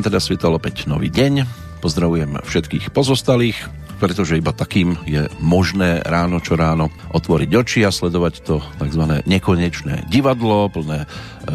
nám 0.00 0.16
teda 0.16 0.24
svietal 0.24 0.56
opäť 0.56 0.88
nový 0.88 1.12
deň. 1.12 1.44
Pozdravujem 1.84 2.40
všetkých 2.40 2.88
pozostalých, 2.88 3.68
pretože 4.00 4.40
iba 4.40 4.56
takým 4.56 4.96
je 5.04 5.28
možné 5.44 6.00
ráno 6.00 6.40
čo 6.40 6.56
ráno 6.56 6.88
otvoriť 7.12 7.50
oči 7.52 7.80
a 7.84 7.92
sledovať 7.92 8.34
to 8.42 8.64
tzv. 8.80 9.20
nekonečné 9.28 10.08
divadlo, 10.08 10.72
plné 10.72 11.04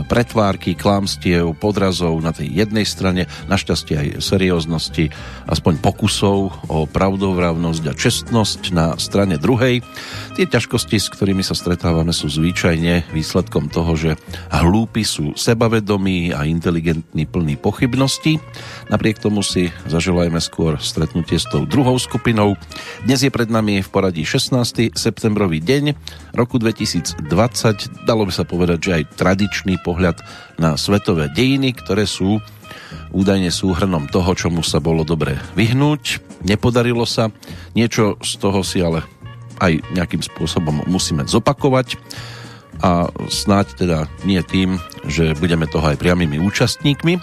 pretvárky, 0.04 0.76
klámstiev, 0.76 1.55
podrazov 1.55 2.20
na 2.20 2.35
tej 2.35 2.52
jednej 2.52 2.84
strane, 2.84 3.31
našťastie 3.48 3.95
aj 3.95 4.08
serióznosti, 4.20 5.13
aspoň 5.48 5.80
pokusov 5.80 6.38
o 6.68 6.77
pravdovravnosť 6.90 7.84
a 7.88 7.94
čestnosť 7.95 8.62
na 8.76 8.88
strane 8.99 9.40
druhej. 9.40 9.80
Tie 10.35 10.46
ťažkosti, 10.46 10.99
s 10.99 11.07
ktorými 11.07 11.46
sa 11.46 11.55
stretávame, 11.55 12.12
sú 12.12 12.27
zvyčajne 12.27 13.16
výsledkom 13.16 13.71
toho, 13.71 13.96
že 13.96 14.12
hlúpi 14.52 15.07
sú 15.07 15.32
sebavedomí 15.38 16.35
a 16.35 16.43
inteligentní 16.43 17.23
plní 17.23 17.55
pochybností. 17.55 18.41
Napriek 18.91 19.23
tomu 19.23 19.46
si 19.46 19.71
zaželajme 19.88 20.43
skôr 20.43 20.76
stretnutie 20.82 21.40
s 21.40 21.48
tou 21.48 21.63
druhou 21.63 21.96
skupinou. 21.96 22.35
Dnes 22.36 23.24
je 23.24 23.32
pred 23.32 23.48
nami 23.48 23.80
v 23.80 23.88
poradí 23.88 24.28
16. 24.28 24.91
septembrový 24.91 25.64
deň 25.64 25.96
roku 26.36 26.60
2020. 26.60 27.24
Dalo 28.04 28.27
by 28.27 28.34
sa 28.36 28.44
povedať, 28.44 28.80
že 28.84 28.92
aj 28.92 29.16
tradičný 29.16 29.80
pohľad 29.80 30.20
na 30.60 30.76
svetové 30.76 31.32
dejiny, 31.32 31.72
ktoré 31.72 32.04
sú 32.04 32.44
údajne 33.16 33.48
súhrnom 33.48 34.12
toho, 34.12 34.36
čomu 34.36 34.68
sa 34.68 34.84
bolo 34.84 35.08
dobre 35.08 35.40
vyhnúť. 35.55 36.20
Nepodarilo 36.44 37.08
sa. 37.08 37.32
Niečo 37.72 38.20
z 38.20 38.36
toho 38.36 38.60
si 38.68 38.84
ale 38.84 39.08
aj 39.64 39.80
nejakým 39.96 40.20
spôsobom 40.20 40.84
musíme 40.92 41.24
zopakovať 41.24 41.96
a 42.84 43.08
snáď 43.32 43.80
teda 43.80 44.12
nie 44.27 44.44
tým, 44.44 44.76
že 45.08 45.32
budeme 45.40 45.72
toho 45.72 45.88
aj 45.88 46.04
priamými 46.04 46.44
účastníkmi. 46.44 47.16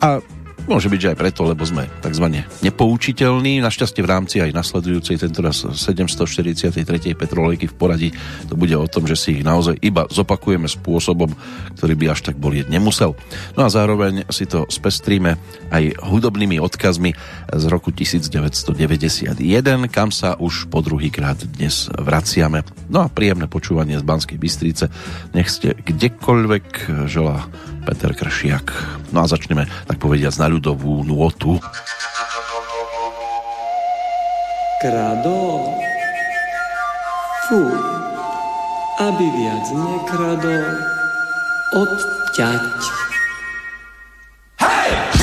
A 0.00 0.24
Môže 0.70 0.86
byť, 0.86 1.00
že 1.02 1.10
aj 1.10 1.18
preto, 1.18 1.42
lebo 1.42 1.66
sme 1.66 1.90
tzv. 1.98 2.46
nepoučiteľní. 2.62 3.58
Našťastie 3.58 4.06
v 4.06 4.10
rámci 4.14 4.38
aj 4.38 4.54
nasledujúcej 4.54 5.18
tentoraz 5.18 5.66
743. 5.66 6.86
petrolejky 7.18 7.66
v 7.66 7.74
poradí 7.74 8.08
to 8.46 8.54
bude 8.54 8.70
o 8.78 8.86
tom, 8.86 9.02
že 9.02 9.18
si 9.18 9.28
ich 9.34 9.42
naozaj 9.42 9.82
iba 9.82 10.06
zopakujeme 10.06 10.70
spôsobom, 10.70 11.34
ktorý 11.74 11.98
by 11.98 12.14
až 12.14 12.30
tak 12.30 12.38
bolieť 12.38 12.70
nemusel. 12.70 13.18
No 13.58 13.66
a 13.66 13.68
zároveň 13.68 14.30
si 14.30 14.46
to 14.46 14.70
spestríme 14.70 15.34
aj 15.74 16.06
hudobnými 16.06 16.62
odkazmi 16.62 17.18
z 17.50 17.64
roku 17.66 17.90
1991, 17.90 19.42
kam 19.90 20.14
sa 20.14 20.38
už 20.38 20.70
po 20.70 20.86
druhýkrát 20.86 21.50
dnes 21.50 21.90
vraciame. 21.98 22.62
No 22.86 23.02
a 23.02 23.10
príjemné 23.10 23.50
počúvanie 23.50 23.98
z 23.98 24.06
Banskej 24.06 24.38
Bystrice. 24.38 24.86
Nech 25.34 25.50
ste 25.50 25.74
kdekoľvek 25.74 26.94
želá 27.10 27.50
Peter 27.90 28.14
Kršiak. 28.14 28.70
No 29.10 29.26
a 29.26 29.26
začneme, 29.26 29.66
tak 29.90 29.98
povediať, 29.98 30.38
na 30.38 30.46
ľudovú 30.46 31.02
nôtu. 31.02 31.58
Kradol? 34.78 35.74
Fú, 37.50 37.66
aby 39.02 39.26
viac 39.26 39.66
nekradol, 39.74 40.70
odťať. 41.74 42.78
No 44.62 45.19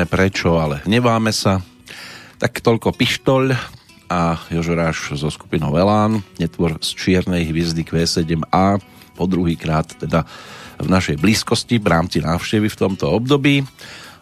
Nevieme 0.00 0.16
prečo, 0.16 0.56
ale 0.56 0.80
hneváme 0.88 1.28
sa. 1.28 1.60
Tak 2.40 2.64
toľko 2.64 2.96
pištol 2.96 3.52
a 4.08 4.40
Jožoráš 4.48 5.12
zo 5.12 5.28
skupinou 5.28 5.76
Elán, 5.76 6.24
netvor 6.40 6.80
z 6.80 6.96
čiernej 6.96 7.44
hviezdy 7.44 7.84
Q7A, 7.84 8.80
po 9.12 9.28
druhý 9.28 9.60
krát 9.60 9.92
teda 9.92 10.24
v 10.80 10.88
našej 10.88 11.20
blízkosti 11.20 11.76
v 11.76 11.92
rámci 11.92 12.24
návštevy 12.24 12.72
v 12.72 12.80
tomto 12.80 13.12
období 13.12 13.60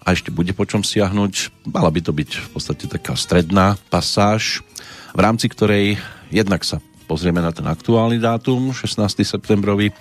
a 0.02 0.19
ešte 0.19 0.34
bude 0.34 0.50
po 0.50 0.66
čom 0.66 0.82
siahnuť. 0.82 1.62
Mala 1.70 1.94
by 1.94 2.00
to 2.02 2.10
byť 2.10 2.30
v 2.42 2.48
podstate 2.58 2.90
taká 2.90 3.14
stredná 3.14 3.78
pasáž, 3.86 4.66
v 5.14 5.20
rámci 5.22 5.46
ktorej 5.46 5.94
jednak 6.34 6.66
sa 6.66 6.82
pozrieme 7.06 7.38
na 7.38 7.54
ten 7.54 7.70
aktuálny 7.70 8.19
dátum, 8.19 8.75
16. 8.75 8.98
septembrový, 9.22 9.94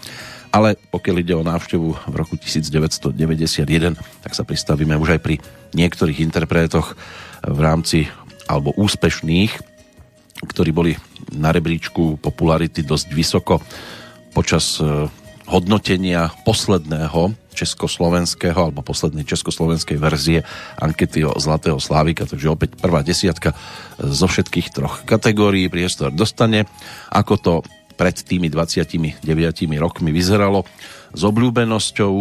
ale 0.52 0.80
pokiaľ 0.92 1.16
ide 1.22 1.34
o 1.36 1.46
návštevu 1.46 1.88
v 2.08 2.16
roku 2.16 2.36
1991, 2.40 3.98
tak 3.98 4.32
sa 4.32 4.44
pristavíme 4.48 4.96
už 4.98 5.18
aj 5.18 5.22
pri 5.22 5.36
niektorých 5.76 6.24
interpretoch 6.24 6.96
v 7.44 7.60
rámci 7.60 8.08
alebo 8.48 8.72
úspešných, 8.80 9.52
ktorí 10.48 10.72
boli 10.72 10.94
na 11.36 11.52
rebríčku 11.52 12.22
popularity 12.22 12.86
dosť 12.86 13.08
vysoko 13.12 13.60
počas 14.32 14.80
e, 14.80 15.10
hodnotenia 15.50 16.32
posledného 16.46 17.36
československého 17.58 18.70
alebo 18.70 18.86
poslednej 18.86 19.26
československej 19.26 19.98
verzie 19.98 20.46
ankety 20.78 21.26
o 21.26 21.34
Zlatého 21.42 21.82
Slávika, 21.82 22.30
takže 22.30 22.54
opäť 22.54 22.78
prvá 22.78 23.02
desiatka 23.02 23.58
zo 23.98 24.30
všetkých 24.30 24.68
troch 24.70 25.02
kategórií 25.10 25.66
priestor 25.66 26.14
dostane. 26.14 26.70
Ako 27.10 27.42
to 27.42 27.54
pred 27.98 28.14
tými 28.14 28.48
29 28.54 29.26
rokmi 29.82 30.14
vyzeralo 30.14 30.64
s 31.12 31.22
obľúbenosťou, 31.26 32.14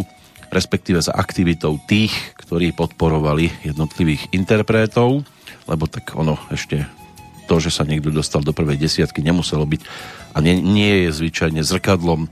respektíve 0.48 0.98
za 1.04 1.12
aktivitou 1.12 1.76
tých, 1.84 2.12
ktorí 2.40 2.72
podporovali 2.72 3.68
jednotlivých 3.68 4.32
interpretov, 4.32 5.22
lebo 5.68 5.84
tak 5.84 6.16
ono 6.16 6.40
ešte 6.48 6.88
to, 7.46 7.62
že 7.62 7.70
sa 7.70 7.86
niekto 7.86 8.10
dostal 8.10 8.42
do 8.42 8.56
prvej 8.56 8.80
desiatky, 8.80 9.22
nemuselo 9.22 9.68
byť 9.68 9.80
a 10.34 10.42
nie, 10.42 10.58
nie 10.58 11.06
je 11.06 11.10
zvyčajne 11.14 11.62
zrkadlom 11.62 12.26
e, 12.26 12.28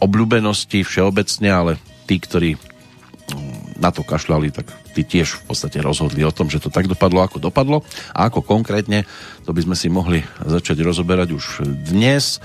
obľúbenosti 0.00 0.80
všeobecne, 0.82 1.48
ale 1.52 1.72
tí, 2.08 2.16
ktorí 2.16 2.56
mm, 2.56 3.63
na 3.78 3.90
to 3.90 4.06
kašľali, 4.06 4.54
tak 4.54 4.70
tí 4.94 5.02
tiež 5.02 5.42
v 5.42 5.42
podstate 5.50 5.82
rozhodli 5.82 6.22
o 6.22 6.34
tom, 6.34 6.50
že 6.50 6.62
to 6.62 6.70
tak 6.70 6.86
dopadlo, 6.86 7.26
ako 7.26 7.42
dopadlo. 7.42 7.82
A 8.14 8.30
ako 8.30 8.46
konkrétne, 8.46 9.06
to 9.42 9.50
by 9.50 9.60
sme 9.66 9.76
si 9.78 9.90
mohli 9.90 10.22
začať 10.42 10.78
rozoberať 10.82 11.34
už 11.34 11.44
dnes. 11.90 12.38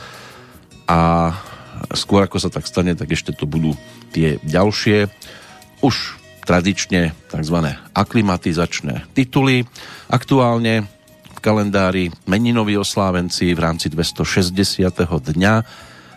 A 0.90 1.31
skôr 1.94 2.26
ako 2.26 2.42
sa 2.42 2.50
tak 2.50 2.66
stane, 2.66 2.98
tak 2.98 3.14
ešte 3.14 3.31
to 3.31 3.46
budú 3.46 3.78
tie 4.10 4.42
ďalšie, 4.42 5.08
už 5.80 6.20
tradične 6.44 7.14
tzv. 7.30 7.58
aklimatizačné 7.94 9.14
tituly. 9.14 9.70
Aktuálne 10.10 10.90
v 11.30 11.40
kalendári 11.40 12.10
meninoví 12.25 12.74
oslávenci 12.75 13.54
v 13.54 13.60
rámci 13.62 13.88
260. 13.88 14.82
dňa 15.06 15.54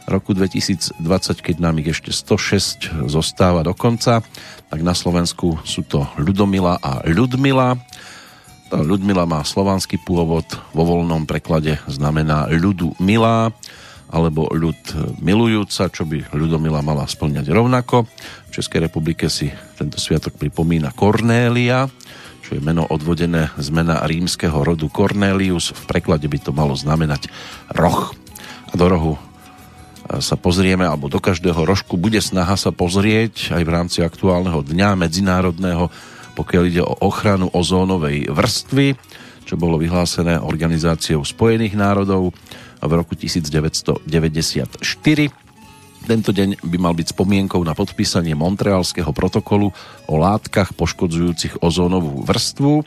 roku 0.07 0.35
2020, 0.35 0.99
keď 1.39 1.57
nám 1.63 1.79
ich 1.83 1.95
ešte 1.95 2.11
106 2.11 3.07
zostáva 3.07 3.63
do 3.63 3.75
konca, 3.77 4.21
tak 4.69 4.81
na 4.81 4.97
Slovensku 4.97 5.61
sú 5.63 5.85
to 5.87 6.07
Ľudomila 6.19 6.81
a 6.81 7.05
Ľudmila. 7.07 7.77
Tá 8.73 8.79
Ľudmila 8.81 9.29
má 9.29 9.45
slovanský 9.45 10.01
pôvod, 10.01 10.49
vo 10.73 10.83
voľnom 10.83 11.29
preklade 11.29 11.77
znamená 11.87 12.49
ľudu 12.49 12.97
milá, 12.99 13.53
alebo 14.13 14.49
ľud 14.53 14.77
milujúca, 15.25 15.89
čo 15.89 16.05
by 16.05 16.37
Ľudomila 16.37 16.85
mala 16.85 17.09
splňať 17.09 17.49
rovnako. 17.49 18.05
V 18.49 18.51
Českej 18.53 18.89
republike 18.89 19.29
si 19.33 19.49
tento 19.81 19.97
sviatok 19.97 20.37
pripomína 20.37 20.93
Kornélia, 20.93 21.89
čo 22.45 22.57
je 22.57 22.61
meno 22.61 22.85
odvodené 22.85 23.49
z 23.57 23.69
mena 23.73 24.05
rímskeho 24.05 24.61
rodu 24.61 24.85
Cornelius. 24.93 25.73
V 25.73 25.85
preklade 25.89 26.29
by 26.29 26.39
to 26.45 26.53
malo 26.53 26.77
znamenať 26.77 27.33
roh. 27.73 28.13
A 28.69 28.77
do 28.77 28.87
rohu 28.89 29.15
sa 30.21 30.37
pozrieme, 30.39 30.87
alebo 30.87 31.07
do 31.07 31.23
každého 31.23 31.63
rožku 31.63 31.99
bude 31.99 32.19
snaha 32.19 32.59
sa 32.59 32.71
pozrieť 32.75 33.55
aj 33.55 33.63
v 33.63 33.71
rámci 33.71 33.99
aktuálneho 34.03 34.63
dňa 34.63 34.99
medzinárodného, 34.99 35.89
pokiaľ 36.33 36.63
ide 36.69 36.83
o 36.83 36.97
ochranu 37.05 37.53
ozónovej 37.53 38.31
vrstvy, 38.33 38.97
čo 39.45 39.55
bolo 39.59 39.77
vyhlásené 39.77 40.41
Organizáciou 40.41 41.27
spojených 41.27 41.77
národov 41.77 42.33
v 42.83 42.93
roku 42.93 43.15
1994. 43.15 44.07
Tento 46.03 46.35
deň 46.35 46.67
by 46.67 46.77
mal 46.83 46.99
byť 46.99 47.15
spomienkou 47.15 47.63
na 47.63 47.79
podpísanie 47.79 48.35
Montrealského 48.35 49.15
protokolu 49.15 49.71
o 50.11 50.15
látkach 50.19 50.75
poškodzujúcich 50.75 51.63
ozónovú 51.63 52.27
vrstvu 52.27 52.83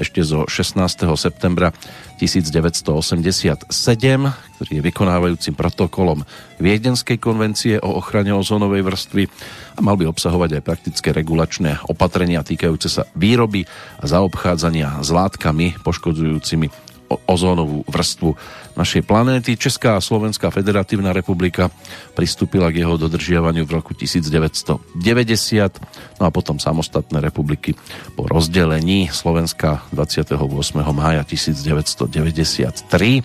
ešte 0.00 0.24
zo 0.24 0.48
16. 0.48 0.80
septembra 1.20 1.76
1987, 2.16 3.68
ktorý 3.68 4.70
je 4.80 4.82
vykonávajúcim 4.82 5.52
protokolom 5.52 6.24
Viedenskej 6.56 7.20
konvencie 7.20 7.76
o 7.84 8.00
ochrane 8.00 8.32
ozónovej 8.32 8.80
vrstvy 8.80 9.28
a 9.76 9.80
mal 9.84 10.00
by 10.00 10.08
obsahovať 10.08 10.56
aj 10.56 10.62
praktické 10.64 11.12
regulačné 11.12 11.84
opatrenia 11.92 12.40
týkajúce 12.40 12.88
sa 12.88 13.04
výroby 13.12 13.68
a 14.00 14.08
zaobchádzania 14.08 15.04
s 15.04 15.12
látkami 15.12 15.76
poškodzujúcimi 15.84 16.94
ozónovú 17.28 17.84
vrstvu 17.86 18.34
našej 18.74 19.06
planéty. 19.06 19.54
Česká 19.56 19.96
a 19.96 20.04
Slovenská 20.04 20.50
federatívna 20.50 21.12
republika 21.14 21.70
pristúpila 22.14 22.70
k 22.74 22.82
jeho 22.82 22.98
dodržiavaniu 22.98 23.66
v 23.66 23.72
roku 23.74 23.94
1990, 23.94 26.18
no 26.18 26.26
a 26.26 26.30
potom 26.34 26.58
samostatné 26.58 27.20
republiky 27.22 27.74
po 28.18 28.26
rozdelení 28.26 29.08
Slovenska 29.14 29.86
28. 29.94 30.34
mája 30.90 31.22
1993. 31.22 33.22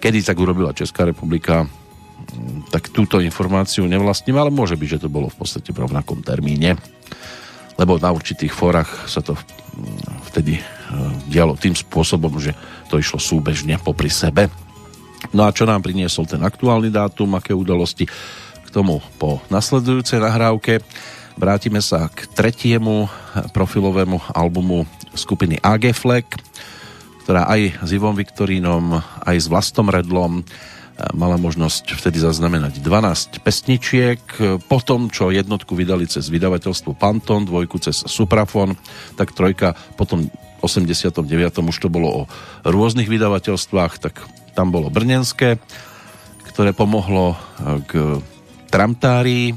Kedy 0.00 0.24
tak 0.24 0.40
urobila 0.40 0.72
Česká 0.72 1.04
republika, 1.04 1.66
mm, 1.66 2.72
tak 2.72 2.88
túto 2.94 3.20
informáciu 3.20 3.84
nevlastním, 3.84 4.40
ale 4.40 4.54
môže 4.54 4.78
byť, 4.78 4.88
že 4.96 5.02
to 5.04 5.12
bolo 5.12 5.28
v 5.28 5.44
podstate 5.44 5.68
v 5.74 5.82
rovnakom 5.84 6.24
termíne, 6.24 6.80
lebo 7.76 8.00
na 8.00 8.08
určitých 8.14 8.54
fórach 8.54 9.10
sa 9.10 9.20
to 9.20 9.36
mm, 9.36 9.42
vtedy 10.32 10.79
dialo 11.30 11.54
tým 11.54 11.74
spôsobom, 11.74 12.34
že 12.42 12.54
to 12.90 12.98
išlo 12.98 13.22
súbežne 13.22 13.78
popri 13.78 14.10
sebe. 14.10 14.50
No 15.30 15.46
a 15.46 15.54
čo 15.54 15.68
nám 15.68 15.84
priniesol 15.84 16.24
ten 16.24 16.40
aktuálny 16.40 16.90
dátum, 16.90 17.36
aké 17.36 17.52
udalosti 17.52 18.08
k 18.64 18.68
tomu 18.72 19.04
po 19.20 19.38
nasledujúcej 19.52 20.18
nahrávke. 20.18 20.80
Vrátime 21.36 21.80
sa 21.80 22.08
k 22.10 22.26
tretiemu 22.32 23.06
profilovému 23.54 24.34
albumu 24.34 24.84
skupiny 25.14 25.60
AG 25.60 25.94
Fleck, 25.94 26.26
ktorá 27.24 27.46
aj 27.46 27.86
s 27.86 27.90
Ivom 27.94 28.16
Viktorínom, 28.16 28.98
aj 29.22 29.36
s 29.38 29.46
Vlastom 29.46 29.86
Redlom 29.86 30.42
eh, 30.42 30.44
mala 31.14 31.38
možnosť 31.38 31.94
vtedy 31.94 32.18
zaznamenať 32.20 32.82
12 32.82 33.40
pesničiek. 33.44 34.20
Po 34.66 34.78
tom, 34.82 35.08
čo 35.12 35.30
jednotku 35.30 35.78
vydali 35.78 36.10
cez 36.10 36.26
vydavateľstvo 36.28 36.96
Panton, 36.98 37.46
dvojku 37.46 37.78
cez 37.78 38.02
Suprafon, 38.04 38.74
tak 39.14 39.30
trojka 39.30 39.78
potom 39.94 40.26
89. 40.60 41.24
už 41.60 41.76
to 41.80 41.88
bolo 41.88 42.08
o 42.08 42.22
rôznych 42.64 43.08
vydavateľstvách, 43.08 43.92
tak 44.00 44.20
tam 44.54 44.70
bolo 44.70 44.92
Brnenské, 44.92 45.56
ktoré 46.52 46.76
pomohlo 46.76 47.34
e, 47.34 47.36
k 47.88 47.92
Tramtárii, 48.70 49.56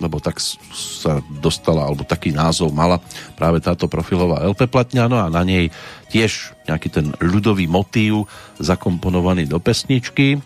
lebo 0.00 0.18
tak 0.18 0.42
sa 0.74 1.22
dostala, 1.38 1.86
alebo 1.86 2.02
taký 2.02 2.34
názov 2.34 2.74
mala 2.74 2.98
práve 3.38 3.62
táto 3.62 3.86
profilová 3.86 4.42
LP 4.42 4.66
platňa, 4.66 5.06
no 5.06 5.20
a 5.20 5.30
na 5.30 5.46
nej 5.46 5.70
tiež 6.10 6.56
nejaký 6.66 6.88
ten 6.90 7.06
ľudový 7.22 7.70
motív 7.70 8.26
zakomponovaný 8.58 9.46
do 9.46 9.62
pesničky, 9.62 10.42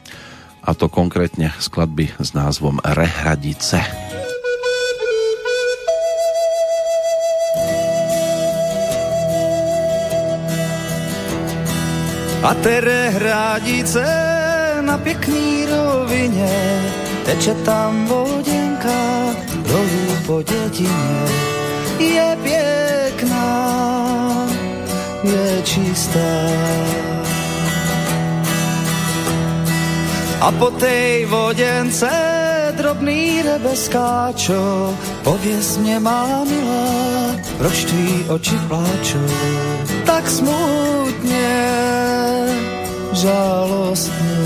a 0.67 0.75
to 0.75 0.91
konkrétne 0.91 1.55
skladby 1.63 2.11
s 2.19 2.35
názvom 2.35 2.83
Rehradice. 2.83 4.06
A 12.47 12.55
tere 12.55 13.11
hradice 13.11 14.07
na 14.81 14.99
pěkný 14.99 15.67
rovině, 15.67 16.83
teče 17.25 17.55
tam 17.55 18.07
voděnka 18.07 19.35
dolů 19.69 20.17
po 20.27 20.43
dětině. 20.43 21.27
Je 21.99 22.37
pěkná, 22.43 23.49
je 25.23 25.63
čistá. 25.63 26.31
A 30.41 30.53
po 30.53 30.71
tej 30.71 31.27
voděnce 31.27 32.11
drobný 32.77 33.43
rebeskáčo, 33.43 34.95
pověz 35.25 35.77
mě 35.79 36.01
má 36.01 36.45
milá, 36.45 37.37
proč 37.59 37.85
tvý 37.85 38.25
oči 38.29 38.55
pláčou 38.69 39.27
tak 40.07 40.31
smutně 40.31 41.77
žalostné. 43.17 44.37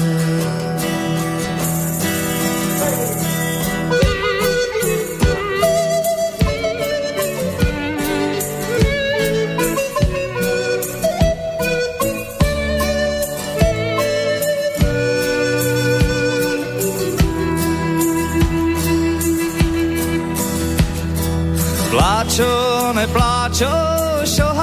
Pláčo, 21.91 22.95
nepláčo, 22.95 23.75
šoha 24.23 24.60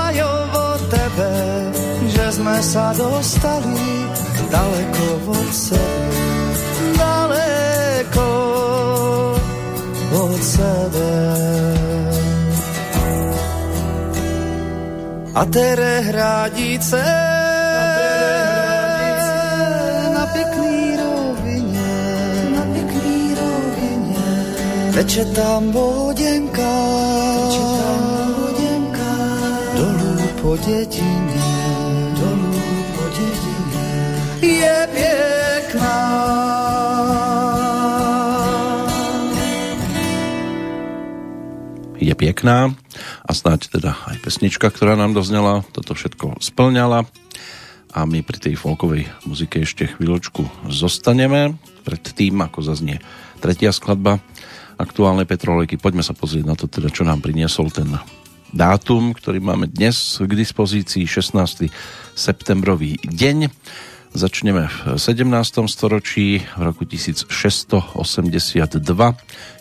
sme 2.58 2.74
sa 2.74 2.90
dostali 2.90 3.86
daleko 4.50 5.30
od 5.30 5.50
sebe. 5.54 6.26
Daleko 6.98 8.32
od 10.10 10.42
sebe. 10.42 11.14
A 15.38 15.42
tere 15.54 16.02
hradice 16.10 17.06
na 20.18 20.26
pekný 20.34 20.98
rovine, 20.98 21.94
na 22.58 22.64
pekný 22.74 23.18
rovine. 23.38 24.30
Teče 24.98 25.24
tam 25.38 25.70
vodenka, 25.70 26.74
teče 27.38 27.66
tam 27.78 28.02
vodenka, 28.34 29.14
dolu 29.78 30.26
po 30.42 30.52
dedine, 30.66 31.27
Je 41.98 42.14
pekná 42.16 42.72
a 43.28 43.32
snáď 43.36 43.68
teda 43.68 43.98
aj 44.08 44.24
pesnička, 44.24 44.72
ktorá 44.72 44.96
nám 44.96 45.12
doznela, 45.12 45.68
toto 45.76 45.98
všetko 45.98 46.40
splňala 46.40 47.04
a 47.98 48.00
my 48.06 48.22
pri 48.22 48.38
tej 48.38 48.56
folkovej 48.56 49.10
muzike 49.26 49.66
ešte 49.66 49.90
chvíľočku 49.90 50.70
zostaneme 50.70 51.58
pred 51.82 52.04
tým, 52.04 52.40
ako 52.46 52.62
zaznie 52.62 53.02
tretia 53.42 53.74
skladba 53.74 54.22
aktuálnej 54.78 55.26
Petrolejky. 55.26 55.82
Poďme 55.82 56.06
sa 56.06 56.14
pozrieť 56.14 56.46
na 56.46 56.54
to 56.54 56.70
teda, 56.70 56.94
čo 56.94 57.02
nám 57.02 57.26
priniesol 57.26 57.74
ten 57.74 57.90
dátum, 58.54 59.12
ktorý 59.12 59.42
máme 59.42 59.68
dnes 59.68 60.22
k 60.22 60.32
dispozícii, 60.32 61.04
16. 61.04 61.68
septembrový 62.14 63.02
deň. 63.04 63.50
Začneme 64.16 64.72
v 64.72 64.96
17. 64.96 65.28
storočí, 65.68 66.40
v 66.40 66.62
roku 66.64 66.88
1682. 66.88 67.92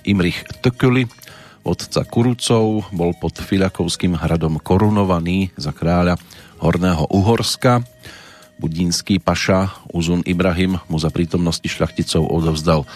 Imrich 0.06 0.38
Tököly, 0.62 1.10
vodca 1.66 2.06
Kurucov, 2.06 2.86
bol 2.94 3.10
pod 3.18 3.34
Filiakovským 3.42 4.14
hradom 4.14 4.62
korunovaný 4.62 5.50
za 5.58 5.74
kráľa 5.74 6.14
Horného 6.62 7.10
Uhorska. 7.10 7.82
Budínský 8.62 9.18
paša 9.18 9.74
Uzun 9.90 10.22
Ibrahim 10.22 10.78
mu 10.86 11.02
za 11.02 11.10
prítomnosti 11.10 11.66
šľachticov 11.66 12.30
odovzdal 12.30 12.86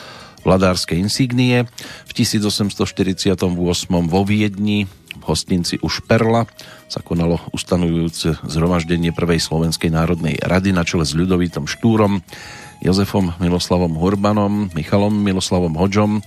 vladárske 0.46 0.94
insígnie. 0.94 1.66
V 2.06 2.12
1848 2.14 3.34
vo 3.90 4.20
Viedni 4.22 4.86
hostinci 5.30 5.78
už 5.78 6.02
Perla 6.10 6.50
sa 6.90 6.98
konalo 6.98 7.38
ustanujúce 7.54 8.42
zhromaždenie 8.42 9.14
Prvej 9.14 9.38
Slovenskej 9.38 9.94
národnej 9.94 10.34
rady 10.42 10.74
na 10.74 10.82
čele 10.82 11.06
s 11.06 11.14
ľudovitom 11.14 11.70
Štúrom, 11.70 12.18
Jozefom 12.82 13.30
Miloslavom 13.38 13.94
Hurbanom, 13.94 14.74
Michalom 14.74 15.14
Miloslavom 15.14 15.78
Hodžom 15.78 16.18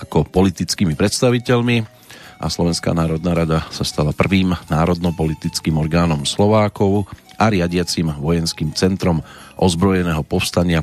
ako 0.00 0.26
politickými 0.26 0.98
predstaviteľmi 0.98 2.00
a 2.40 2.48
Slovenská 2.48 2.96
národná 2.96 3.36
rada 3.36 3.68
sa 3.68 3.84
stala 3.84 4.16
prvým 4.16 4.56
národno-politickým 4.72 5.76
orgánom 5.76 6.24
Slovákov 6.24 7.04
a 7.36 7.52
riadiacím 7.52 8.16
vojenským 8.16 8.72
centrom 8.72 9.20
ozbrojeného 9.60 10.24
povstania 10.24 10.80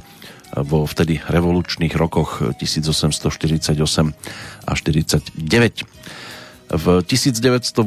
vo 0.53 0.85
vtedy 0.85 1.17
revolučných 1.17 1.91
rokoch 1.97 2.45
1848 2.61 3.73
a 4.63 4.71
49. 4.71 5.96
V 6.67 6.99
1908 6.99 7.79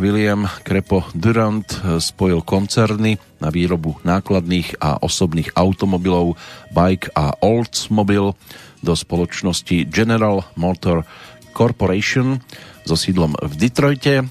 William 0.00 0.48
Krepo 0.64 1.04
Durant 1.12 1.68
spojil 2.00 2.40
koncerny 2.40 3.20
na 3.44 3.52
výrobu 3.52 4.00
nákladných 4.00 4.80
a 4.80 5.04
osobných 5.04 5.52
automobilov 5.52 6.40
Bike 6.72 7.12
a 7.12 7.36
Oldsmobile 7.44 8.40
do 8.80 8.92
spoločnosti 8.96 9.84
General 9.92 10.48
Motor 10.56 11.04
Corporation 11.52 12.40
so 12.88 12.96
sídlom 12.96 13.36
v 13.36 13.52
Detroite. 13.52 14.24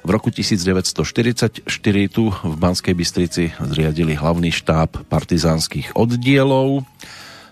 V 0.00 0.08
roku 0.08 0.32
1944 0.32 1.68
tu 2.08 2.32
v 2.32 2.54
Banskej 2.56 2.96
Bystrici 2.96 3.52
zriadili 3.68 4.16
hlavný 4.16 4.48
štáb 4.48 5.04
partizánskych 5.12 5.92
oddielov. 5.92 6.88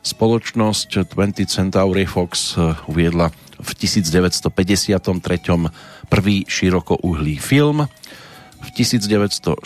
Spoločnosť 0.07 1.11
20 1.19 1.51
Centauri 1.51 2.07
Fox 2.07 2.55
uviedla 2.87 3.27
v 3.59 3.71
1953. 3.75 5.03
prvý 6.07 6.47
širokouhlý 6.47 7.43
film. 7.43 7.91
V 8.63 8.69
1966. 8.71 9.59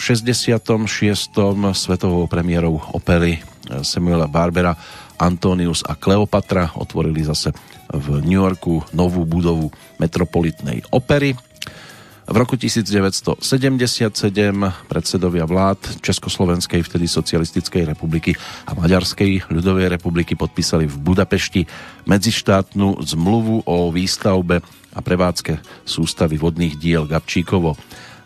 svetovou 1.76 2.24
premiérou 2.24 2.80
opery 2.96 3.44
Samuela 3.84 4.24
Barbera 4.24 4.72
Antonius 5.20 5.84
a 5.84 5.92
Kleopatra 5.92 6.72
otvorili 6.72 7.20
zase 7.20 7.52
v 7.92 8.24
New 8.24 8.40
Yorku 8.40 8.80
novú 8.96 9.28
budovu 9.28 9.68
metropolitnej 10.00 10.80
opery. 10.88 11.36
V 12.30 12.38
roku 12.38 12.54
1977 12.54 13.42
predsedovia 14.86 15.42
vlád 15.50 15.98
Československej, 15.98 16.86
vtedy 16.86 17.10
Socialistickej 17.10 17.82
republiky 17.90 18.38
a 18.70 18.78
Maďarskej 18.78 19.50
ľudovej 19.50 19.90
republiky 19.90 20.38
podpísali 20.38 20.86
v 20.86 20.94
Budapešti 20.94 21.66
medzištátnu 22.06 23.02
zmluvu 23.02 23.66
o 23.66 23.90
výstavbe 23.90 24.62
a 24.94 25.00
prevádzke 25.02 25.58
sústavy 25.82 26.38
vodných 26.38 26.78
diel 26.78 27.10
Gabčíkovo 27.10 27.74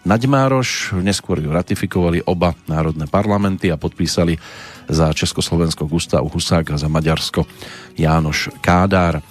Naďmároš. 0.05 1.01
Neskôr 1.01 1.41
ju 1.41 1.49
ratifikovali 1.49 2.29
oba 2.29 2.53
národné 2.69 3.09
parlamenty 3.09 3.73
a 3.73 3.81
podpísali 3.81 4.37
za 4.85 5.17
Československo 5.17 5.89
Gustav 5.89 6.29
Husák 6.29 6.77
a 6.77 6.81
za 6.81 6.93
Maďarsko 6.93 7.49
Jánoš 7.97 8.53
Kádár. 8.61 9.25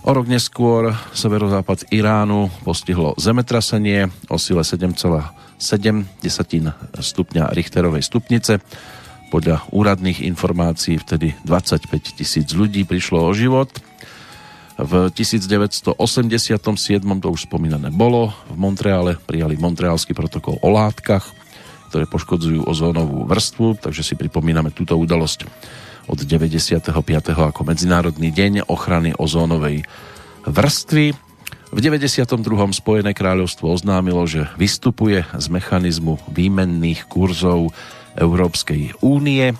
O 0.00 0.16
rok 0.16 0.24
neskôr 0.24 0.96
severozápad 1.12 1.92
Iránu 1.92 2.48
postihlo 2.64 3.12
zemetrasenie 3.20 4.08
o 4.32 4.40
sile 4.40 4.64
7,7 4.64 5.60
stupňa 6.96 7.44
Richterovej 7.52 8.00
stupnice. 8.00 8.64
Podľa 9.28 9.60
úradných 9.68 10.24
informácií 10.24 10.96
vtedy 10.96 11.36
25 11.44 12.16
tisíc 12.16 12.48
ľudí 12.56 12.88
prišlo 12.88 13.28
o 13.28 13.30
život. 13.36 13.68
V 14.80 15.12
1987 15.12 15.92
to 17.20 17.28
už 17.28 17.40
spomínané 17.44 17.92
bolo. 17.92 18.32
V 18.48 18.56
Montreale 18.56 19.20
prijali 19.20 19.60
Montrealský 19.60 20.16
protokol 20.16 20.56
o 20.64 20.68
látkach 20.72 21.36
ktoré 21.90 22.06
poškodzujú 22.06 22.70
ozónovú 22.70 23.26
vrstvu, 23.26 23.82
takže 23.82 24.06
si 24.06 24.14
pripomíname 24.14 24.70
túto 24.70 24.94
udalosť 24.94 25.42
od 26.10 26.18
95. 26.26 26.90
ako 27.30 27.62
Medzinárodný 27.62 28.34
deň 28.34 28.66
ochrany 28.66 29.14
ozónovej 29.14 29.86
vrstvy. 30.42 31.14
V 31.70 31.78
92. 31.78 32.26
Spojené 32.74 33.14
kráľovstvo 33.14 33.70
oznámilo, 33.70 34.26
že 34.26 34.50
vystupuje 34.58 35.22
z 35.22 35.46
mechanizmu 35.46 36.18
výmenných 36.26 37.06
kurzov 37.06 37.70
Európskej 38.18 38.98
únie. 39.06 39.54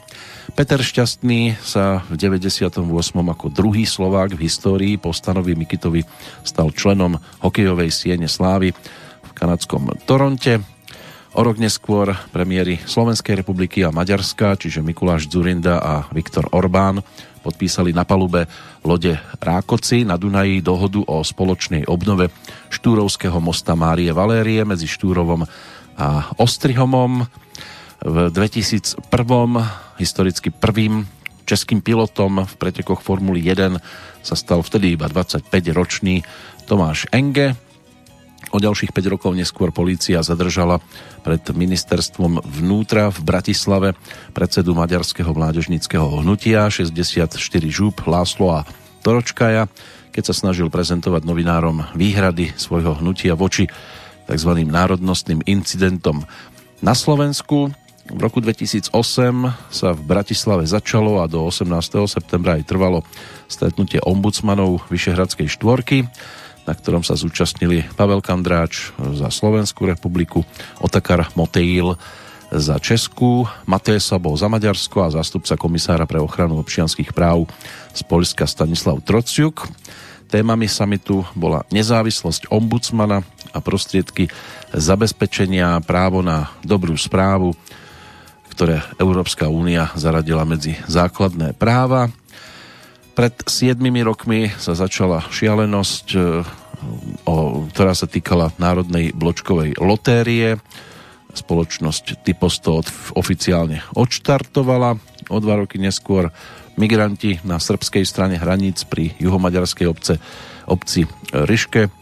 Peter 0.59 0.83
Šťastný 0.83 1.54
sa 1.62 2.02
v 2.11 2.19
98. 2.19 2.83
ako 3.14 3.47
druhý 3.54 3.87
Slovák 3.87 4.35
v 4.35 4.50
histórii 4.50 4.99
po 4.99 5.14
Stanovi 5.14 5.54
Mikitovi 5.54 6.02
stal 6.42 6.75
členom 6.75 7.23
hokejovej 7.47 7.95
siene 7.95 8.26
Slávy 8.26 8.75
v 9.23 9.30
kanadskom 9.38 9.95
Toronte. 10.02 10.79
O 11.30 11.46
rok 11.46 11.62
neskôr 11.62 12.10
premiéry 12.34 12.82
Slovenskej 12.82 13.38
republiky 13.38 13.87
a 13.87 13.94
Maďarska, 13.94 14.58
čiže 14.58 14.82
Mikuláš 14.82 15.30
Zurinda 15.30 15.78
a 15.78 16.10
Viktor 16.10 16.50
Orbán, 16.50 17.06
podpísali 17.46 17.94
na 17.94 18.02
palube 18.02 18.50
lode 18.82 19.14
Rákoci 19.38 20.02
na 20.02 20.18
Dunaji 20.18 20.58
dohodu 20.58 21.06
o 21.06 21.22
spoločnej 21.22 21.87
obnove 21.87 22.34
Štúrovského 22.75 23.38
mosta 23.38 23.78
Márie 23.78 24.10
Valérie 24.10 24.66
medzi 24.66 24.90
Štúrovom 24.90 25.46
a 25.94 26.34
Ostrihomom. 26.34 27.22
V 28.02 28.16
2001 28.34 28.99
historicky 30.02 30.50
prvým 30.50 31.06
českým 31.46 31.78
pilotom 31.78 32.42
v 32.42 32.54
pretekoch 32.58 33.06
Formuly 33.06 33.46
1 33.46 33.78
sa 34.26 34.34
stal 34.34 34.66
vtedy 34.66 34.99
iba 34.99 35.06
25-ročný 35.06 36.26
Tomáš 36.66 37.06
Enge, 37.14 37.54
O 38.50 38.59
ďalších 38.59 38.90
5 38.90 39.14
rokov 39.14 39.30
neskôr 39.38 39.71
polícia 39.71 40.19
zadržala 40.26 40.83
pred 41.23 41.38
ministerstvom 41.54 42.42
vnútra 42.42 43.07
v 43.14 43.23
Bratislave 43.23 43.88
predsedu 44.35 44.75
maďarského 44.75 45.30
mládežnického 45.30 46.26
hnutia 46.26 46.66
64 46.66 47.30
žúb 47.71 48.02
Láslo 48.11 48.50
a 48.50 48.66
Toročkaja, 49.07 49.71
keď 50.11 50.23
sa 50.26 50.35
snažil 50.35 50.66
prezentovať 50.66 51.23
novinárom 51.23 51.87
výhrady 51.95 52.50
svojho 52.59 52.99
hnutia 52.99 53.38
voči 53.38 53.71
tzv. 54.26 54.50
národnostným 54.66 55.47
incidentom 55.47 56.26
na 56.83 56.99
Slovensku. 56.99 57.71
V 58.11 58.19
roku 58.19 58.42
2008 58.42 58.90
sa 59.71 59.95
v 59.95 60.00
Bratislave 60.02 60.66
začalo 60.66 61.23
a 61.23 61.30
do 61.30 61.47
18. 61.47 61.71
septembra 62.11 62.59
aj 62.59 62.66
trvalo 62.66 63.07
stretnutie 63.47 64.02
ombudsmanov 64.02 64.90
Vyšehradskej 64.90 65.47
štvorky. 65.47 66.11
Na 66.70 66.78
ktorom 66.78 67.02
sa 67.02 67.18
zúčastnili 67.18 67.82
Pavel 67.98 68.22
Kandráč 68.22 68.94
za 68.94 69.26
Slovenskú 69.26 69.90
republiku, 69.90 70.46
Otakar 70.78 71.26
Moteil 71.34 71.98
za 72.54 72.78
Česku, 72.78 73.42
Matej 73.66 73.98
Sabo 73.98 74.30
za 74.38 74.46
Maďarsko 74.46 75.02
a 75.02 75.10
zástupca 75.10 75.58
komisára 75.58 76.06
pre 76.06 76.22
ochranu 76.22 76.62
občianských 76.62 77.10
práv 77.10 77.50
z 77.90 78.06
Polska 78.06 78.46
Stanislav 78.46 79.02
Trociuk. 79.02 79.66
Témami 80.30 80.70
samitu 80.70 81.26
bola 81.34 81.66
nezávislosť 81.74 82.54
ombudsmana 82.54 83.26
a 83.50 83.58
prostriedky 83.58 84.30
zabezpečenia 84.70 85.82
právo 85.82 86.22
na 86.22 86.54
dobrú 86.62 86.94
správu, 86.94 87.50
ktoré 88.54 88.78
Európska 88.94 89.50
únia 89.50 89.90
zaradila 89.98 90.46
medzi 90.46 90.78
základné 90.86 91.58
práva. 91.58 92.14
Pred 93.18 93.42
7 93.42 93.74
rokmi 94.06 94.54
sa 94.54 94.72
začala 94.72 95.26
šialenosť, 95.34 96.06
e, 96.80 97.30
ktorá 97.70 97.92
sa 97.92 98.08
týkala 98.08 98.52
Národnej 98.56 99.12
bločkovej 99.12 99.78
lotérie 99.80 100.58
spoločnosť 101.30 102.26
Typosto 102.26 102.82
oficiálne 103.14 103.86
odštartovala. 103.95 104.99
O 105.30 105.38
dva 105.38 105.62
roky 105.62 105.78
neskôr 105.78 106.34
migranti 106.75 107.38
na 107.47 107.62
srbskej 107.62 108.02
strane 108.02 108.34
hraníc 108.34 108.82
pri 108.88 109.14
juhomaďarskej 109.23 109.86
obce, 109.86 110.19
obci 110.66 111.06
Ryške 111.30 111.93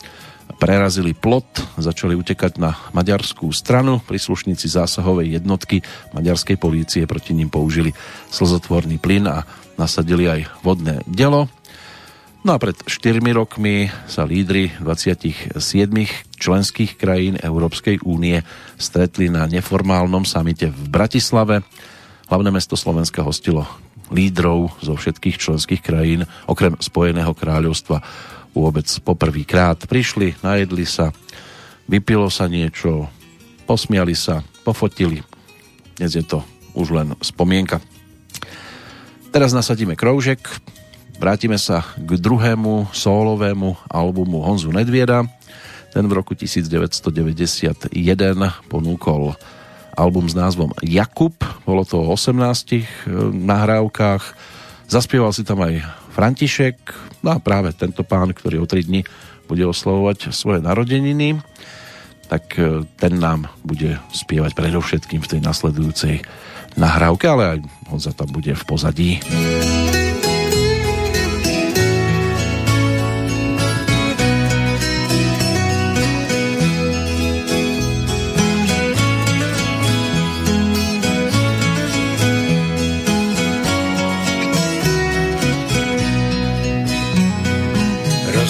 prerazili 0.56 1.12
plot, 1.12 1.78
začali 1.78 2.16
utekať 2.16 2.58
na 2.58 2.74
maďarskú 2.96 3.52
stranu. 3.52 4.00
Príslušníci 4.00 4.66
zásahovej 4.66 5.38
jednotky 5.38 5.84
maďarskej 6.16 6.56
polície 6.56 7.02
proti 7.04 7.36
ním 7.36 7.52
použili 7.52 7.92
slzotvorný 8.32 8.96
plyn 8.98 9.28
a 9.28 9.44
nasadili 9.76 10.26
aj 10.26 10.40
vodné 10.64 11.04
delo. 11.06 11.46
No 12.48 12.56
a 12.56 12.64
pred 12.64 12.80
4 12.80 13.20
rokmi 13.36 13.92
sa 14.08 14.24
lídry 14.24 14.72
27 14.80 15.60
členských 16.40 16.96
krajín 16.96 17.36
Európskej 17.36 18.00
únie 18.08 18.40
stretli 18.80 19.28
na 19.28 19.44
neformálnom 19.44 20.24
samite 20.24 20.72
v 20.72 20.82
Bratislave. 20.88 21.60
Hlavné 22.32 22.48
mesto 22.48 22.72
Slovenska 22.72 23.20
hostilo 23.20 23.68
lídrov 24.08 24.72
zo 24.80 24.96
všetkých 24.96 25.36
členských 25.36 25.84
krajín, 25.84 26.24
okrem 26.48 26.72
Spojeného 26.80 27.36
kráľovstva 27.36 28.00
vôbec 28.56 28.88
poprvýkrát. 29.04 29.84
Prišli, 29.84 30.40
najedli 30.40 30.88
sa, 30.88 31.12
vypilo 31.84 32.32
sa 32.32 32.48
niečo, 32.48 33.12
posmiali 33.68 34.16
sa, 34.16 34.40
pofotili. 34.64 35.20
Dnes 36.00 36.16
je 36.16 36.24
to 36.24 36.40
už 36.72 36.96
len 36.96 37.12
spomienka. 37.20 37.76
Teraz 39.36 39.52
nasadíme 39.52 40.00
kroužek, 40.00 40.48
Vrátime 41.18 41.58
sa 41.58 41.82
k 41.98 42.14
druhému 42.14 42.94
solovému 42.94 43.74
albumu 43.90 44.38
Honzu 44.38 44.70
Nedvieda. 44.70 45.26
Ten 45.90 46.06
v 46.06 46.14
roku 46.14 46.38
1991 46.38 47.90
ponúkol 48.70 49.34
album 49.98 50.30
s 50.30 50.38
názvom 50.38 50.70
Jakub. 50.78 51.34
Bolo 51.66 51.82
to 51.82 51.98
o 51.98 52.14
18 52.14 52.38
eh, 52.70 52.86
nahrávkach. 53.34 54.22
Zaspieval 54.86 55.34
si 55.34 55.42
tam 55.42 55.66
aj 55.66 55.82
František, 56.14 56.78
no 57.26 57.34
a 57.34 57.42
práve 57.42 57.74
tento 57.74 58.06
pán, 58.06 58.30
ktorý 58.30 58.62
o 58.62 58.66
3 58.70 58.86
dní 58.86 59.02
bude 59.50 59.66
oslovovať 59.66 60.30
svoje 60.30 60.62
narodeniny, 60.62 61.42
tak 62.30 62.62
eh, 62.62 62.86
ten 62.94 63.18
nám 63.18 63.50
bude 63.66 63.98
spievať 64.14 64.54
predovšetkým 64.54 65.18
v 65.18 65.30
tej 65.34 65.40
nasledujúcej 65.42 66.22
nahrávke, 66.78 67.26
ale 67.26 67.42
aj 67.42 67.58
Honza 67.90 68.14
tam 68.14 68.30
bude 68.30 68.54
v 68.54 68.64
pozadí. 68.70 69.18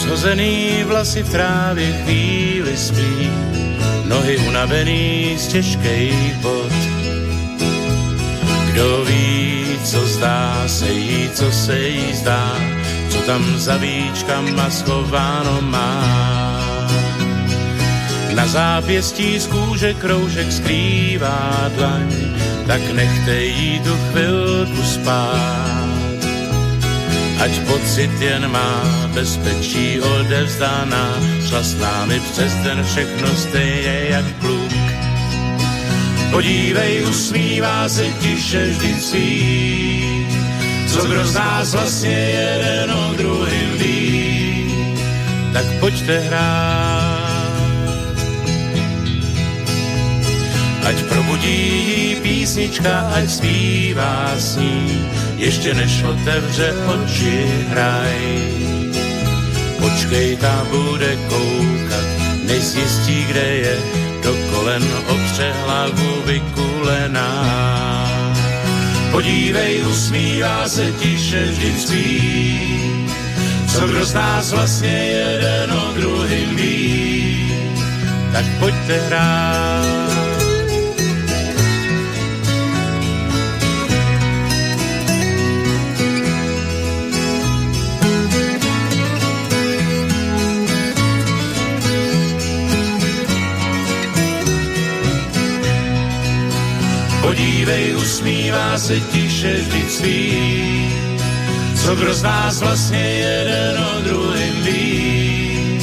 Rozhozený 0.09 0.85
vlasy 0.89 1.23
v 1.23 1.31
trávě 1.31 1.93
chvíli 1.93 2.77
spí, 2.77 3.31
nohy 4.05 4.39
unavený 4.39 5.37
z 5.39 5.49
těžkej 5.49 6.13
bod. 6.43 6.73
Kdo 8.73 9.05
ví, 9.05 9.79
co 9.85 10.07
zdá 10.07 10.65
se 10.67 10.89
jí, 10.89 11.31
co 11.35 11.53
se 11.53 11.81
jí 11.81 12.15
zdá, 12.17 12.57
co 13.11 13.19
tam 13.19 13.59
za 13.59 13.77
víčkama 13.77 14.71
schováno 14.71 15.61
má. 15.61 16.01
Na 18.35 18.47
zápěstí 18.47 19.39
z 19.39 19.47
kůže 19.47 19.95
kroužek 19.95 20.53
skrývá 20.53 21.71
dlaň, 21.77 22.09
tak 22.67 22.81
nechte 22.93 23.45
jí 23.45 23.81
tu 23.81 23.97
chvilku 24.11 24.83
spát 24.83 25.88
ať 27.39 27.53
pocit 27.71 28.11
jen 28.21 28.51
má 28.51 28.83
bezpečí 29.15 30.01
odevzdána, 30.01 31.15
šla 31.47 31.63
s 31.63 31.75
námi 31.75 32.21
přes 32.21 32.55
den 32.55 32.85
všechno 32.85 33.29
stejně 33.37 34.07
jak 34.11 34.27
kluk. 34.41 34.73
Podívej, 36.31 37.05
usmívá 37.09 37.89
se 37.89 38.05
tiše 38.21 38.67
vždy 38.67 38.95
svý, 39.01 40.27
co 40.87 41.07
kdo 41.07 41.27
z 41.27 41.35
nás 41.35 41.73
vlastně 41.73 42.19
jeden 42.19 42.91
o 42.93 43.15
druhým 43.15 43.71
ví, 43.79 44.75
tak 45.53 45.65
pojďte 45.81 46.19
hrát. 46.19 47.29
Ať 50.89 50.97
probudí 51.05 52.17
písnička, 52.23 53.13
ať 53.13 53.31
zpívá 53.31 54.33
s 54.37 54.57
ní, 54.57 55.05
ještě 55.39 55.75
než 55.75 56.03
otevře 56.03 56.75
oči 56.87 57.47
hraj. 57.69 58.19
Počkej, 59.79 60.37
ta 60.37 60.67
bude 60.71 61.17
koukat, 61.17 62.07
než 62.45 62.63
zjistí, 62.63 63.25
kde 63.25 63.47
je, 63.47 63.77
do 64.23 64.37
kolen 64.51 64.83
opře 65.07 65.53
hlavu 65.65 66.23
vykulená. 66.25 67.31
Podívej, 69.11 69.87
usmívá 69.87 70.69
se 70.69 70.93
tiše 70.93 71.45
vždy 71.45 72.79
co 73.79 73.87
kdo 73.87 74.05
z 74.05 74.15
nás 74.15 74.53
vlastně 74.53 74.89
jeden 74.89 75.73
o 75.73 75.93
druhým 75.93 76.57
ví, 76.57 77.53
tak 78.33 78.45
pojďte 78.59 79.01
hrát. 79.01 79.78
Podívej, 97.69 98.01
usmívá 98.01 98.81
se 98.81 98.97
tiše 99.13 99.61
vždyť 99.61 99.89
svý, 99.91 100.25
co 101.77 101.91
kdo 102.01 102.15
z 102.15 102.23
nás 102.23 102.61
vlastně 102.65 102.97
jeden 102.97 103.77
o 103.77 104.01
druhým 104.09 104.57
ví, 104.65 105.77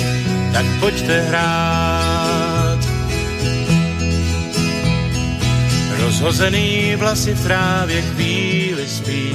tak 0.54 0.66
pojďte 0.80 1.22
hrát. 1.22 2.80
Rozhozený 6.02 6.96
vlasy 6.98 7.34
v 7.34 7.44
trávě 7.44 8.02
chvíli 8.02 8.86
spí, 8.90 9.30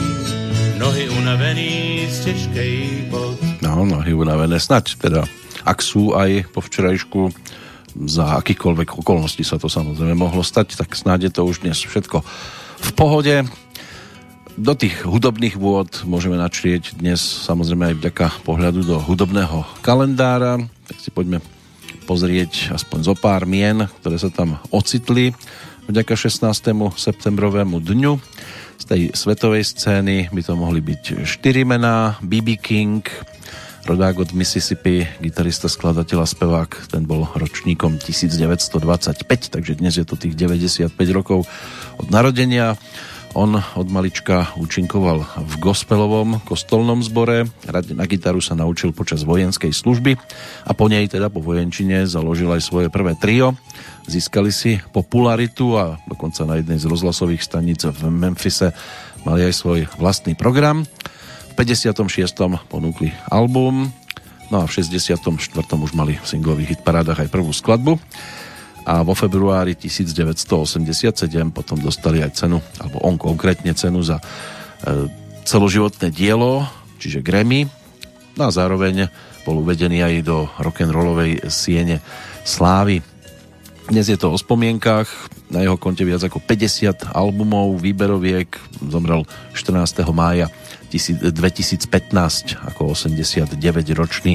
nohy 0.79 1.09
unavený 1.09 2.07
z 2.11 2.21
těžkej 2.21 3.07
bod. 3.15 3.39
No, 3.63 3.87
nohy 3.87 4.11
unavené, 4.11 4.59
snať 4.59 4.99
teda, 4.99 5.23
ak 5.63 5.79
sú 5.79 6.19
aj 6.19 6.51
po 6.51 6.67
včerajšku 6.67 7.31
za 8.07 8.41
akýkoľvek 8.41 9.01
okolností 9.01 9.45
sa 9.45 9.61
to 9.61 9.69
samozrejme 9.69 10.17
mohlo 10.17 10.41
stať, 10.41 10.79
tak 10.79 10.97
snáď 10.97 11.29
je 11.29 11.33
to 11.37 11.43
už 11.45 11.65
dnes 11.65 11.77
všetko 11.77 12.25
v 12.81 12.91
pohode. 12.97 13.45
Do 14.61 14.77
tých 14.77 15.09
hudobných 15.09 15.57
vôd 15.57 16.05
môžeme 16.05 16.37
načrieť 16.37 16.97
dnes 16.97 17.21
samozrejme 17.21 17.93
aj 17.93 17.97
vďaka 17.97 18.27
pohľadu 18.45 18.85
do 18.85 18.97
hudobného 19.01 19.65
kalendára. 19.81 20.61
Tak 20.85 20.97
si 21.01 21.09
poďme 21.09 21.41
pozrieť 22.05 22.75
aspoň 22.75 22.99
zo 23.07 23.15
pár 23.17 23.49
mien, 23.49 23.89
ktoré 24.03 24.21
sa 24.21 24.29
tam 24.29 24.61
ocitli 24.69 25.33
vďaka 25.89 26.15
16. 26.15 26.45
septembrovému 26.99 27.79
dňu. 27.81 28.13
Z 28.81 28.85
tej 28.89 29.03
svetovej 29.13 29.65
scény 29.65 30.33
by 30.33 30.41
to 30.41 30.53
mohli 30.57 30.81
byť 30.81 31.25
4 31.25 31.69
mená. 31.69 32.17
BB 32.25 32.57
King, 32.61 33.05
rodák 33.87 34.25
od 34.25 34.31
Mississippi, 34.37 35.07
gitarista, 35.21 35.69
skladateľ 35.71 36.19
a 36.23 36.29
spevák, 36.29 36.93
ten 36.93 37.07
bol 37.09 37.29
ročníkom 37.33 37.97
1925, 38.01 39.25
takže 39.53 39.79
dnes 39.79 39.97
je 39.97 40.05
to 40.05 40.19
tých 40.19 40.37
95 40.37 40.93
rokov 41.13 41.49
od 41.97 42.09
narodenia. 42.13 42.77
On 43.31 43.55
od 43.55 43.87
malička 43.87 44.51
účinkoval 44.59 45.23
v 45.23 45.55
gospelovom 45.63 46.43
kostolnom 46.43 46.99
zbore, 46.99 47.47
hrať 47.63 47.95
na 47.95 48.03
gitaru 48.03 48.43
sa 48.43 48.59
naučil 48.59 48.91
počas 48.91 49.23
vojenskej 49.23 49.71
služby 49.71 50.19
a 50.67 50.75
po 50.75 50.91
nej 50.91 51.07
teda 51.07 51.31
po 51.31 51.39
vojenčine 51.39 52.11
založil 52.11 52.51
aj 52.51 52.67
svoje 52.67 52.89
prvé 52.91 53.15
trio. 53.15 53.55
Získali 54.11 54.51
si 54.51 54.83
popularitu 54.91 55.79
a 55.79 55.95
dokonca 56.11 56.43
na 56.43 56.59
jednej 56.59 56.83
z 56.83 56.91
rozhlasových 56.91 57.47
staníc 57.47 57.87
v 57.87 58.11
Memphise 58.11 58.75
mali 59.23 59.47
aj 59.47 59.55
svoj 59.55 59.87
vlastný 59.95 60.35
program. 60.35 60.83
V 61.61 61.69
56. 61.69 62.17
ponúkli 62.73 63.13
album, 63.29 63.93
no 64.49 64.57
a 64.57 64.65
v 64.65 64.73
64. 64.81 65.29
už 65.61 65.93
mali 65.93 66.17
v 66.17 66.25
singlových 66.25 66.81
hitparádach 66.81 67.21
aj 67.21 67.29
prvú 67.29 67.53
skladbu 67.53 68.01
a 68.89 69.05
vo 69.05 69.13
februári 69.13 69.77
1987 69.77 71.21
potom 71.53 71.77
dostali 71.77 72.25
aj 72.25 72.33
cenu, 72.33 72.65
alebo 72.81 73.05
on 73.05 73.21
konkrétne 73.21 73.77
cenu 73.77 74.01
za 74.01 74.17
e, 74.17 74.25
celoživotné 75.45 76.09
dielo, 76.09 76.65
čiže 76.97 77.21
Grammy. 77.21 77.69
No 78.41 78.49
a 78.49 78.57
zároveň 78.57 79.13
bol 79.45 79.61
uvedený 79.61 80.01
aj 80.01 80.15
do 80.25 80.49
rock'n'rollovej 80.65 81.45
siene 81.53 82.01
slávy. 82.41 83.05
Dnes 83.93 84.09
je 84.09 84.17
to 84.17 84.33
o 84.33 84.41
spomienkach, 84.41 85.13
na 85.53 85.61
jeho 85.61 85.77
konte 85.77 86.09
viac 86.09 86.25
ako 86.25 86.41
50 86.41 87.13
albumov, 87.13 87.77
výberoviek, 87.85 88.49
zomrel 88.89 89.29
14. 89.53 90.09
mája 90.09 90.49
2015 90.99 91.87
ako 92.67 92.97
89-ročný 92.97 94.33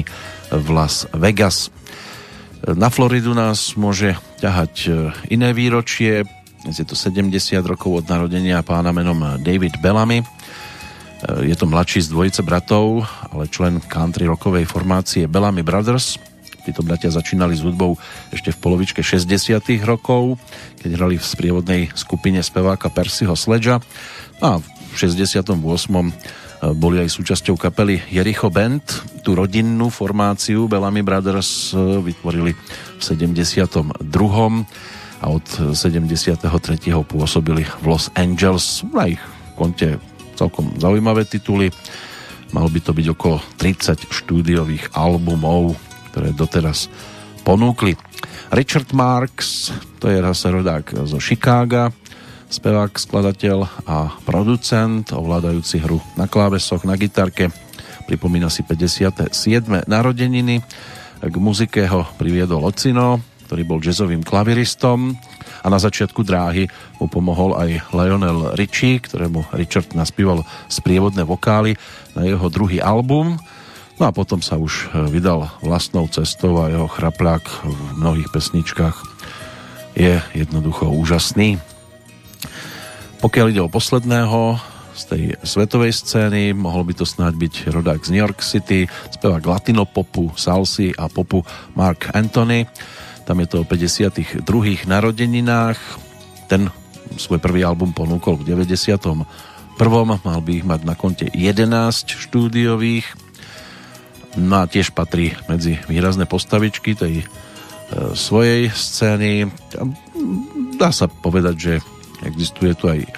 v 0.54 0.66
Las 0.72 1.04
Vegas. 1.12 1.68
Na 2.64 2.88
Floridu 2.88 3.36
nás 3.36 3.76
môže 3.76 4.16
ťahať 4.40 4.74
e, 4.88 4.90
iné 5.30 5.52
výročie. 5.52 6.24
Je 6.64 6.84
to 6.88 6.96
70 6.96 7.30
rokov 7.62 8.02
od 8.02 8.04
narodenia 8.08 8.64
pána 8.64 8.90
menom 8.90 9.38
David 9.38 9.78
Bellamy. 9.78 10.24
E, 10.24 10.26
je 11.46 11.54
to 11.54 11.68
mladší 11.68 12.08
z 12.08 12.10
dvojice 12.10 12.40
bratov, 12.42 13.04
ale 13.30 13.46
člen 13.52 13.78
country 13.84 14.24
rockovej 14.26 14.64
formácie 14.64 15.28
Bellamy 15.28 15.62
Brothers. 15.62 16.16
Títo 16.66 16.82
bratia 16.82 17.14
začínali 17.14 17.54
s 17.54 17.62
hudbou 17.62 17.94
ešte 18.34 18.50
v 18.50 18.58
polovičke 18.58 18.98
60 18.98 19.62
rokov, 19.86 20.34
keď 20.82 20.98
hrali 20.98 21.14
v 21.20 21.22
sprievodnej 21.22 21.82
skupine 21.94 22.42
speváka 22.42 22.90
Percyho 22.90 23.38
Sledgea. 23.38 23.78
A 24.42 24.58
v 24.58 24.94
68 24.98 25.62
boli 26.62 27.02
aj 27.04 27.12
súčasťou 27.12 27.60
kapely 27.60 28.00
Jericho 28.08 28.48
Band. 28.48 28.82
Tú 29.20 29.36
rodinnú 29.36 29.92
formáciu 29.92 30.70
Bellamy 30.70 31.04
Brothers 31.04 31.76
e, 31.76 32.00
vytvorili 32.00 32.56
v 32.96 33.00
72. 33.02 33.84
a 35.20 35.26
od 35.28 35.46
73. 35.76 36.48
pôsobili 37.04 37.64
v 37.64 37.84
Los 37.84 38.08
Angeles. 38.16 38.84
Na 38.88 39.08
ich 39.10 39.20
konte 39.56 40.00
celkom 40.36 40.76
zaujímavé 40.76 41.24
tituly. 41.24 41.72
Malo 42.52 42.68
by 42.70 42.80
to 42.80 42.92
byť 42.92 43.06
okolo 43.12 43.36
30 43.58 44.06
štúdiových 44.12 44.94
albumov, 44.94 45.74
ktoré 46.12 46.30
doteraz 46.36 46.88
ponúkli. 47.42 47.96
Richard 48.54 48.92
Marks, 48.94 49.74
to 49.98 50.06
je 50.06 50.22
zase 50.22 50.46
rodák 50.54 51.04
zo 51.04 51.18
Chicaga, 51.18 51.90
spevák, 52.46 52.94
skladateľ 52.94 53.58
a 53.86 54.14
producent, 54.22 55.10
ovládajúci 55.10 55.82
hru 55.82 55.98
na 56.14 56.30
klávesoch, 56.30 56.86
na 56.86 56.94
gitarke. 56.94 57.50
Pripomína 58.06 58.46
si 58.46 58.62
57. 58.62 59.30
narodeniny. 59.90 60.62
K 61.16 61.34
muzike 61.40 61.82
ho 61.90 62.06
priviedol 62.20 62.62
Ocino, 62.62 63.18
ktorý 63.50 63.62
bol 63.66 63.82
jazzovým 63.82 64.22
klaviristom 64.22 65.16
a 65.62 65.66
na 65.66 65.82
začiatku 65.82 66.22
dráhy 66.22 66.70
mu 67.02 67.10
pomohol 67.10 67.58
aj 67.58 67.90
Lionel 67.90 68.54
Richie, 68.54 69.02
ktorému 69.02 69.50
Richard 69.58 69.90
naspíval 69.98 70.46
sprievodné 70.70 71.26
vokály 71.26 71.74
na 72.14 72.22
jeho 72.26 72.46
druhý 72.46 72.78
album. 72.78 73.34
No 73.96 74.04
a 74.06 74.12
potom 74.14 74.44
sa 74.44 74.60
už 74.60 74.92
vydal 75.08 75.50
vlastnou 75.64 76.06
cestou 76.06 76.62
a 76.62 76.70
jeho 76.70 76.86
chraplák 76.86 77.42
v 77.64 77.74
mnohých 77.96 78.28
pesničkách 78.30 78.96
je 79.96 80.20
jednoducho 80.36 80.92
úžasný. 80.92 81.56
Pokiaľ 83.26 83.46
ide 83.50 83.58
o 83.58 83.66
posledného 83.66 84.54
z 84.94 85.02
tej 85.10 85.22
svetovej 85.42 85.90
scény, 85.98 86.54
mohol 86.54 86.86
by 86.86 86.94
to 86.94 87.02
snáď 87.02 87.34
byť 87.34 87.54
rodák 87.74 87.98
z 87.98 88.14
New 88.14 88.22
York 88.22 88.38
City, 88.38 88.86
spevák 88.86 89.42
latinopopu, 89.42 90.30
salsy 90.38 90.94
a 90.94 91.10
popu 91.10 91.42
Mark 91.74 92.06
Anthony. 92.14 92.70
Tam 93.26 93.42
je 93.42 93.50
to 93.50 93.56
o 93.58 93.64
52. 93.66 94.46
narodeninách. 94.86 95.74
Ten 96.46 96.70
svoj 97.18 97.42
prvý 97.42 97.66
album 97.66 97.90
ponúkol 97.90 98.38
v 98.38 98.54
91. 98.54 98.94
Mal 100.22 100.40
by 100.46 100.52
ich 100.54 100.62
mať 100.62 100.86
na 100.86 100.94
konte 100.94 101.26
11 101.26 101.66
štúdiových. 102.06 103.10
No 104.38 104.62
a 104.62 104.70
tiež 104.70 104.94
patrí 104.94 105.34
medzi 105.50 105.82
výrazné 105.90 106.30
postavičky 106.30 106.94
tej 106.94 107.14
e, 107.20 107.24
svojej 108.14 108.70
scény. 108.70 109.50
Dá 110.78 110.94
sa 110.94 111.10
povedať, 111.10 111.56
že 111.58 111.74
Existuje 112.26 112.74
tu 112.74 112.90
aj 112.90 113.00
e, 113.06 113.10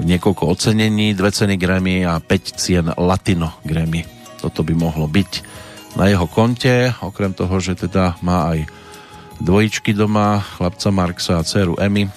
niekoľko 0.00 0.48
ocenení, 0.48 1.12
dve 1.12 1.28
ceny 1.28 1.60
Grammy 1.60 2.08
a 2.08 2.18
5 2.18 2.56
cien 2.56 2.88
Latino 2.96 3.60
Grammy. 3.62 4.02
Toto 4.40 4.64
by 4.64 4.72
mohlo 4.72 5.04
byť 5.04 5.60
na 6.00 6.08
jeho 6.08 6.24
konte, 6.24 6.96
okrem 7.04 7.36
toho, 7.36 7.60
že 7.60 7.76
teda 7.76 8.16
má 8.24 8.56
aj 8.56 8.64
dvojičky 9.40 9.96
doma, 9.96 10.40
chlapca 10.40 10.88
Marksa 10.92 11.40
a 11.40 11.46
dceru 11.46 11.76
Emmy, 11.80 12.08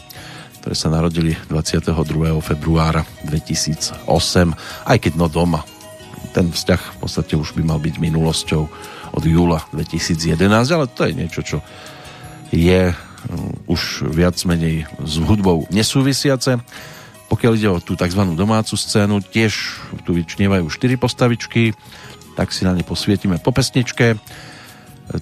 ktoré 0.64 0.76
sa 0.80 0.88
narodili 0.88 1.36
22. 1.52 1.92
februára 2.40 3.04
2008, 3.28 4.08
aj 4.88 4.98
keď 5.00 5.14
no 5.20 5.28
doma. 5.28 5.64
Ten 6.32 6.52
vzťah 6.56 6.82
v 6.82 6.98
podstate 7.04 7.34
už 7.36 7.52
by 7.60 7.68
mal 7.68 7.80
byť 7.84 8.00
minulosťou 8.00 8.64
od 9.14 9.24
júla 9.24 9.60
2011, 9.76 10.40
ale 10.72 10.86
to 10.88 11.02
je 11.04 11.14
niečo, 11.14 11.42
čo 11.44 11.58
je 12.54 12.94
už 13.70 14.10
viac 14.12 14.36
menej 14.44 14.88
s 15.02 15.20
hudbou 15.22 15.66
nesúvisiace. 15.72 16.60
Pokiaľ 17.32 17.54
ide 17.58 17.70
o 17.72 17.82
tú 17.82 17.98
tzv. 17.98 18.22
domácu 18.38 18.78
scénu, 18.78 19.24
tiež 19.24 19.80
tu 20.06 20.14
vyčnievajú 20.14 20.70
4 20.70 21.02
postavičky, 21.02 21.74
tak 22.38 22.54
si 22.54 22.66
na 22.66 22.78
ne 22.78 22.86
posvietime 22.86 23.42
po 23.42 23.50
pesničke. 23.50 24.18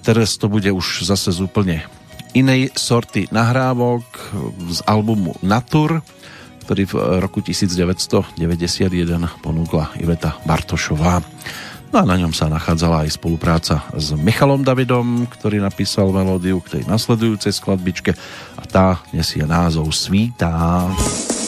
Teraz 0.04 0.36
to 0.36 0.46
bude 0.52 0.68
už 0.68 1.08
zase 1.08 1.32
z 1.32 1.40
úplne 1.40 1.84
inej 2.32 2.72
sorty 2.76 3.28
nahrávok 3.28 4.04
z 4.72 4.78
albumu 4.88 5.36
Natur, 5.44 6.00
ktorý 6.64 6.82
v 6.88 6.94
roku 7.20 7.44
1991 7.44 8.38
ponúkla 9.44 9.92
Iveta 10.00 10.40
Bartošová. 10.48 11.20
No 11.92 12.00
a 12.00 12.08
na 12.08 12.16
ňom 12.16 12.32
sa 12.32 12.48
nachádzala 12.48 13.04
aj 13.04 13.20
spolupráca 13.20 13.84
s 13.92 14.16
Michalom 14.16 14.64
Davidom, 14.64 15.28
ktorý 15.28 15.60
napísal 15.60 16.08
melódiu 16.08 16.64
k 16.64 16.80
tej 16.80 16.82
nasledujúcej 16.88 17.52
skladbičke 17.52 18.16
a 18.56 18.64
tá 18.64 19.04
nesie 19.12 19.44
názov 19.44 19.92
Svítá. 19.92 20.88
Svítá. 20.88 21.41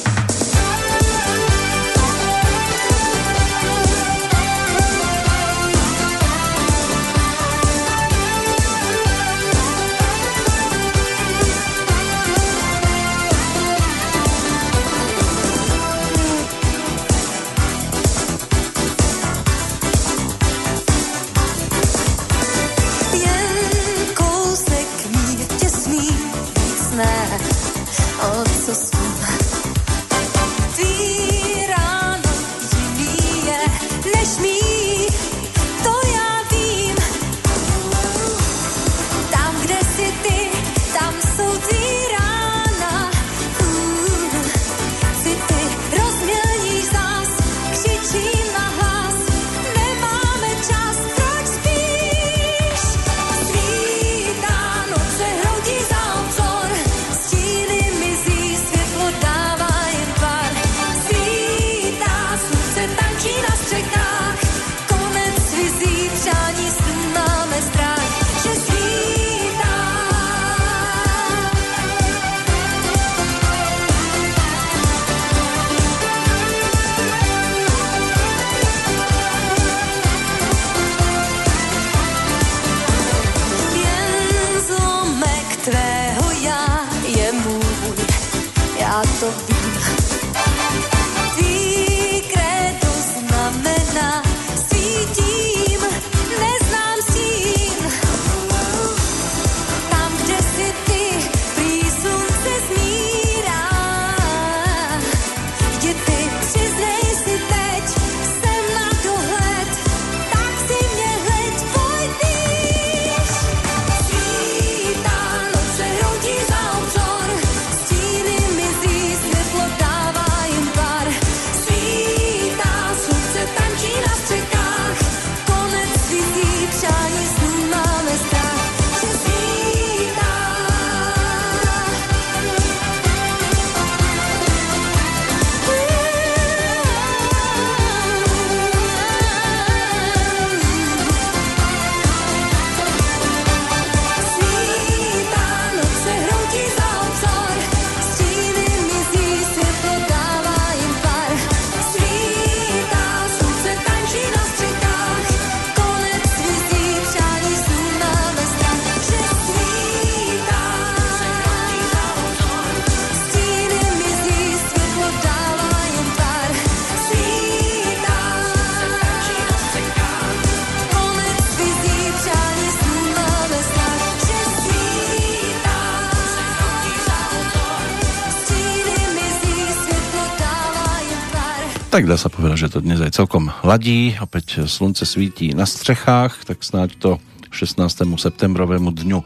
Tak 181.95 182.11
dá 182.11 182.19
sa 182.19 182.27
povedať, 182.27 182.67
že 182.67 182.73
to 182.75 182.83
dnes 182.83 182.99
aj 182.99 183.15
celkom 183.15 183.55
ladí. 183.63 184.19
Opäť 184.19 184.67
slunce 184.67 185.07
svítí 185.07 185.55
na 185.55 185.63
střechách, 185.63 186.43
tak 186.43 186.67
snáď 186.67 186.99
to 186.99 187.11
16. 187.55 187.79
septembrovému 188.19 188.91
dňu 188.91 189.23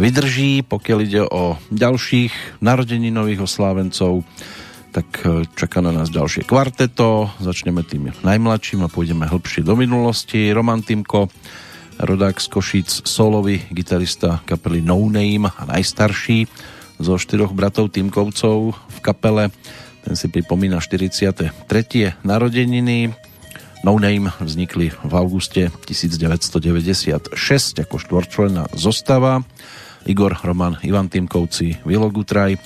vydrží. 0.00 0.64
Pokiaľ 0.64 0.98
ide 1.04 1.28
o 1.28 1.60
ďalších 1.68 2.64
nových 2.64 3.44
oslávencov, 3.44 4.24
tak 4.88 5.04
e, 5.20 5.44
čaká 5.52 5.84
na 5.84 5.92
nás 5.92 6.08
ďalšie 6.08 6.48
kvarteto. 6.48 7.28
Začneme 7.44 7.84
tým 7.84 8.08
najmladším 8.24 8.88
a 8.88 8.88
pôjdeme 8.88 9.28
hlbšie 9.28 9.60
do 9.60 9.76
minulosti. 9.76 10.48
Roman 10.48 10.80
Timko, 10.80 11.28
rodák 12.00 12.40
z 12.40 12.46
Košíc, 12.48 13.04
solový 13.04 13.68
gitarista 13.68 14.40
kapely 14.48 14.80
No 14.80 14.96
Name 15.12 15.52
a 15.52 15.62
najstarší 15.68 16.48
zo 17.04 17.20
štyroch 17.20 17.52
bratov 17.52 17.92
Timkovcov 17.92 18.80
v 18.96 18.98
kapele 19.04 19.52
ten 20.04 20.14
si 20.14 20.26
pripomína 20.30 20.80
43. 20.80 21.52
narodeniny. 22.24 23.12
No 23.86 23.94
Name 23.94 24.34
vznikli 24.42 24.90
v 24.90 25.12
auguste 25.14 25.70
1996 25.86 27.30
ako 27.78 27.96
štvorčlenná 27.98 28.66
zostava. 28.74 29.46
Igor, 30.08 30.34
Roman, 30.42 30.80
Ivan 30.82 31.06
Timkovci, 31.06 31.84
Vilo 31.86 32.10
Gutraj. 32.10 32.58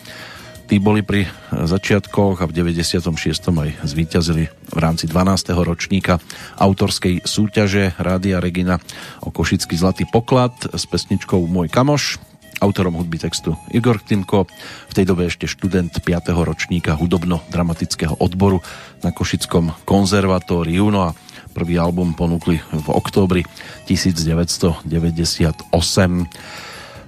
Tí 0.72 0.80
boli 0.80 1.04
pri 1.04 1.28
začiatkoch 1.52 2.40
a 2.40 2.48
v 2.48 2.52
96. 2.56 3.04
aj 3.52 3.70
zvíťazili 3.84 4.48
v 4.48 4.78
rámci 4.80 5.04
12. 5.04 5.52
ročníka 5.52 6.16
autorskej 6.56 7.28
súťaže 7.28 7.92
Rádia 8.00 8.40
Regina 8.40 8.80
o 9.20 9.28
Košický 9.28 9.76
zlatý 9.76 10.08
poklad 10.08 10.56
s 10.72 10.88
pesničkou 10.88 11.44
Môj 11.44 11.68
kamoš 11.68 12.31
autorom 12.62 12.94
hudby 12.94 13.18
textu 13.18 13.58
Igor 13.74 13.98
Timko, 13.98 14.46
v 14.86 14.92
tej 14.94 15.02
dobe 15.02 15.26
ešte 15.26 15.50
študent 15.50 15.90
5. 15.90 16.30
ročníka 16.46 16.94
hudobno-dramatického 16.94 18.22
odboru 18.22 18.62
na 19.02 19.10
Košickom 19.10 19.74
konzervatóriu. 19.82 20.86
No 20.94 21.10
a 21.10 21.14
prvý 21.50 21.74
album 21.82 22.14
ponúkli 22.14 22.62
v 22.70 22.86
októbri 22.94 23.42
1998. 23.90 24.86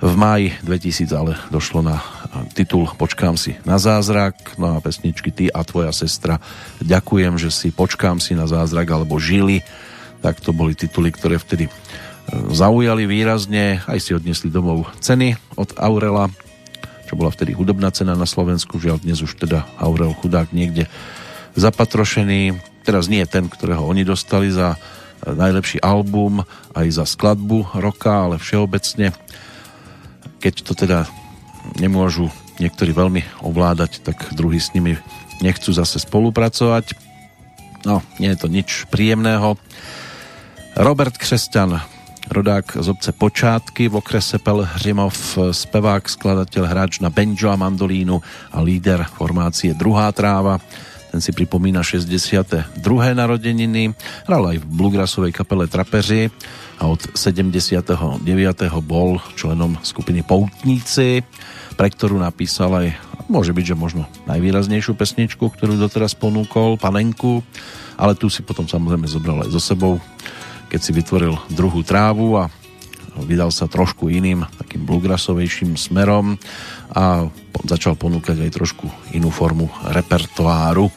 V 0.05 0.13
máji 0.21 0.53
2000 0.67 1.09
ale 1.17 1.39
došlo 1.49 1.81
na 1.81 2.03
titul 2.53 2.91
Počkám 2.99 3.39
si 3.39 3.57
na 3.63 3.79
zázrak, 3.79 4.59
no 4.61 4.77
a 4.77 4.83
pesničky 4.83 5.31
Ty 5.31 5.55
a 5.55 5.63
tvoja 5.65 5.95
sestra 5.95 6.43
Ďakujem, 6.83 7.39
že 7.39 7.49
si 7.55 7.71
počkám 7.71 8.19
si 8.19 8.35
na 8.37 8.45
zázrak 8.45 8.91
alebo 8.91 9.17
žili, 9.23 9.63
tak 10.21 10.43
to 10.45 10.51
boli 10.53 10.77
tituly, 10.77 11.15
ktoré 11.15 11.41
vtedy 11.41 11.71
zaujali 12.33 13.05
výrazne, 13.05 13.85
aj 13.85 13.99
si 14.01 14.11
odnesli 14.17 14.49
domov 14.49 14.89
ceny 15.01 15.37
od 15.61 15.77
Aurela, 15.77 16.33
čo 17.05 17.15
bola 17.21 17.31
vtedy 17.31 17.53
hudobná 17.53 17.93
cena 17.93 18.17
na 18.17 18.25
Slovensku, 18.25 18.81
žiaľ 18.81 19.05
dnes 19.05 19.21
už 19.21 19.37
teda 19.37 19.69
Aurel 19.77 20.17
chudák 20.17 20.51
niekde 20.51 20.89
zapatrošený, 21.55 22.57
teraz 22.83 23.07
nie 23.07 23.23
ten, 23.29 23.47
ktorého 23.47 23.85
oni 23.85 24.03
dostali 24.03 24.49
za 24.51 24.81
najlepší 25.25 25.81
album, 25.81 26.45
aj 26.77 26.87
za 26.91 27.05
skladbu 27.09 27.77
roka, 27.81 28.29
ale 28.29 28.37
všeobecne, 28.37 29.13
keď 30.41 30.55
to 30.65 30.73
teda 30.77 31.09
nemôžu 31.81 32.29
niektorí 32.61 32.93
veľmi 32.93 33.23
ovládať, 33.41 34.05
tak 34.05 34.37
druhí 34.37 34.61
s 34.61 34.77
nimi 34.77 35.01
nechcú 35.41 35.73
zase 35.73 36.03
spolupracovať. 36.03 36.95
No, 37.85 38.01
nie 38.21 38.33
je 38.33 38.39
to 38.39 38.49
nič 38.49 38.89
príjemného. 38.89 39.57
Robert 40.77 41.17
Křesťan 41.17 41.94
rodák 42.31 42.81
z 42.81 42.89
obce 42.89 43.11
Počátky 43.13 43.89
v 43.89 43.99
okrese 44.01 44.39
Pelhřimov, 44.41 45.13
spevák, 45.53 46.05
skladateľ, 46.09 46.63
hráč 46.65 47.01
na 47.05 47.13
banjo 47.13 47.53
a 47.53 47.57
mandolínu 47.57 48.17
a 48.53 48.59
líder 48.65 49.05
formácie 49.05 49.77
Druhá 49.77 50.13
tráva. 50.13 50.61
Ten 51.15 51.23
si 51.23 51.31
pripomína 51.31 51.79
62. 51.87 52.75
narodeniny, 53.15 53.95
hral 54.27 54.43
aj 54.51 54.57
v 54.59 54.67
bluegrassovej 54.67 55.31
kapele 55.31 55.71
Trapeři 55.71 56.27
a 56.83 56.91
od 56.91 56.99
79. 57.15 58.19
bol 58.83 59.23
členom 59.39 59.79
skupiny 59.79 60.27
Poutníci, 60.27 61.23
pre 61.79 61.87
ktorú 61.87 62.19
napísal 62.19 62.75
aj, 62.75 62.87
môže 63.31 63.55
byť, 63.55 63.65
že 63.75 63.77
možno 63.79 64.11
najvýraznejšiu 64.27 64.99
pesničku, 64.99 65.55
ktorú 65.55 65.79
doteraz 65.79 66.19
ponúkol, 66.19 66.83
Panenku, 66.83 67.47
ale 67.95 68.19
tu 68.19 68.27
si 68.27 68.43
potom 68.43 68.67
samozrejme 68.67 69.07
zobral 69.07 69.47
aj 69.47 69.55
so 69.55 69.63
sebou 69.63 70.03
keď 70.69 70.81
si 70.81 70.91
vytvoril 70.93 71.35
druhú 71.53 71.85
trávu 71.87 72.41
a 72.41 72.51
vydal 73.23 73.55
sa 73.55 73.71
trošku 73.71 74.11
iným, 74.11 74.43
takým 74.59 74.83
bluegrassovejším 74.83 75.79
smerom 75.79 76.35
a 76.91 77.31
začal 77.63 77.95
ponúkať 77.95 78.43
aj 78.43 78.51
trošku 78.51 78.91
inú 79.15 79.31
formu 79.31 79.71
repertoáru. 79.87 80.91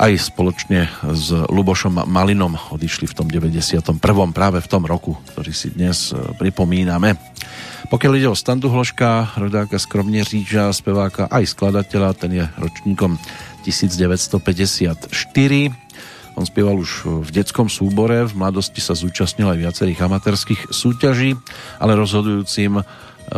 Aj 0.00 0.08
spoločne 0.16 0.88
s 1.12 1.28
Lubošom 1.28 2.08
Malinom 2.08 2.56
odišli 2.72 3.04
v 3.04 3.14
tom 3.14 3.28
91. 3.28 3.84
práve 4.32 4.58
v 4.64 4.68
tom 4.68 4.88
roku, 4.88 5.20
ktorý 5.36 5.52
si 5.52 5.68
dnes 5.76 6.16
e, 6.16 6.16
pripomíname. 6.40 7.20
Pokiaľ 7.92 8.12
ide 8.16 8.32
o 8.32 8.36
Standu 8.38 8.72
Hloška, 8.72 9.36
rodáka 9.36 9.76
skromne 9.76 10.24
říča, 10.24 10.72
speváka 10.72 11.28
aj 11.28 11.52
skladateľa, 11.52 12.16
ten 12.16 12.32
je 12.32 12.44
ročníkom 12.56 13.20
1954 13.60 14.40
on 16.40 16.48
spieval 16.48 16.80
už 16.80 17.20
v 17.28 17.30
detskom 17.36 17.68
súbore, 17.68 18.24
v 18.24 18.32
mladosti 18.32 18.80
sa 18.80 18.96
zúčastnil 18.96 19.52
aj 19.52 19.60
viacerých 19.60 20.00
amatérských 20.08 20.72
súťaží, 20.72 21.36
ale 21.76 21.92
rozhodujúcim 22.00 22.80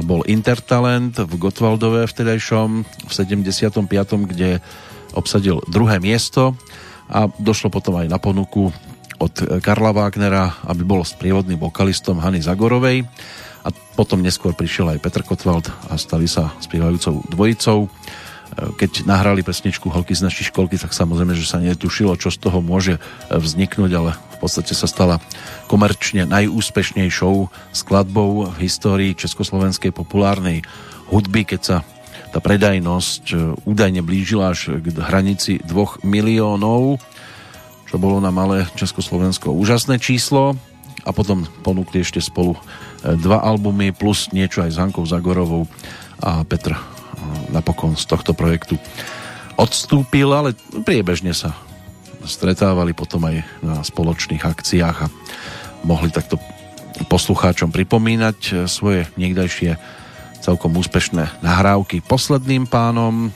bol 0.06 0.22
Intertalent 0.30 1.18
v 1.18 1.32
Gotwaldove 1.34 2.06
vtedajšom 2.06 2.86
v 2.86 3.10
75., 3.10 3.90
kde 4.30 4.62
obsadil 5.18 5.58
druhé 5.66 5.98
miesto 5.98 6.54
a 7.10 7.26
došlo 7.26 7.74
potom 7.74 7.98
aj 7.98 8.06
na 8.06 8.22
ponuku 8.22 8.70
od 9.18 9.34
Karla 9.58 9.90
Wagnera, 9.90 10.62
aby 10.70 10.86
bol 10.86 11.02
sprievodným 11.02 11.58
vokalistom 11.58 12.22
Hany 12.22 12.38
Zagorovej 12.38 13.02
a 13.66 13.68
potom 13.98 14.22
neskôr 14.22 14.54
prišiel 14.54 14.94
aj 14.94 15.02
Petr 15.02 15.26
Kotwald 15.26 15.66
a 15.90 15.98
stali 15.98 16.30
sa 16.30 16.54
spievajúcou 16.62 17.26
dvojicou 17.26 17.90
keď 18.52 19.08
nahrali 19.08 19.40
pesničku 19.40 19.88
Holky 19.88 20.12
z 20.12 20.28
našej 20.28 20.52
školky, 20.52 20.76
tak 20.76 20.92
samozrejme, 20.92 21.32
že 21.32 21.48
sa 21.48 21.56
netušilo, 21.56 22.20
čo 22.20 22.28
z 22.28 22.36
toho 22.36 22.60
môže 22.60 23.00
vzniknúť, 23.32 23.92
ale 23.96 24.10
v 24.12 24.36
podstate 24.44 24.76
sa 24.76 24.84
stala 24.84 25.24
komerčne 25.72 26.28
najúspešnejšou 26.28 27.48
skladbou 27.72 28.52
v 28.52 28.56
histórii 28.60 29.16
československej 29.16 29.96
populárnej 29.96 30.60
hudby, 31.08 31.48
keď 31.48 31.60
sa 31.60 31.76
tá 32.32 32.40
predajnosť 32.40 33.24
e, 33.28 33.36
údajne 33.68 34.00
blížila 34.00 34.56
až 34.56 34.80
k 34.80 34.88
hranici 34.96 35.60
2 35.60 36.00
miliónov, 36.00 36.96
čo 37.92 38.00
bolo 38.00 38.24
na 38.24 38.32
malé 38.32 38.64
Československo 38.72 39.52
úžasné 39.52 40.00
číslo. 40.00 40.56
A 41.04 41.10
potom 41.12 41.44
ponúkli 41.60 42.00
ešte 42.00 42.24
spolu 42.24 42.56
e, 42.56 42.60
dva 43.20 43.44
albumy 43.44 43.92
plus 43.92 44.32
niečo 44.32 44.64
aj 44.64 44.70
s 44.72 44.80
Hankou 44.80 45.04
Zagorovou 45.04 45.68
a 46.24 46.40
Petr 46.48 46.72
e, 46.72 46.91
napokon 47.50 47.94
z 47.98 48.04
tohto 48.08 48.32
projektu 48.32 48.78
odstúpil, 49.56 50.32
ale 50.32 50.56
priebežne 50.82 51.36
sa 51.36 51.52
stretávali 52.22 52.94
potom 52.94 53.26
aj 53.26 53.42
na 53.60 53.82
spoločných 53.82 54.42
akciách 54.42 54.96
a 55.06 55.12
mohli 55.82 56.08
takto 56.14 56.38
poslucháčom 57.10 57.74
pripomínať 57.74 58.68
svoje 58.70 59.10
niekdajšie 59.18 59.74
celkom 60.42 60.74
úspešné 60.74 61.42
nahrávky. 61.42 62.02
Posledným 62.02 62.66
pánom, 62.66 63.30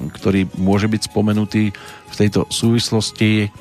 ktorý 0.00 0.48
môže 0.56 0.88
byť 0.88 1.02
spomenutý 1.08 1.72
v 2.08 2.14
tejto 2.16 2.48
súvislosti, 2.48 3.52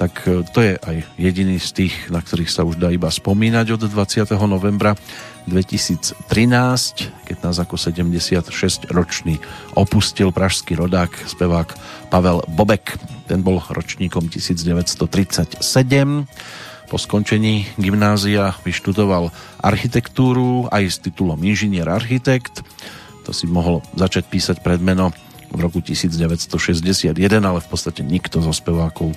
tak 0.00 0.24
e, 0.24 0.40
to 0.48 0.64
je 0.64 0.72
aj 0.80 0.96
jediný 1.20 1.60
z 1.60 1.70
tých, 1.76 1.94
na 2.08 2.24
ktorých 2.24 2.48
sa 2.48 2.64
už 2.64 2.80
dá 2.80 2.88
iba 2.88 3.12
spomínať 3.12 3.76
od 3.76 3.82
20. 3.84 4.32
novembra 4.48 4.96
2013, 5.48 6.20
keď 7.24 7.36
nás 7.40 7.56
ako 7.56 7.78
76-ročný 7.78 9.40
opustil 9.78 10.34
pražský 10.34 10.76
rodák, 10.76 11.12
spevák 11.24 11.68
Pavel 12.12 12.44
Bobek. 12.50 12.98
Ten 13.30 13.40
bol 13.40 13.62
ročníkom 13.62 14.28
1937 14.28 15.60
po 16.90 16.98
skončení 16.98 17.70
gymnázia 17.78 18.50
vyštudoval 18.66 19.30
architektúru 19.62 20.66
aj 20.74 20.90
s 20.90 20.98
titulom 20.98 21.38
inžinier 21.38 21.86
architekt. 21.86 22.66
To 23.22 23.30
si 23.30 23.46
mohol 23.46 23.78
začať 23.94 24.26
písať 24.26 24.56
predmeno 24.58 25.14
v 25.54 25.58
roku 25.62 25.78
1961, 25.78 27.14
ale 27.46 27.62
v 27.62 27.68
podstate 27.70 28.02
nikto 28.02 28.42
zo 28.42 28.50
spevákov 28.50 29.14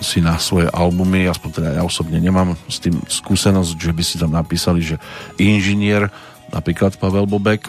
si 0.00 0.24
na 0.24 0.40
svoje 0.40 0.68
albumy, 0.72 1.28
aspoň 1.28 1.50
teda 1.52 1.68
ja 1.76 1.82
osobne 1.84 2.18
nemám 2.18 2.56
s 2.68 2.80
tým 2.80 2.96
skúsenosť, 3.04 3.76
že 3.76 3.92
by 3.92 4.02
si 4.02 4.16
tam 4.16 4.32
napísali, 4.32 4.80
že 4.80 4.96
inžinier, 5.36 6.08
napríklad 6.52 6.96
Pavel 6.96 7.28
Bobek. 7.28 7.68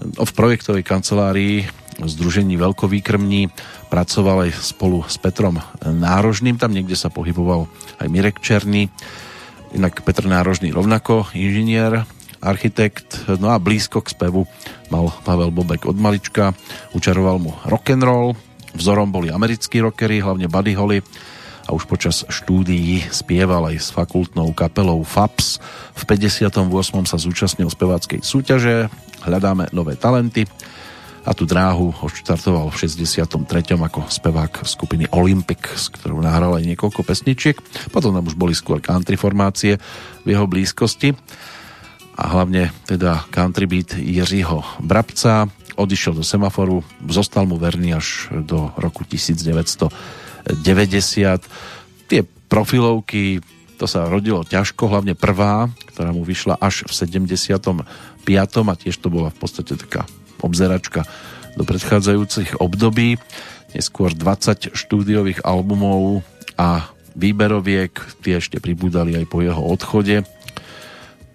V 0.00 0.30
projektovej 0.36 0.84
kancelárii 0.84 1.64
Združení 1.96 2.60
veľkovýkrmní 2.60 3.48
pracoval 3.88 4.44
aj 4.48 4.60
spolu 4.60 5.00
s 5.08 5.16
Petrom 5.16 5.56
Nárožným, 5.80 6.60
tam 6.60 6.76
niekde 6.76 6.92
sa 6.92 7.08
pohyboval 7.08 7.72
aj 7.96 8.06
Mirek 8.12 8.44
Černý, 8.44 8.92
inak 9.72 10.04
Petr 10.04 10.28
Nárožný 10.28 10.76
rovnako, 10.76 11.32
inžinier, 11.32 12.04
architekt, 12.44 13.24
no 13.40 13.48
a 13.48 13.56
blízko 13.56 14.04
k 14.04 14.12
spevu 14.12 14.44
mal 14.92 15.08
Pavel 15.24 15.48
Bobek 15.48 15.88
od 15.88 15.96
malička, 15.96 16.52
učaroval 16.92 17.40
mu 17.40 17.56
rock'n'roll, 17.64 18.36
vzorom 18.76 19.08
boli 19.08 19.32
americkí 19.32 19.80
rockery, 19.80 20.20
hlavne 20.20 20.52
Buddy 20.52 20.76
Holly 20.76 21.00
a 21.66 21.74
už 21.74 21.90
počas 21.90 22.22
štúdií 22.30 23.02
spieval 23.10 23.68
aj 23.74 23.76
s 23.82 23.88
fakultnou 23.90 24.54
kapelou 24.54 25.02
FAPS. 25.02 25.58
V 25.98 26.02
58. 26.06 26.54
sa 27.04 27.18
zúčastnil 27.18 27.68
speváckej 27.68 28.22
súťaže 28.22 28.86
Hľadáme 29.26 29.74
nové 29.74 29.98
talenty 29.98 30.46
a 31.26 31.34
tú 31.34 31.42
dráhu 31.42 31.90
odštartoval 31.90 32.70
v 32.70 32.78
63. 32.86 33.42
ako 33.74 34.06
spevák 34.06 34.62
skupiny 34.62 35.10
Olympic, 35.10 35.66
s 35.66 35.90
ktorou 35.90 36.22
nahral 36.22 36.54
aj 36.54 36.62
niekoľko 36.62 37.02
pesničiek. 37.02 37.58
Potom 37.90 38.14
tam 38.14 38.22
už 38.22 38.38
boli 38.38 38.54
skôr 38.54 38.78
country 38.78 39.18
formácie 39.18 39.82
v 40.22 40.26
jeho 40.30 40.46
blízkosti 40.46 41.18
a 42.14 42.24
hlavne 42.30 42.70
teda 42.86 43.26
country 43.34 43.66
beat 43.66 43.98
Jiřího 43.98 44.62
Brabca. 44.78 45.50
Odišiel 45.76 46.16
do 46.16 46.24
semaforu, 46.24 46.80
zostal 47.10 47.44
mu 47.44 47.58
verný 47.58 47.98
až 47.98 48.32
do 48.32 48.70
roku 48.78 49.02
1990. 50.46 52.06
Tie 52.06 52.22
profilovky, 52.46 53.42
to 53.76 53.90
sa 53.90 54.06
rodilo 54.06 54.46
ťažko, 54.46 54.86
hlavne 54.86 55.18
prvá, 55.18 55.66
ktorá 55.90 56.14
mu 56.14 56.22
vyšla 56.22 56.56
až 56.62 56.86
v 56.86 56.92
75. 56.94 57.82
a 58.70 58.74
tiež 58.78 58.96
to 59.02 59.08
bola 59.10 59.34
v 59.34 59.38
podstate 59.38 59.74
taká 59.74 60.06
obzeračka 60.40 61.04
do 61.56 61.64
predchádzajúcich 61.64 62.60
období. 62.62 63.18
Neskôr 63.74 64.14
20 64.14 64.76
štúdiových 64.76 65.42
albumov 65.42 66.22
a 66.56 66.88
výberoviek, 67.16 67.92
tie 68.22 68.38
ešte 68.38 68.60
pribúdali 68.60 69.16
aj 69.16 69.26
po 69.26 69.40
jeho 69.40 69.60
odchode. 69.60 70.22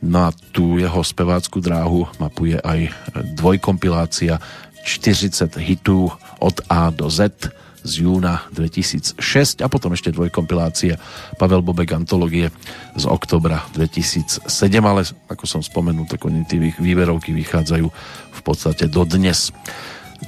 Na 0.02 0.34
tú 0.54 0.82
jeho 0.82 1.06
spevácku 1.06 1.62
dráhu 1.62 2.10
mapuje 2.18 2.58
aj 2.58 2.90
dvojkompilácia 3.38 4.42
40 4.82 5.62
hitů 5.62 6.10
od 6.42 6.58
A 6.70 6.90
do 6.90 7.06
Z 7.10 7.54
z 7.82 8.06
júna 8.06 8.46
2006 8.54 9.18
a 9.62 9.68
potom 9.68 9.94
ešte 9.94 10.14
dvojkompilácie 10.14 10.98
Pavel 11.38 11.66
Bobek 11.66 11.98
antológie 11.98 12.54
z 12.94 13.06
oktobra 13.10 13.66
2007, 13.74 14.46
ale 14.82 15.02
ako 15.30 15.46
som 15.50 15.62
spomenul, 15.66 16.06
tak 16.06 16.22
oni 16.26 16.46
tí 16.46 16.62
výberovky 16.62 17.34
vychádzajú 17.34 17.88
v 18.32 18.42
podstate 18.46 18.86
dodnes. 18.90 19.50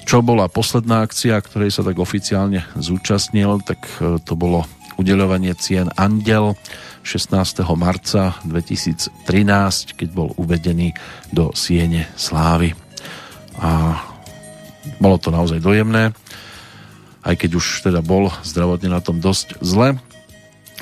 Čo 0.10 0.26
bola 0.26 0.50
posledná 0.50 1.06
akcia, 1.06 1.38
ktorej 1.38 1.70
sa 1.70 1.86
tak 1.86 2.02
oficiálne 2.02 2.66
zúčastnil, 2.74 3.62
tak 3.62 3.86
e, 4.02 4.18
to 4.26 4.34
bolo 4.34 4.66
udeľovanie 4.98 5.54
cien 5.54 5.90
Andel 5.94 6.58
16. 7.06 7.62
marca 7.78 8.34
2013, 8.50 9.14
keď 9.94 10.10
bol 10.10 10.34
uvedený 10.42 10.98
do 11.30 11.54
Siene 11.54 12.10
Slávy. 12.18 12.74
A 13.62 14.02
bolo 14.98 15.22
to 15.22 15.30
naozaj 15.30 15.62
dojemné 15.62 16.10
aj 17.24 17.36
keď 17.40 17.52
už 17.56 17.66
teda 17.88 18.04
bol 18.04 18.30
zdravotne 18.44 18.92
na 18.92 19.00
tom 19.00 19.24
dosť 19.24 19.60
zle. 19.64 19.98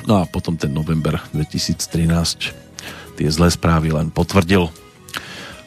No 0.04 0.18
a 0.18 0.26
potom 0.26 0.58
ten 0.58 0.74
november 0.74 1.22
2013 1.30 3.16
tie 3.16 3.28
zlé 3.30 3.48
správy 3.54 3.94
len 3.94 4.10
potvrdil. 4.10 4.68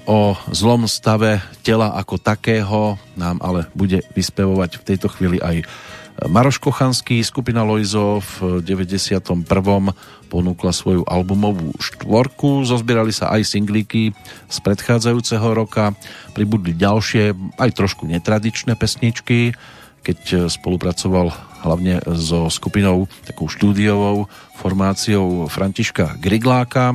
O 0.05 0.37
zlom 0.53 0.85
stave 0.85 1.41
tela 1.65 1.97
ako 1.97 2.21
takého 2.21 2.99
nám 3.17 3.41
ale 3.41 3.65
bude 3.73 4.05
vyspevovať 4.13 4.77
v 4.77 4.85
tejto 4.85 5.07
chvíli 5.09 5.41
aj 5.41 5.65
Maroš 6.15 6.63
Kochanský, 6.63 7.19
skupina 7.27 7.67
Lojzo 7.67 8.23
v 8.23 8.63
91. 8.63 9.43
ponúkla 10.31 10.71
svoju 10.71 11.03
albumovú 11.03 11.75
štvorku, 11.75 12.63
zozbierali 12.63 13.11
sa 13.11 13.35
aj 13.35 13.43
singlíky 13.43 14.15
z 14.47 14.57
predchádzajúceho 14.63 15.51
roka, 15.51 15.91
pribudli 16.31 16.71
ďalšie, 16.71 17.35
aj 17.59 17.69
trošku 17.75 18.07
netradičné 18.07 18.79
pesničky, 18.79 19.59
keď 20.05 20.19
e, 20.29 20.35
spolupracoval 20.45 21.33
hlavne 21.65 21.97
so 22.13 22.45
skupinou 22.53 23.09
takou 23.25 23.49
štúdiovou 23.49 24.29
formáciou 24.61 25.49
Františka 25.49 26.21
Grigláka 26.21 26.93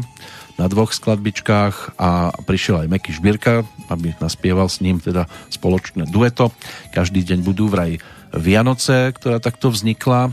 na 0.54 0.70
dvoch 0.70 0.94
skladbičkách 0.94 1.98
a 1.98 2.30
prišiel 2.46 2.86
aj 2.86 2.90
Meky 2.92 3.10
Šbírka, 3.16 3.66
aby 3.90 4.14
naspieval 4.22 4.70
s 4.70 4.78
ním 4.78 5.02
teda 5.02 5.26
spoločné 5.50 6.06
dueto. 6.06 6.54
Každý 6.94 7.26
deň 7.26 7.38
budú 7.42 7.66
vraj 7.66 7.98
Vianoce, 8.30 9.10
ktorá 9.10 9.42
takto 9.42 9.74
vznikla 9.74 10.30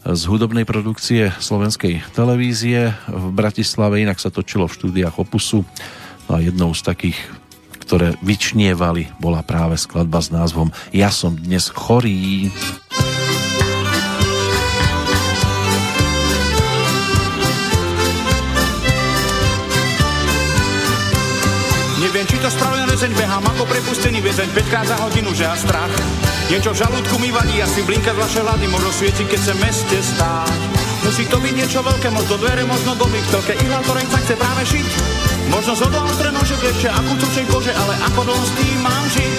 z 0.00 0.22
hudobnej 0.26 0.64
produkcie 0.64 1.28
slovenskej 1.38 2.00
televízie 2.16 2.96
v 3.04 3.24
Bratislave, 3.36 4.00
inak 4.00 4.16
sa 4.16 4.32
točilo 4.32 4.64
v 4.64 4.76
štúdiách 4.80 5.20
Opusu. 5.20 5.62
No 6.26 6.38
a 6.38 6.40
jednou 6.40 6.72
z 6.72 6.80
takých 6.80 7.20
ktoré 7.90 8.14
vyčnievali, 8.22 9.10
bola 9.18 9.42
práve 9.42 9.74
skladba 9.74 10.22
s 10.22 10.30
názvom 10.30 10.70
Ja 10.94 11.10
som 11.10 11.34
dnes 11.34 11.74
chorý. 11.74 12.46
Neviem, 21.98 22.26
či 22.30 22.38
to 22.38 22.46
spravený 22.46 22.86
rezeň, 22.94 23.10
behám 23.18 23.42
ako 23.58 23.66
prepustený 23.66 24.22
väzeň 24.22 24.54
5 24.54 24.70
krát 24.70 24.86
za 24.86 24.94
hodinu, 25.02 25.34
že 25.34 25.50
a 25.50 25.58
strach. 25.58 25.90
Niečo 26.46 26.70
v 26.70 26.86
žalúdku 26.86 27.18
mi 27.18 27.34
vadí, 27.34 27.58
asi 27.58 27.82
blinka 27.82 28.14
z 28.14 28.22
vaše 28.22 28.38
hľady, 28.38 28.70
možno 28.70 28.94
svieti, 28.94 29.26
keď 29.26 29.50
sa 29.50 29.54
meste 29.58 29.98
stáť. 29.98 30.89
Musí 31.10 31.26
to 31.26 31.42
byť 31.42 31.54
niečo 31.58 31.82
veľké, 31.82 32.06
možno 32.14 32.38
dvere, 32.38 32.62
možno 32.70 32.94
telke 33.34 33.58
ihla, 33.58 33.82
ktoré 33.82 33.98
sa 34.06 34.22
chce 34.22 34.34
práve 34.38 34.62
šiť. 34.62 34.88
Možno 35.50 35.74
z 35.74 35.82
odlátre 35.90 36.30
nože 36.30 36.54
vlečie 36.62 36.86
a 36.86 37.02
kúcočej 37.02 37.50
kože, 37.50 37.74
ale 37.74 37.98
ako 38.06 38.30
dlho 38.30 38.44
s 38.46 38.52
tým 38.54 38.78
mám 38.78 39.04
žiť? 39.10 39.38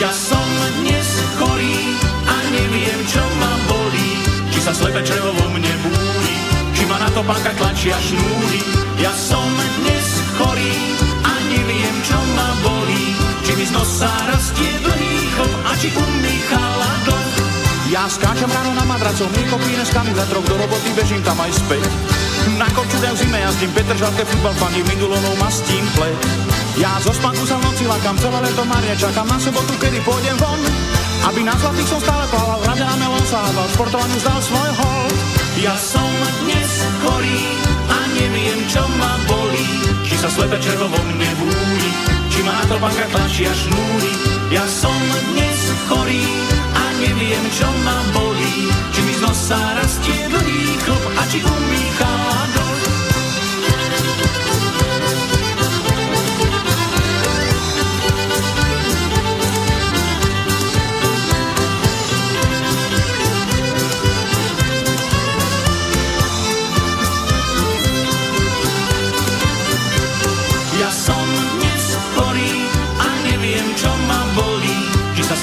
Ja 0.00 0.08
som 0.08 0.48
dnes 0.80 1.08
chorý 1.36 1.76
a 2.24 2.36
neviem, 2.48 3.00
čo 3.12 3.20
ma 3.44 3.52
bolí. 3.68 4.10
Či 4.56 4.58
sa 4.64 4.72
slepe 4.72 5.04
črevo 5.04 5.36
vo 5.36 5.46
mne 5.52 5.74
búri, 5.84 6.36
či 6.80 6.88
ma 6.88 6.96
na 6.96 7.08
to 7.12 7.20
pánka 7.28 7.52
tlačia 7.60 8.00
šnúry. 8.00 8.64
Ja 8.96 9.12
som 9.12 9.52
dnes 9.84 10.08
chorý 10.40 10.76
a 11.28 11.32
neviem, 11.52 11.96
čo 12.08 12.16
ma 12.40 12.48
bolí. 12.64 13.04
Či 13.44 13.52
mi 13.60 13.64
z 13.68 13.72
nosa 13.76 14.08
rastie 14.32 14.72
dlhý 14.80 15.12
chlop 15.36 15.52
a 15.60 15.72
či 15.76 15.92
umýchala 15.92 16.72
dlh. 16.72 16.81
Ja 17.92 18.08
skáčam 18.08 18.48
ráno 18.48 18.72
na 18.72 18.88
madracov, 18.88 19.28
mlieko 19.36 19.60
píne 19.60 19.84
z 19.84 19.92
troch 19.92 20.46
do 20.48 20.56
roboty 20.56 20.96
bežím 20.96 21.20
tam 21.28 21.36
aj 21.36 21.52
späť. 21.52 21.84
Na 22.56 22.64
korčule 22.72 23.04
v 23.12 23.20
zime 23.20 23.36
jazdím, 23.36 23.68
Petr 23.76 23.92
Žalke 24.00 24.24
futbal 24.24 24.56
fandím, 24.56 24.88
Mindulonov 24.88 25.36
mastím 25.36 25.84
pleť. 25.92 26.16
Ja 26.80 26.96
zo 27.04 27.12
spánku 27.12 27.44
sa 27.44 27.60
v 27.60 27.68
noci 27.68 27.84
lakám, 27.84 28.16
celé 28.16 28.48
leto 28.48 28.64
marne 28.64 28.96
čakám 28.96 29.28
na 29.28 29.36
sobotu, 29.36 29.76
kedy 29.76 30.00
pôjdem 30.08 30.32
von. 30.40 30.56
Aby 31.28 31.44
na 31.44 31.52
zlatých 31.52 31.88
som 31.92 32.00
stále 32.00 32.24
plával, 32.32 32.64
rade 32.64 32.80
na 32.80 32.96
melón 32.96 33.26
sa 33.28 33.44
hádal, 33.44 33.68
športovaniu 33.76 34.18
zdal 34.24 34.40
svoj 34.40 34.70
hold. 34.72 35.18
Ja 35.60 35.76
som 35.76 36.08
dnes 36.48 36.72
chorý 37.04 37.40
a 37.92 37.98
neviem, 38.16 38.60
čo 38.72 38.80
ma 38.96 39.20
bolí, 39.28 39.68
či 40.08 40.16
sa 40.16 40.32
slepe 40.32 40.56
červo 40.64 40.88
vo 40.88 41.00
mne 41.12 41.28
búli, 41.44 41.90
či 42.32 42.40
ma 42.40 42.56
na 42.56 42.64
to 42.72 42.80
banka 42.80 43.04
tlačia 43.12 43.52
šnúry. 43.52 44.12
Ja 44.48 44.64
som 44.64 44.96
dnes 45.36 45.60
chorý 45.92 46.41
neviem, 47.02 47.44
čo 47.50 47.66
ma 47.82 47.98
bolí, 48.14 48.70
či 48.94 49.00
mi 49.02 49.14
z 49.18 49.20
nosa 49.26 49.60
rastie 49.74 50.30
dlhý 50.30 50.78
chlop 50.86 51.04
a 51.18 51.22
či 51.26 51.38
umýchá 51.42 52.12
slepe 52.32 52.61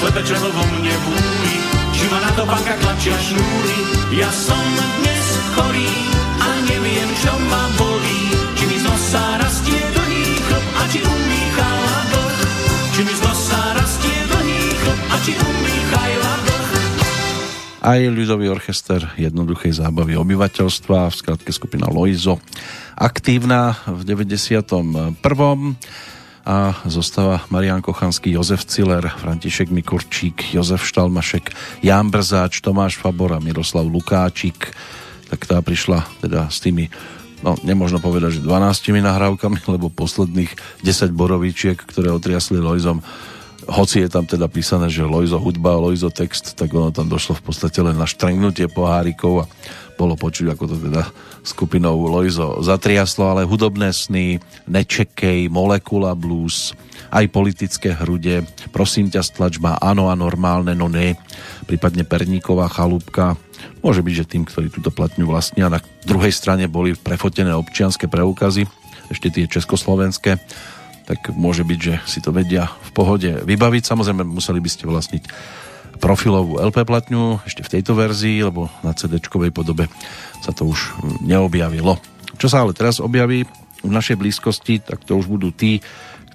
črevo 0.08 0.48
vo 0.48 0.64
mne 0.78 0.94
búli, 1.04 1.56
či 1.92 2.04
ma 2.08 2.24
na 2.24 2.30
to 2.32 2.48
banka 2.48 2.72
tlačia 2.80 3.16
šnúry. 3.20 3.78
Ja 4.16 4.30
som 4.32 4.64
dnes 5.02 5.26
chorý 5.52 5.92
a 6.40 6.48
neviem, 6.70 7.10
čo 7.20 7.32
ma 7.50 7.64
bolí, 7.76 8.20
či 8.56 8.64
mi 8.70 8.76
z 8.80 8.84
nosa 8.86 9.24
rastie 9.36 9.76
dlhý 9.76 10.24
chlop 10.46 10.66
a 10.72 10.82
či 10.88 10.98
umýchala 11.04 11.96
dlh. 12.14 12.38
Či 12.96 13.00
mi 13.04 13.12
z 13.12 13.20
nosa 13.26 13.60
rastie 13.76 14.18
dlhý 14.30 14.60
chlop 14.78 15.00
a 15.04 15.16
či 15.20 15.32
umýchala. 15.36 16.32
Aj 17.80 17.96
ľudový 17.96 18.52
orchester 18.52 19.00
jednoduchej 19.16 19.80
zábavy 19.80 20.12
obyvateľstva, 20.12 21.08
v 21.08 21.16
skratke 21.16 21.48
skupina 21.48 21.88
Loizo, 21.88 22.36
aktívna 22.92 23.72
v 23.88 24.04
91 24.04 25.16
a 26.50 26.74
zostáva 26.90 27.46
Marian 27.46 27.78
Kochanský, 27.78 28.34
Jozef 28.34 28.66
Ciller, 28.66 29.06
František 29.06 29.70
Mikurčík, 29.70 30.50
Jozef 30.50 30.82
Štalmašek, 30.82 31.54
Jan 31.86 32.10
Brzáč, 32.10 32.58
Tomáš 32.58 32.98
Fabora, 32.98 33.38
Miroslav 33.38 33.86
Lukáčik, 33.86 34.74
tak 35.30 35.46
tá 35.46 35.62
prišla 35.62 36.02
teda 36.18 36.50
s 36.50 36.58
tými 36.58 36.90
no 37.46 37.54
nemôžno 37.62 38.02
povedať, 38.02 38.42
že 38.42 38.44
12 38.44 38.98
nahrávkami, 38.98 39.62
lebo 39.78 39.94
posledných 39.94 40.82
10 40.82 41.14
borovičiek, 41.14 41.78
ktoré 41.78 42.10
otriasli 42.10 42.58
Lojzom, 42.58 42.98
hoci 43.70 44.02
je 44.02 44.10
tam 44.10 44.26
teda 44.26 44.50
písané, 44.50 44.90
že 44.90 45.06
Lojzo 45.06 45.38
hudba, 45.38 45.78
Lojzo 45.78 46.10
text, 46.10 46.58
tak 46.58 46.74
ono 46.74 46.90
tam 46.90 47.06
došlo 47.06 47.38
v 47.38 47.44
podstate 47.46 47.78
len 47.78 47.94
na 47.94 48.10
štrengnutie 48.10 48.66
pohárikov 48.66 49.46
a 49.46 49.48
bolo 50.00 50.16
počuť, 50.16 50.56
ako 50.56 50.64
to 50.64 50.76
teda 50.80 51.04
skupinou 51.44 52.00
Loizo 52.08 52.64
zatriaslo, 52.64 53.28
ale 53.28 53.44
hudobné 53.44 53.92
sny, 53.92 54.40
Nečekej, 54.64 55.52
Molekula 55.52 56.16
blues, 56.16 56.72
aj 57.12 57.28
politické 57.28 57.92
hrude, 57.92 58.48
prosím 58.72 59.12
ťa 59.12 59.20
stlačba, 59.20 59.76
áno 59.76 60.08
a 60.08 60.16
normálne, 60.16 60.72
no 60.72 60.88
ne, 60.88 61.20
prípadne 61.68 62.08
Perníková 62.08 62.72
chalúbka, 62.72 63.36
môže 63.84 64.00
byť, 64.00 64.14
že 64.24 64.30
tým, 64.32 64.48
ktorí 64.48 64.72
túto 64.72 64.88
platňu 64.88 65.28
vlastnia, 65.28 65.68
na 65.68 65.84
druhej 66.08 66.32
strane 66.32 66.64
boli 66.64 66.96
prefotené 66.96 67.52
občianské 67.52 68.08
preukazy, 68.08 68.64
ešte 69.12 69.28
tie 69.28 69.44
československé, 69.44 70.40
tak 71.04 71.34
môže 71.34 71.66
byť, 71.66 71.78
že 71.82 71.94
si 72.06 72.22
to 72.22 72.30
vedia 72.30 72.70
v 72.86 72.90
pohode 72.94 73.30
vybaviť. 73.42 73.82
Samozrejme, 73.82 74.22
museli 74.22 74.62
by 74.62 74.70
ste 74.70 74.86
vlastniť 74.86 75.24
profilovú 76.00 76.58
LP 76.58 76.88
platňu 76.88 77.44
ešte 77.44 77.60
v 77.60 77.72
tejto 77.78 77.92
verzii, 77.92 78.40
lebo 78.42 78.72
na 78.80 78.96
cd 78.96 79.20
podobe 79.52 79.86
sa 80.40 80.50
to 80.50 80.66
už 80.66 80.96
neobjavilo. 81.20 82.00
Čo 82.40 82.48
sa 82.48 82.64
ale 82.64 82.72
teraz 82.72 82.98
objaví 82.98 83.44
v 83.84 83.92
našej 83.92 84.16
blízkosti, 84.16 84.80
tak 84.80 85.04
to 85.04 85.20
už 85.20 85.28
budú 85.28 85.52
tí, 85.52 85.84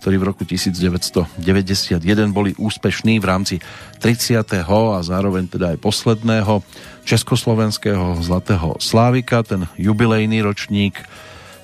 ktorí 0.05 0.21
v 0.21 0.27
roku 0.29 0.45
1991 0.45 1.97
boli 2.29 2.53
úspešní 2.61 3.17
v 3.17 3.25
rámci 3.25 3.55
30. 3.97 4.45
a 4.61 4.99
zároveň 5.01 5.49
teda 5.49 5.73
aj 5.73 5.81
posledného 5.81 6.61
československého 7.09 8.21
Zlatého 8.21 8.77
Slávika. 8.77 9.41
Ten 9.41 9.65
jubilejný 9.81 10.45
ročník 10.45 11.01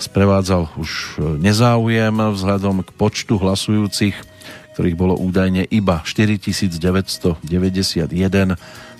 sprevádzal 0.01 0.73
už 0.81 1.21
nezáujem 1.37 2.17
vzhľadom 2.17 2.81
k 2.81 2.89
počtu 2.97 3.37
hlasujúcich 3.37 4.30
ktorých 4.73 4.95
bolo 4.95 5.19
údajne 5.19 5.67
iba 5.67 5.99
4991, 6.03 7.43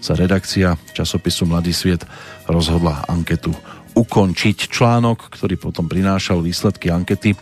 sa 0.01 0.13
redakcia 0.17 0.75
časopisu 0.91 1.45
Mladý 1.45 1.71
sviet 1.71 2.03
rozhodla 2.49 3.05
anketu 3.07 3.53
ukončiť. 3.95 4.71
Článok, 4.71 5.31
ktorý 5.31 5.55
potom 5.59 5.87
prinášal 5.87 6.41
výsledky 6.43 6.91
ankety, 6.91 7.35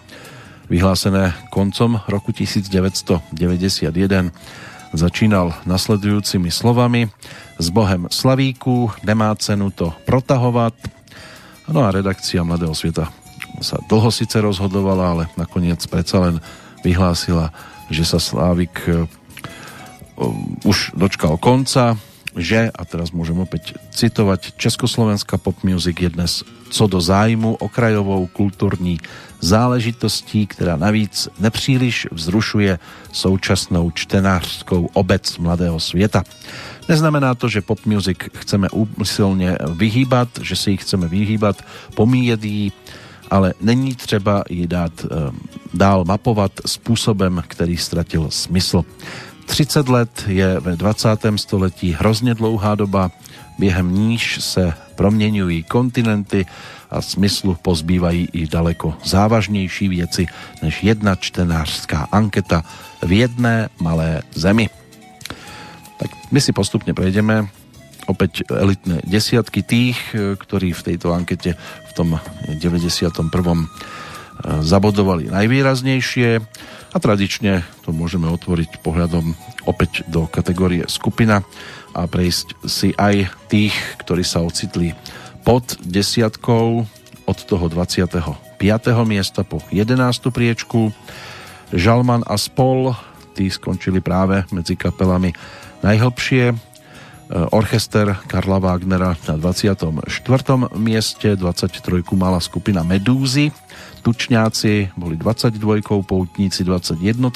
vyhlásené 0.70 1.34
koncom 1.50 2.02
roku 2.06 2.30
1991, 2.30 3.34
začínal 4.94 5.54
nasledujúcimi 5.70 6.50
slovami 6.50 7.10
S 7.62 7.70
Bohem 7.70 8.10
Slavíku 8.10 8.90
nemá 9.06 9.34
cenu 9.38 9.70
to 9.70 9.94
protahovať. 10.10 10.74
No 11.70 11.86
a 11.86 11.94
redakcia 11.94 12.42
Mladého 12.42 12.74
sveta 12.74 13.10
sa 13.62 13.78
dlho 13.86 14.10
síce 14.10 14.42
rozhodovala, 14.42 15.06
ale 15.14 15.24
nakoniec 15.38 15.82
predsa 15.86 16.22
len 16.22 16.36
vyhlásila 16.82 17.54
že 17.90 18.06
sa 18.06 18.22
Slávik 18.22 18.86
e, 18.86 19.06
už 20.66 20.94
dočkal 20.96 21.38
konca, 21.38 21.98
že, 22.38 22.70
a 22.70 22.82
teraz 22.86 23.10
môžem 23.10 23.38
opäť 23.42 23.76
citovať, 23.92 24.56
Československá 24.56 25.42
pop 25.42 25.58
music 25.66 25.98
je 25.98 26.10
dnes 26.14 26.46
co 26.70 26.88
do 26.88 27.02
zájmu 27.02 27.56
okrajovou 27.56 28.28
kulturní 28.28 29.02
záležitostí, 29.42 30.48
která 30.48 30.76
navíc 30.78 31.30
nepříliš 31.40 32.08
vzrušuje 32.12 32.80
současnou 33.12 33.92
čtenářskou 33.92 34.90
obec 34.94 35.38
mladého 35.38 35.80
světa. 35.80 36.24
Neznamená 36.90 37.36
to, 37.36 37.50
že 37.50 37.62
pop 37.62 37.86
music 37.86 38.18
chceme 38.38 38.70
úmyslně 38.70 39.58
vyhýbat, 39.74 40.30
že 40.42 40.56
si 40.56 40.72
ji 40.72 40.78
chceme 40.78 41.08
vyhýbat, 41.08 41.62
pomíjet 41.96 42.44
ji, 42.44 42.72
ale 43.30 43.54
není 43.62 43.96
třeba 43.96 44.44
ji 44.50 44.68
dát 44.68 44.94
e, 45.06 45.08
dál 45.74 46.06
mapovat 46.06 46.52
způsobem, 46.66 47.44
který 47.48 47.78
ztratil 47.78 48.28
smysl. 48.30 48.86
30 49.46 49.90
let 49.90 50.24
je 50.28 50.60
ve 50.60 50.76
20. 50.76 51.10
století 51.36 51.92
hrozně 51.92 52.34
dlouhá 52.34 52.76
doba, 52.76 53.12
během 53.60 53.96
níž 53.96 54.38
se 54.42 54.74
proměňují 54.96 55.64
kontinenty 55.64 56.46
a 56.92 57.02
smyslu 57.02 57.58
pozbývají 57.62 58.28
i 58.34 58.48
daleko 58.48 58.94
závažnější 59.06 59.88
věci 59.88 60.26
než 60.62 60.84
jedna 60.84 61.16
čtenářská 61.16 62.08
anketa 62.12 62.64
v 63.02 63.12
jedné 63.12 63.70
malé 63.82 64.22
zemi. 64.34 64.70
Tak 66.00 66.12
my 66.32 66.42
si 66.42 66.52
postupne 66.52 66.94
prejdeme 66.94 67.48
opäť 68.08 68.48
elitné 68.50 69.06
desiatky 69.06 69.62
tých, 69.62 70.00
ktorí 70.16 70.74
v 70.74 70.82
tejto 70.82 71.14
ankete 71.14 71.54
tom 72.00 72.16
91 72.48 73.28
zabodovali 74.64 75.28
najvýraznejšie 75.28 76.30
a 76.96 76.98
tradične 76.98 77.68
to 77.84 77.92
môžeme 77.92 78.32
otvoriť 78.32 78.80
pohľadom 78.80 79.36
opäť 79.68 80.08
do 80.08 80.24
kategórie 80.32 80.88
skupina 80.88 81.44
a 81.92 82.08
prejsť 82.08 82.48
si 82.64 82.96
aj 82.96 83.28
tých, 83.52 83.76
ktorí 84.00 84.24
sa 84.24 84.40
ocitli 84.40 84.96
pod 85.44 85.76
desiatkou 85.84 86.88
od 87.28 87.38
toho 87.44 87.66
25. 87.68 88.56
miesta 89.04 89.44
po 89.44 89.60
11. 89.68 90.00
priečku. 90.32 90.96
Žalman 91.70 92.24
a 92.26 92.40
Spol, 92.40 92.96
tí 93.36 93.52
skončili 93.52 94.00
práve 94.00 94.48
medzi 94.56 94.80
kapelami 94.80 95.36
najhlbšie. 95.84 96.69
Orchester 97.30 98.18
Karla 98.26 98.58
Wagnera 98.58 99.14
na 99.30 99.38
24. 99.38 99.86
mieste, 100.74 101.36
23. 101.38 102.02
mala 102.18 102.42
skupina 102.42 102.82
Medúzy, 102.82 103.54
Tučňáci 104.02 104.98
boli 104.98 105.14
22, 105.14 106.02
Poutníci 106.02 106.66
21, 106.66 107.30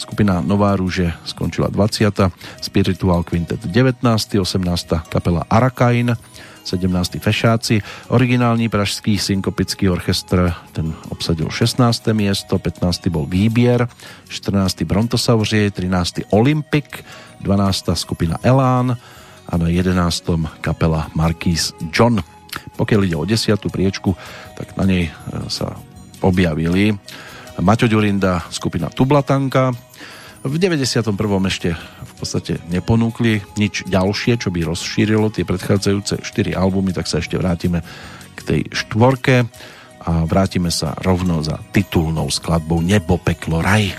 skupina 0.00 0.40
Nová 0.40 0.72
rúže 0.80 1.12
skončila 1.28 1.68
20, 1.68 2.32
Spiritual 2.64 3.20
Quintet 3.26 3.60
19, 3.60 4.00
18. 4.40 5.12
kapela 5.12 5.44
Arakain, 5.50 6.16
17. 6.64 7.18
Fešáci, 7.18 7.82
originálny 8.08 8.70
pražský 8.70 9.18
synkopický 9.18 9.90
orchestr, 9.90 10.54
ten 10.72 10.94
obsadil 11.10 11.50
16. 11.50 12.14
miesto, 12.14 12.58
15. 12.58 13.10
bol 13.10 13.26
Výbier, 13.26 13.90
14. 14.30 14.86
Brontosauři, 14.86 15.70
13. 15.74 16.30
Olympic, 16.30 17.02
12. 17.42 17.92
skupina 17.98 18.38
Elán 18.40 18.94
a 19.46 19.54
na 19.58 19.68
11. 19.68 19.92
kapela 20.62 21.10
Marquis 21.12 21.74
John. 21.90 22.22
Pokiaľ 22.78 23.00
ide 23.04 23.16
o 23.18 23.28
desiatú 23.28 23.68
priečku, 23.68 24.14
tak 24.54 24.78
na 24.78 24.86
nej 24.86 25.04
e, 25.08 25.12
sa 25.50 25.76
objavili 26.22 26.94
Maťo 27.58 27.90
Ďurinda, 27.90 28.48
skupina 28.48 28.88
Tublatanka. 28.88 29.74
V 30.42 30.54
91. 30.58 31.14
ešte 31.46 31.74
v 31.76 32.12
podstate 32.18 32.58
neponúkli 32.66 33.44
nič 33.58 33.86
ďalšie, 33.86 34.40
čo 34.42 34.50
by 34.50 34.66
rozšírilo 34.66 35.30
tie 35.30 35.46
predchádzajúce 35.46 36.22
4 36.24 36.58
albumy, 36.58 36.90
tak 36.90 37.06
sa 37.06 37.22
ešte 37.22 37.38
vrátime 37.38 37.84
k 38.34 38.40
tej 38.42 38.60
štvorke 38.74 39.46
a 40.02 40.26
vrátime 40.26 40.74
sa 40.74 40.98
rovno 40.98 41.46
za 41.46 41.62
titulnou 41.70 42.26
skladbou 42.26 42.82
Nebo, 42.82 43.22
peklo, 43.22 43.62
raj. 43.62 43.94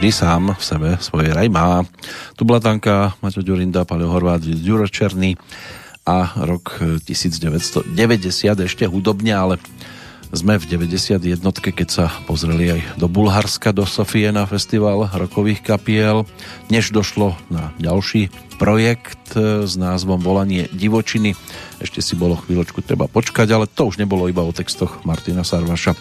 Vždy 0.00 0.16
sám 0.16 0.56
v 0.56 0.64
sebe 0.64 0.90
svoje 0.96 1.28
raj 1.28 1.52
má. 1.52 1.84
Tu 2.32 2.48
Blatanka, 2.48 3.12
Maťo 3.20 3.44
Ďurinda, 3.44 3.84
Paleo 3.84 4.08
Horvát, 4.08 4.40
Ďuro 4.40 4.88
Černý 4.88 5.36
a 6.08 6.40
rok 6.40 6.80
1990 7.04 7.84
ešte 8.64 8.88
hudobne, 8.88 9.36
ale 9.36 9.60
sme 10.32 10.56
v 10.56 10.64
91, 10.72 11.20
keď 11.52 11.88
sa 11.92 12.08
pozreli 12.24 12.80
aj 12.80 12.96
do 12.96 13.12
Bulharska, 13.12 13.76
do 13.76 13.84
Sofie 13.84 14.32
na 14.32 14.48
festival 14.48 15.04
rokových 15.12 15.60
kapiel. 15.68 16.24
Než 16.72 16.96
došlo 16.96 17.36
na 17.52 17.76
ďalší 17.76 18.32
projekt 18.56 19.36
e, 19.36 19.68
s 19.68 19.76
názvom 19.76 20.16
Volanie 20.16 20.64
divočiny. 20.72 21.36
Ešte 21.76 22.00
si 22.00 22.16
bolo 22.16 22.40
chvíľočku 22.40 22.80
treba 22.80 23.04
počkať, 23.04 23.52
ale 23.52 23.68
to 23.68 23.92
už 23.92 24.00
nebolo 24.00 24.32
iba 24.32 24.40
o 24.40 24.56
textoch 24.56 25.04
Martina 25.04 25.44
Sarvaša. 25.44 25.92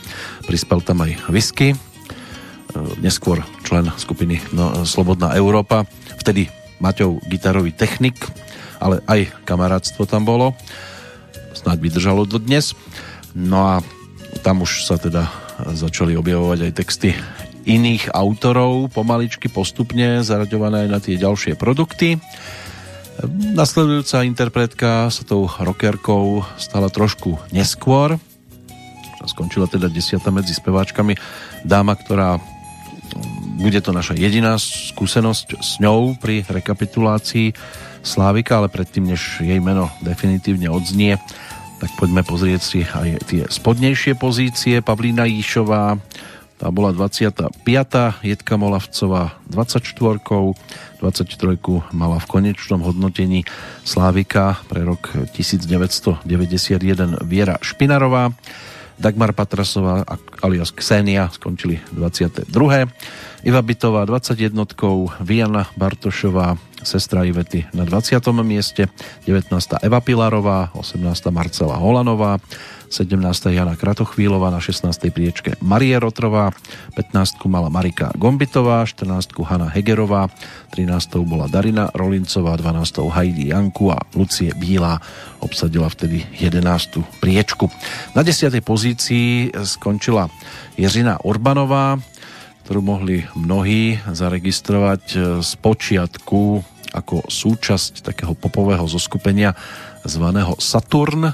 Prispel 0.48 0.80
tam 0.88 1.04
aj 1.04 1.20
whisky, 1.28 1.76
neskôr 3.02 3.42
člen 3.66 3.90
skupiny 3.98 4.42
no, 4.54 4.86
Slobodná 4.86 5.34
Európa, 5.34 5.86
vtedy 6.20 6.50
Maťov 6.80 7.20
gitarový 7.28 7.76
technik, 7.76 8.16
ale 8.80 9.04
aj 9.10 9.44
kamarátstvo 9.44 10.08
tam 10.08 10.24
bolo. 10.24 10.56
Snáď 11.52 11.92
vydržalo 11.92 12.24
do 12.24 12.40
dnes. 12.40 12.72
No 13.36 13.68
a 13.68 13.76
tam 14.46 14.64
už 14.64 14.88
sa 14.88 14.96
teda 14.96 15.28
začali 15.76 16.16
objavovať 16.16 16.72
aj 16.72 16.76
texty 16.78 17.12
iných 17.68 18.16
autorov, 18.16 18.90
pomaličky, 18.96 19.52
postupne 19.52 20.24
zaraďované 20.24 20.88
aj 20.88 20.90
na 20.90 21.00
tie 21.04 21.20
ďalšie 21.20 21.60
produkty. 21.60 22.18
Nasledujúca 23.54 24.24
interpretka 24.24 25.12
sa 25.12 25.24
tou 25.28 25.46
rockerkou 25.46 26.48
stala 26.56 26.88
trošku 26.88 27.36
neskôr. 27.52 28.16
Skončila 29.28 29.68
teda 29.68 29.92
desiata 29.92 30.32
medzi 30.32 30.56
speváčkami. 30.56 31.20
Dáma, 31.68 32.00
ktorá 32.00 32.40
bude 33.60 33.80
to 33.84 33.92
naša 33.92 34.16
jediná 34.16 34.56
skúsenosť 34.56 35.48
s 35.60 35.84
ňou 35.84 36.16
pri 36.16 36.48
rekapitulácii 36.48 37.52
Slávika, 38.00 38.64
ale 38.64 38.72
predtým, 38.72 39.12
než 39.12 39.44
jej 39.44 39.60
meno 39.60 39.92
definitívne 40.00 40.72
odznie, 40.72 41.20
tak 41.80 41.92
poďme 42.00 42.24
pozrieť 42.24 42.62
si 42.64 42.80
aj 42.84 43.10
tie 43.28 43.44
spodnejšie 43.48 44.16
pozície. 44.16 44.80
Pavlína 44.80 45.28
Jíšová, 45.28 46.00
tá 46.60 46.68
bola 46.76 46.92
25. 46.92 47.56
Jedka 48.20 48.54
Molavcová 48.60 49.40
24. 49.48 49.96
23. 51.00 51.96
mala 51.96 52.20
v 52.20 52.28
konečnom 52.28 52.84
hodnotení 52.84 53.48
Slávika 53.88 54.60
pre 54.68 54.84
rok 54.84 55.16
1991 55.32 57.24
Viera 57.24 57.56
Špinarová. 57.64 58.36
Dagmar 59.00 59.32
Patrasová 59.32 60.04
alias 60.44 60.76
Ksenia 60.76 61.32
skončili 61.32 61.80
22. 61.96 62.52
Iva 63.48 63.62
Bitová 63.64 64.04
21. 64.04 64.68
Viana 65.24 65.72
Bartošová 65.80 66.60
sestra 66.84 67.24
Ivety 67.24 67.68
na 67.72 67.88
20. 67.88 68.20
mieste, 68.44 68.88
19. 69.28 69.80
Eva 69.84 70.00
Pilarová, 70.04 70.72
18. 70.76 71.32
Marcela 71.32 71.80
Holanová, 71.80 72.40
17. 72.90 73.54
Jana 73.54 73.78
Kratochvílová, 73.78 74.50
na 74.50 74.58
16. 74.58 75.14
priečke 75.14 75.54
Marie 75.62 75.94
Rotrová, 76.02 76.50
15. 76.98 77.46
mala 77.46 77.70
Marika 77.70 78.10
Gombitová, 78.18 78.84
14. 78.84 79.38
Hanna 79.46 79.70
Hegerová, 79.70 80.28
13. 80.74 81.22
bola 81.22 81.46
Darina 81.46 81.94
Rolincová, 81.94 82.58
12. 82.58 83.06
Heidi 83.14 83.54
Janku 83.54 83.94
a 83.94 84.02
Lucie 84.18 84.50
Bílá 84.58 84.98
obsadila 85.40 85.86
vtedy 85.86 86.26
11. 86.42 87.22
priečku. 87.22 87.70
Na 88.18 88.26
10. 88.26 88.50
pozícii 88.66 89.54
skončila 89.54 90.28
Jiřina 90.74 91.22
Urbanová, 91.22 92.02
ktorú 92.66 92.82
mohli 92.82 93.26
mnohí 93.34 93.98
zaregistrovať 94.06 95.04
e, 95.14 95.18
z 95.42 95.52
počiatku 95.58 96.62
ako 96.94 97.26
súčasť 97.30 98.02
takého 98.02 98.34
popového 98.34 98.86
zoskupenia 98.90 99.54
zvaného 100.06 100.58
Saturn. 100.58 101.34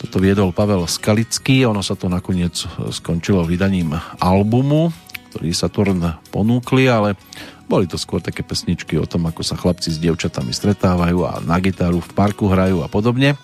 Toto 0.00 0.16
viedol 0.16 0.56
Pavel 0.56 0.88
Skalický, 0.88 1.68
ono 1.68 1.84
sa 1.84 1.92
to 1.92 2.08
nakoniec 2.08 2.56
skončilo 2.88 3.44
vydaním 3.44 3.92
albumu, 4.16 4.88
ktorý 5.28 5.52
Saturn 5.52 6.00
ponúkli, 6.32 6.88
ale 6.88 7.20
boli 7.68 7.84
to 7.84 8.00
skôr 8.00 8.24
také 8.24 8.40
pesničky 8.40 8.96
o 8.96 9.04
tom, 9.04 9.28
ako 9.28 9.44
sa 9.44 9.60
chlapci 9.60 9.92
s 9.92 10.00
dievčatami 10.00 10.50
stretávajú 10.50 11.18
a 11.22 11.44
na 11.44 11.60
gitaru 11.60 12.00
v 12.00 12.10
parku 12.16 12.48
hrajú 12.48 12.80
a 12.80 12.88
podobne. 12.88 13.36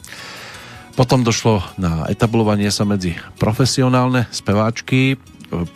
Potom 0.97 1.21
došlo 1.21 1.61
na 1.77 2.09
etablovanie 2.09 2.73
sa 2.73 2.89
medzi 2.89 3.13
profesionálne 3.37 4.25
speváčky, 4.33 5.21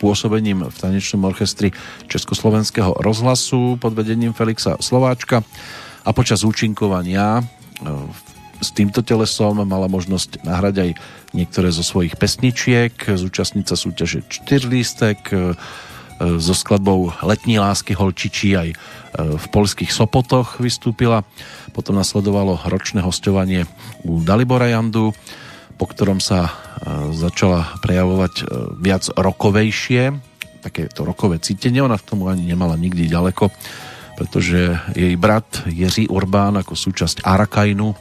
pôsobením 0.01 0.67
v 0.67 0.75
tanečnom 0.75 1.23
orchestri 1.29 1.71
Československého 2.11 2.99
rozhlasu 2.99 3.79
pod 3.79 3.95
vedením 3.95 4.35
Felixa 4.35 4.75
Slováčka 4.83 5.45
a 6.03 6.09
počas 6.11 6.43
účinkovania 6.43 7.39
e, 7.39 7.43
s 8.61 8.69
týmto 8.71 9.01
telesom 9.01 9.65
mala 9.65 9.89
možnosť 9.89 10.45
nahrať 10.45 10.75
aj 10.77 10.89
niektoré 11.33 11.73
zo 11.73 11.81
svojich 11.81 12.15
pesničiek, 12.15 12.93
zúčastniť 12.93 13.65
sa 13.65 13.75
súťaže 13.75 14.21
Čtyrlístek, 14.29 15.19
e, 15.33 15.57
so 16.37 16.53
skladbou 16.53 17.09
Letní 17.25 17.57
lásky 17.57 17.97
holčičí 17.97 18.53
aj 18.53 18.69
e, 18.69 18.75
v 19.37 19.45
polských 19.49 19.89
Sopotoch 19.89 20.61
vystúpila. 20.61 21.25
Potom 21.73 21.97
nasledovalo 21.97 22.61
ročné 22.69 23.01
hostovanie 23.01 23.65
u 24.05 24.21
Dalibora 24.21 24.69
Jandu, 24.69 25.17
po 25.81 25.85
ktorom 25.89 26.21
sa 26.21 26.45
e, 26.45 26.51
začala 27.17 27.81
prejavovať 27.81 28.33
e, 28.37 28.43
viac 28.77 29.03
rokovejšie, 29.17 30.13
takéto 30.61 31.01
rokové 31.01 31.41
cítenie. 31.41 31.81
Ona 31.81 31.97
v 31.97 32.05
tomu 32.05 32.29
ani 32.29 32.45
nemala 32.45 32.77
nikdy 32.77 33.09
ďaleko, 33.09 33.49
pretože 34.13 34.77
jej 34.93 35.17
brat 35.17 35.65
Jiří 35.65 36.05
Urbán 36.13 36.61
ako 36.61 36.77
súčasť 36.77 37.25
Arakajnu, 37.25 37.97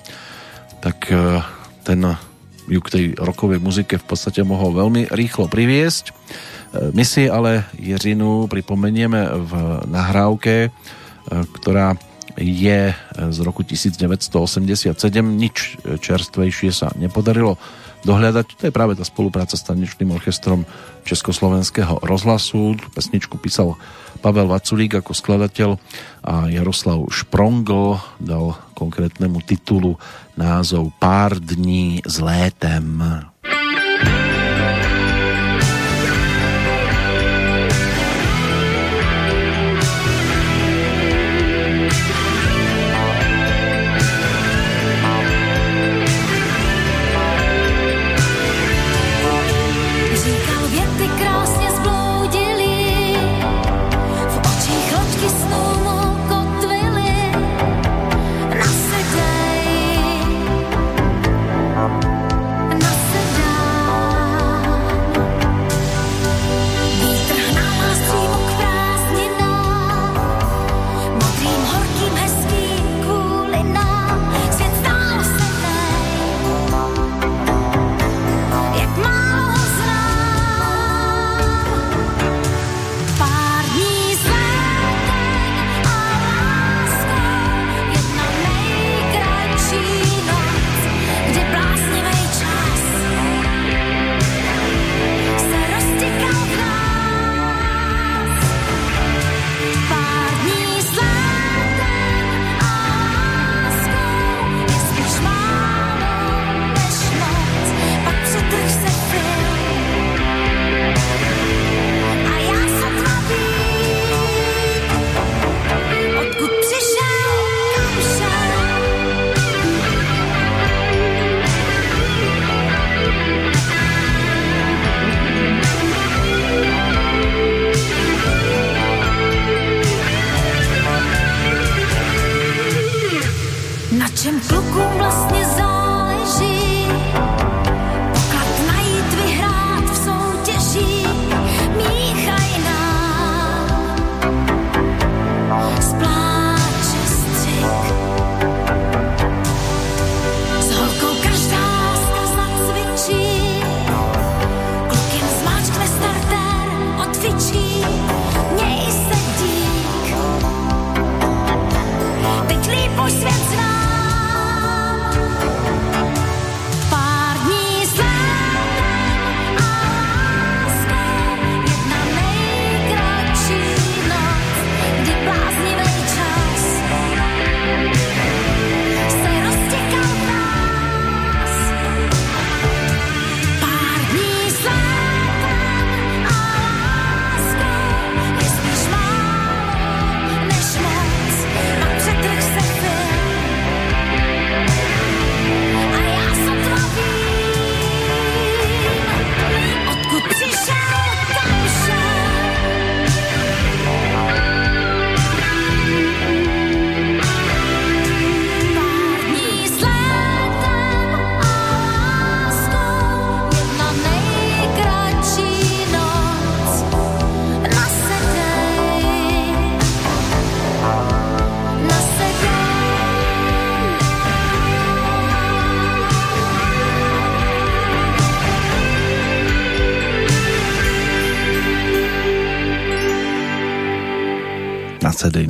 tak 0.81 1.13
e, 1.13 1.45
ten 1.85 2.01
ju 2.71 2.81
k 2.81 2.93
tej 2.93 3.05
rokovej 3.19 3.59
muzike 3.59 3.99
v 3.99 4.07
podstate 4.07 4.47
mohol 4.47 4.77
veľmi 4.77 5.11
rýchlo 5.11 5.51
priviesť. 5.51 6.15
My 6.95 7.03
si 7.03 7.27
ale 7.27 7.67
Jiřinu 7.75 8.47
pripomenieme 8.47 9.27
v 9.27 9.53
nahrávke, 9.91 10.71
ktorá 11.27 11.99
je 12.39 12.95
z 13.19 13.39
roku 13.43 13.67
1987. 13.67 14.95
Nič 15.35 15.83
čerstvejšie 15.83 16.71
sa 16.71 16.95
nepodarilo 16.95 17.59
dohľadať. 18.07 18.47
To 18.57 18.63
je 18.69 18.73
práve 18.73 18.97
tá 18.97 19.05
spolupráca 19.05 19.59
s 19.59 19.67
tanečným 19.67 20.15
orchestrom 20.15 20.65
Československého 21.05 22.01
rozhlasu. 22.07 22.79
Pesničku 22.95 23.37
písal 23.37 23.77
Pavel 24.21 24.53
Vaculík 24.53 25.01
ako 25.01 25.17
skladateľ 25.17 25.81
a 26.21 26.53
Jaroslav 26.53 27.09
Šprongl 27.09 27.97
dal 28.21 28.53
konkrétnemu 28.77 29.41
titulu 29.41 29.97
názov 30.37 30.93
Pár 31.01 31.41
dní 31.41 32.05
s 32.05 32.21
létem. 32.21 33.01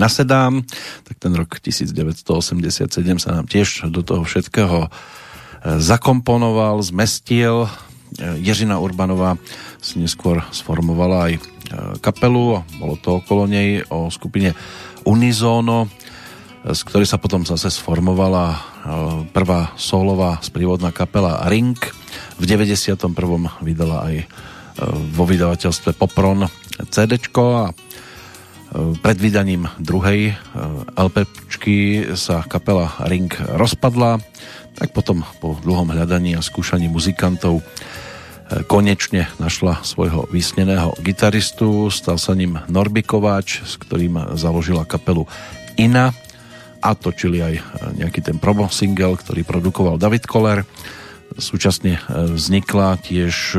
Nasedám, 0.00 0.64
tak 1.04 1.20
ten 1.20 1.36
rok 1.36 1.60
1987 1.60 2.88
sa 3.20 3.30
nám 3.36 3.44
tiež 3.44 3.92
do 3.92 4.00
toho 4.00 4.24
všetkého 4.24 4.88
e, 4.88 4.88
zakomponoval, 5.76 6.80
zmestil. 6.80 7.68
E, 8.16 8.40
Ježina 8.40 8.80
Urbanová 8.80 9.36
si 9.84 10.00
neskôr 10.00 10.40
sformovala 10.50 11.28
aj 11.28 11.32
e, 11.36 11.40
kapelu, 12.00 12.64
bolo 12.80 12.94
to 12.96 13.20
okolo 13.20 13.44
nej 13.44 13.84
o 13.92 14.08
skupine 14.08 14.56
Unizono, 15.04 15.92
z 16.60 16.80
ktorej 16.84 17.08
sa 17.08 17.16
potom 17.16 17.48
zase 17.48 17.72
sformovala 17.72 18.60
prvá 19.32 19.72
solová 19.80 20.44
sprievodná 20.44 20.92
kapela 20.92 21.48
Ring. 21.48 21.72
V 22.36 22.44
91. 22.44 23.00
vydala 23.64 23.96
aj 24.12 24.28
vo 25.16 25.24
vydavateľstve 25.24 25.96
Popron 25.96 26.52
CD 26.92 27.16
a 27.16 27.72
pred 29.02 29.18
vydaním 29.18 29.66
druhej 29.82 30.20
eh, 30.30 30.36
LPčky 30.94 32.06
sa 32.14 32.46
kapela 32.46 32.94
Ring 33.02 33.30
rozpadla, 33.34 34.22
tak 34.78 34.94
potom 34.94 35.26
po 35.42 35.58
dlhom 35.58 35.90
hľadaní 35.90 36.38
a 36.38 36.44
skúšaní 36.44 36.86
muzikantov 36.86 37.60
eh, 37.60 38.62
konečne 38.70 39.26
našla 39.42 39.82
svojho 39.82 40.30
vysneného 40.30 40.94
gitaristu, 41.02 41.90
stal 41.90 42.14
sa 42.14 42.32
ním 42.38 42.62
Norby 42.70 43.02
Kováč, 43.02 43.66
s 43.66 43.74
ktorým 43.74 44.38
založila 44.38 44.86
kapelu 44.86 45.26
Ina 45.74 46.14
a 46.78 46.90
točili 46.94 47.42
aj 47.42 47.54
eh, 47.58 47.62
nejaký 48.06 48.22
ten 48.22 48.38
promo 48.38 48.70
single, 48.70 49.18
ktorý 49.18 49.42
produkoval 49.42 49.98
David 49.98 50.30
Koller. 50.30 50.62
Súčasne 51.30 52.02
vznikla 52.10 52.98
tiež 53.06 53.54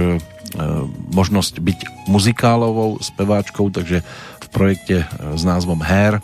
možnosť 1.15 1.63
byť 1.63 1.79
muzikálovou 2.11 2.99
speváčkou, 2.99 3.71
takže 3.71 4.03
projekte 4.51 5.01
e, 5.01 5.05
s 5.39 5.43
názvom 5.47 5.79
Hair, 5.81 6.19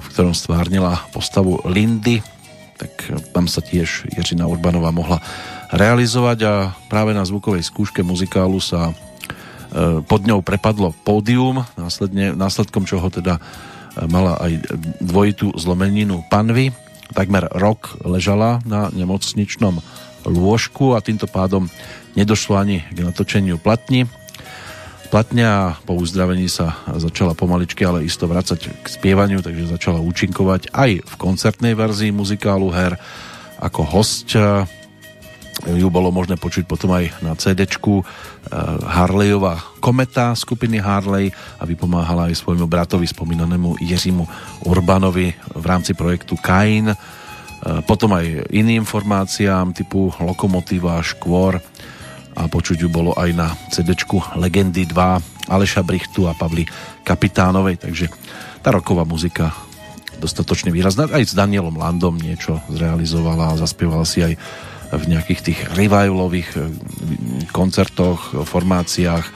v 0.00 0.06
ktorom 0.14 0.32
stvárnila 0.32 1.02
postavu 1.10 1.58
Lindy, 1.66 2.22
tak 2.78 2.92
e, 3.10 3.18
tam 3.34 3.50
sa 3.50 3.60
tiež 3.60 4.08
Jiřina 4.14 4.46
Urbanová 4.46 4.94
mohla 4.94 5.18
realizovať 5.74 6.38
a 6.46 6.52
práve 6.86 7.12
na 7.12 7.26
zvukovej 7.26 7.66
skúške 7.66 8.00
muzikálu 8.06 8.62
sa 8.62 8.90
e, 8.90 8.94
pod 10.06 10.24
ňou 10.24 10.40
prepadlo 10.40 10.94
pódium, 11.02 11.66
následne, 11.74 12.32
následkom 12.32 12.86
čoho 12.86 13.10
teda 13.10 13.42
mala 14.06 14.38
aj 14.38 14.70
dvojitú 15.02 15.50
zlomeninu 15.58 16.22
panvy. 16.30 16.70
Takmer 17.10 17.50
rok 17.50 17.98
ležala 18.06 18.62
na 18.62 18.86
nemocničnom 18.94 19.82
lôžku 20.30 20.94
a 20.94 21.02
týmto 21.02 21.26
pádom 21.26 21.66
nedošlo 22.14 22.58
ani 22.58 22.86
k 22.90 22.98
natočeniu 23.02 23.58
platni 23.58 24.06
platne 25.10 25.42
a 25.42 25.60
po 25.82 25.98
uzdravení 25.98 26.46
sa 26.46 26.78
začala 26.86 27.34
pomaličky, 27.34 27.82
ale 27.82 28.06
isto 28.06 28.30
vracať 28.30 28.70
k 28.80 28.86
spievaniu, 28.86 29.42
takže 29.42 29.66
začala 29.66 29.98
účinkovať 29.98 30.70
aj 30.70 30.90
v 31.02 31.14
koncertnej 31.18 31.74
verzii 31.74 32.14
muzikálu 32.14 32.70
Her 32.70 32.94
ako 33.58 33.82
host. 33.82 34.38
Ju 35.66 35.92
bolo 35.92 36.08
možné 36.08 36.40
počuť 36.40 36.64
potom 36.64 36.94
aj 36.96 37.20
na 37.20 37.36
cd 37.36 37.68
eh, 37.68 38.00
Harleyová 38.86 39.60
kometa 39.82 40.32
skupiny 40.32 40.80
Harley 40.80 41.28
a 41.60 41.68
vypomáhala 41.68 42.32
aj 42.32 42.40
svojmu 42.40 42.64
bratovi 42.64 43.04
spomínanému 43.04 43.76
Jiřímu 43.82 44.24
Urbanovi 44.64 45.36
v 45.52 45.64
rámci 45.66 45.92
projektu 45.92 46.38
Kain. 46.40 46.96
Eh, 47.60 47.84
potom 47.84 48.16
aj 48.16 48.48
iným 48.48 48.80
informáciám 48.80 49.76
typu 49.76 50.08
Lokomotíva, 50.16 51.04
Škôr, 51.04 51.60
a 52.30 52.46
počuť 52.48 52.86
ju 52.86 52.88
bolo 52.88 53.12
aj 53.18 53.30
na 53.36 53.52
cd 53.68 53.92
Legendy 54.38 54.88
2 54.88 55.50
Aleša 55.50 55.84
Brichtu 55.84 56.24
a 56.24 56.32
Pavly 56.32 56.64
Kapitánovej, 57.04 57.76
takže 57.76 58.06
tá 58.64 58.72
roková 58.72 59.04
muzika 59.04 59.52
dostatočne 60.22 60.72
výrazná. 60.72 61.10
Aj 61.10 61.20
s 61.20 61.36
Danielom 61.36 61.76
Landom 61.76 62.16
niečo 62.16 62.62
zrealizovala 62.70 63.52
a 63.52 63.60
zaspievala 63.60 64.06
si 64.08 64.24
aj 64.24 64.40
v 64.90 65.04
nejakých 65.06 65.40
tých 65.52 65.60
revivalových 65.76 66.50
eh, 66.56 66.64
koncertoch, 67.52 68.40
formáciách, 68.48 69.26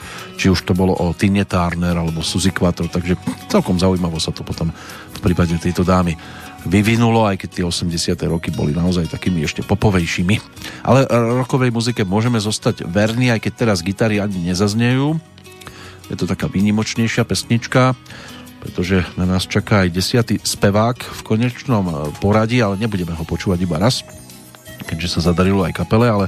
či 0.41 0.49
už 0.49 0.65
to 0.65 0.73
bolo 0.73 0.97
o 0.97 1.13
Tine 1.13 1.45
Turner 1.45 1.93
alebo 1.93 2.25
Suzy 2.25 2.49
Quattro, 2.49 2.89
takže 2.89 3.21
celkom 3.53 3.77
zaujímavo 3.77 4.17
sa 4.17 4.33
to 4.33 4.41
potom 4.41 4.73
v 5.13 5.19
prípade 5.21 5.53
tejto 5.61 5.85
dámy 5.85 6.17
vyvinulo, 6.65 7.29
aj 7.29 7.45
keď 7.45 7.49
tie 7.61 7.65
80. 7.65 8.17
roky 8.25 8.49
boli 8.49 8.73
naozaj 8.73 9.07
takými 9.07 9.45
ešte 9.45 9.61
popovejšími. 9.61 10.35
Ale 10.81 11.05
rokovej 11.09 11.69
muzike 11.69 12.01
môžeme 12.01 12.41
zostať 12.41 12.89
verní, 12.89 13.29
aj 13.29 13.45
keď 13.45 13.53
teraz 13.53 13.85
gitary 13.85 14.17
ani 14.17 14.49
nezaznejú. 14.49 15.17
Je 16.09 16.15
to 16.17 16.25
taká 16.29 16.49
výnimočnejšia 16.49 17.25
pesnička, 17.25 17.97
pretože 18.65 19.05
na 19.13 19.29
nás 19.29 19.45
čaká 19.45 19.85
aj 19.85 19.93
desiatý 19.93 20.35
spevák 20.41 20.97
v 20.97 21.21
konečnom 21.21 22.13
poradí, 22.17 22.61
ale 22.61 22.81
nebudeme 22.81 23.13
ho 23.13 23.25
počúvať 23.25 23.61
iba 23.61 23.77
raz, 23.77 24.01
keďže 24.89 25.17
sa 25.17 25.33
zadarilo 25.33 25.65
aj 25.65 25.77
kapele, 25.77 26.09
ale 26.09 26.25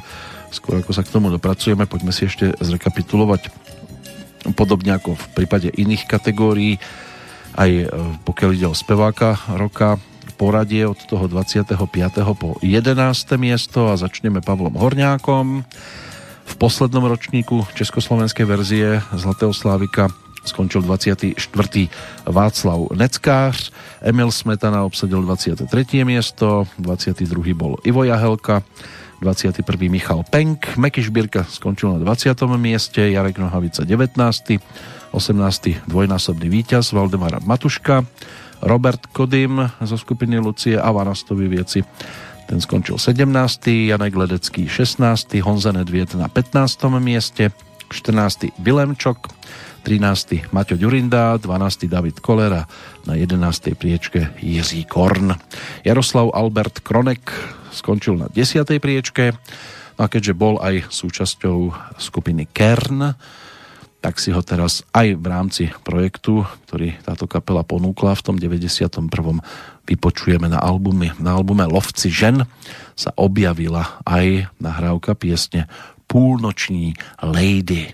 skôr 0.54 0.82
ako 0.82 0.94
sa 0.94 1.02
k 1.02 1.14
tomu 1.14 1.34
dopracujeme, 1.34 1.90
poďme 1.90 2.14
si 2.14 2.30
ešte 2.30 2.54
zrekapitulovať 2.62 3.50
podobne 4.54 4.96
ako 4.96 5.18
v 5.18 5.26
prípade 5.34 5.74
iných 5.74 6.06
kategórií, 6.06 6.78
aj 7.58 7.90
pokiaľ 8.22 8.50
ide 8.54 8.68
o 8.70 8.78
speváka 8.78 9.42
roka, 9.58 9.98
poradie 10.36 10.84
od 10.84 10.99
toho 11.05 11.30
25. 11.30 11.78
po 12.36 12.59
11. 12.59 12.91
miesto 13.39 13.88
a 13.88 13.95
začneme 13.95 14.43
Pavlom 14.43 14.75
Horňákom. 14.75 15.63
V 16.47 16.53
poslednom 16.55 17.05
ročníku 17.07 17.67
československej 17.75 18.45
verzie 18.47 18.88
Zlatého 19.15 19.55
Slávika 19.55 20.11
skončil 20.47 20.82
24. 20.82 21.36
Václav 22.23 22.80
Neckář, 22.95 23.71
Emil 24.01 24.32
Smetana 24.32 24.88
obsadil 24.88 25.21
23. 25.21 25.67
miesto, 26.07 26.67
22. 26.80 27.51
bol 27.51 27.75
Ivo 27.84 28.07
Jahelka, 28.07 28.63
21. 29.21 29.63
Michal 29.91 30.23
Penk, 30.30 30.78
Meky 30.78 31.03
Šbírka 31.03 31.43
skončil 31.43 31.93
na 31.93 31.99
20. 31.99 32.32
mieste, 32.55 33.01
Jarek 33.11 33.38
Nohavica 33.38 33.84
19. 33.84 34.63
18. 35.11 35.88
dvojnásobný 35.88 36.47
víťaz 36.51 36.91
Valdemar 36.91 37.39
Matuška, 37.41 38.03
Robert 38.62 39.12
Kodym 39.14 39.70
zo 39.84 39.97
skupiny 39.97 40.38
Lucie 40.41 40.78
a 40.82 40.89
Vanastovi 40.91 41.47
vieci 41.47 41.84
ten 42.47 42.64
skončil 42.64 42.95
17. 42.95 43.91
Janek 43.91 44.16
Ledecký 44.16 44.72
16. 44.72 45.36
Honza 45.43 45.76
Nedviet 45.76 46.16
na 46.16 46.32
15. 46.32 46.80
mieste, 47.03 47.51
14. 47.91 48.55
Vilemčok, 48.64 49.28
13. 49.84 50.55
Maťo 50.55 50.80
Ďurinda, 50.80 51.36
12. 51.36 51.91
David 51.91 52.24
Kolera, 52.24 52.64
na 53.03 53.20
11. 53.20 53.76
priečke 53.76 54.32
Jiří 54.39 54.88
Korn. 54.88 55.36
Jaroslav 55.84 56.32
Albert 56.32 56.80
Kronek 56.88 57.36
skončil 57.76 58.16
na 58.16 58.32
10. 58.32 58.64
priečke, 58.80 59.36
no 59.99 60.01
a 60.03 60.08
keďže 60.08 60.34
bol 60.38 60.64
aj 60.64 60.88
súčasťou 60.88 61.76
skupiny 61.99 62.47
Kern, 62.47 63.12
tak 64.02 64.22
si 64.22 64.30
ho 64.30 64.41
teraz 64.45 64.86
aj 64.93 65.18
v 65.18 65.26
rámci 65.26 65.64
projektu, 65.82 66.45
ktorý 66.70 66.95
táto 67.02 67.26
kapela 67.26 67.66
ponúkla 67.66 68.14
v 68.14 68.24
tom 68.24 68.36
91. 68.38 69.10
vypočujeme 69.88 70.48
na 70.48 70.62
albume, 70.62 71.18
na 71.18 71.34
albume 71.34 71.66
Lovci 71.66 72.14
žen 72.14 72.45
sa 72.93 73.10
objavila 73.18 74.00
aj 74.06 74.54
nahrávka 74.62 75.18
piesne 75.18 75.66
Púlnoční 76.08 76.95
lady. 77.20 77.91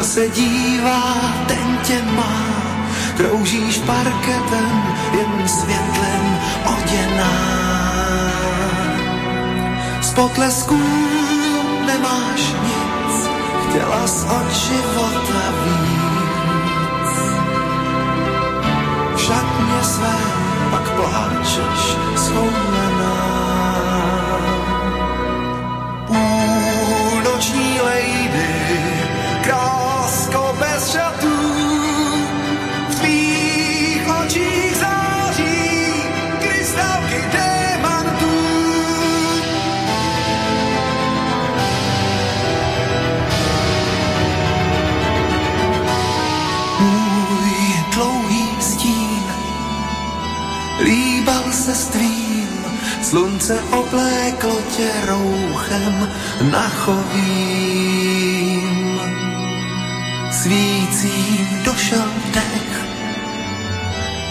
Se 0.00 0.28
dívá, 0.28 1.02
ten 1.46 1.78
tě 1.82 2.02
má. 2.16 2.52
Kroužíš 3.16 3.78
parketem, 3.78 4.82
jen 5.12 5.48
světlem 5.48 6.38
oděná. 6.64 7.32
Z 10.00 10.10
potlesků 10.14 10.82
nemáš 11.86 12.40
nic, 12.40 13.28
chtěla 13.68 14.06
z 14.06 14.24
od 14.24 14.52
života 14.52 15.44
víc. 15.64 17.12
Však 19.16 19.44
mě 19.60 19.84
své 19.84 20.18
pak 20.70 20.90
pláčeš 20.90 21.96
schoulená. 22.16 23.32
Půlnoční 26.06 27.80
lady, 27.80 28.48
král 29.42 29.81
slunce 53.12 53.60
obléklo 53.70 54.56
tě 54.76 54.90
rouchem 55.06 56.08
nachovým. 56.50 57.90
Svícím 60.30 61.48
došel 61.64 62.08
dech, 62.34 62.86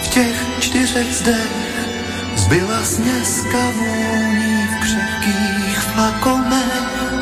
v 0.01 0.07
těch 0.07 0.45
čtyřech 0.59 1.15
zdech 1.15 1.87
zbyla 2.35 2.83
snězka 2.83 3.57
vůní 3.77 4.67
v 4.67 4.75
křehkých 4.81 5.79
flakonech. 5.79 7.13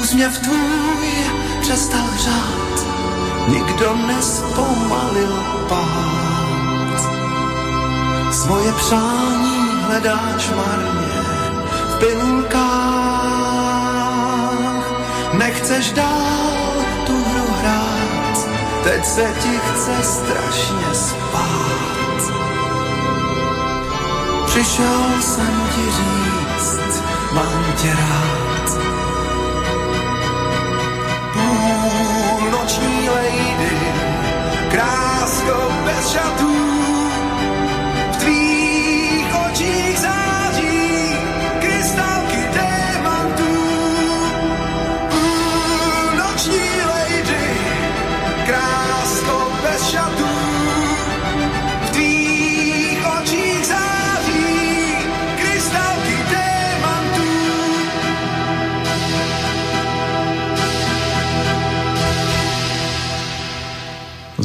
Úsměv 0.00 0.38
tvůj 0.38 1.08
přestal 1.60 2.08
řád, 2.16 2.86
nikdo 3.48 3.96
nespomalil 4.06 5.44
pár. 5.68 6.31
Svoje 8.42 8.72
přání 8.72 9.82
hledáš 9.86 10.50
marně 10.50 11.22
v 11.88 11.98
pilulkách. 11.98 12.52
Nechceš 15.32 15.92
dál 15.92 16.84
tu 17.06 17.12
hru 17.12 17.46
hrát, 17.60 18.48
teď 18.84 19.04
se 19.04 19.34
ti 19.42 19.58
chce 19.58 20.02
strašně 20.02 20.94
spát. 20.94 22.32
Přišel 24.46 25.20
jsem 25.20 25.68
ti 25.74 25.90
říct, 25.90 27.02
mám 27.32 27.64
tě 27.76 27.88
rád. 27.88 28.78
Půlnoční 31.32 33.08
lady, 33.08 33.78
krásko 34.70 35.72
bez 35.84 36.08
šatů, 36.12 36.91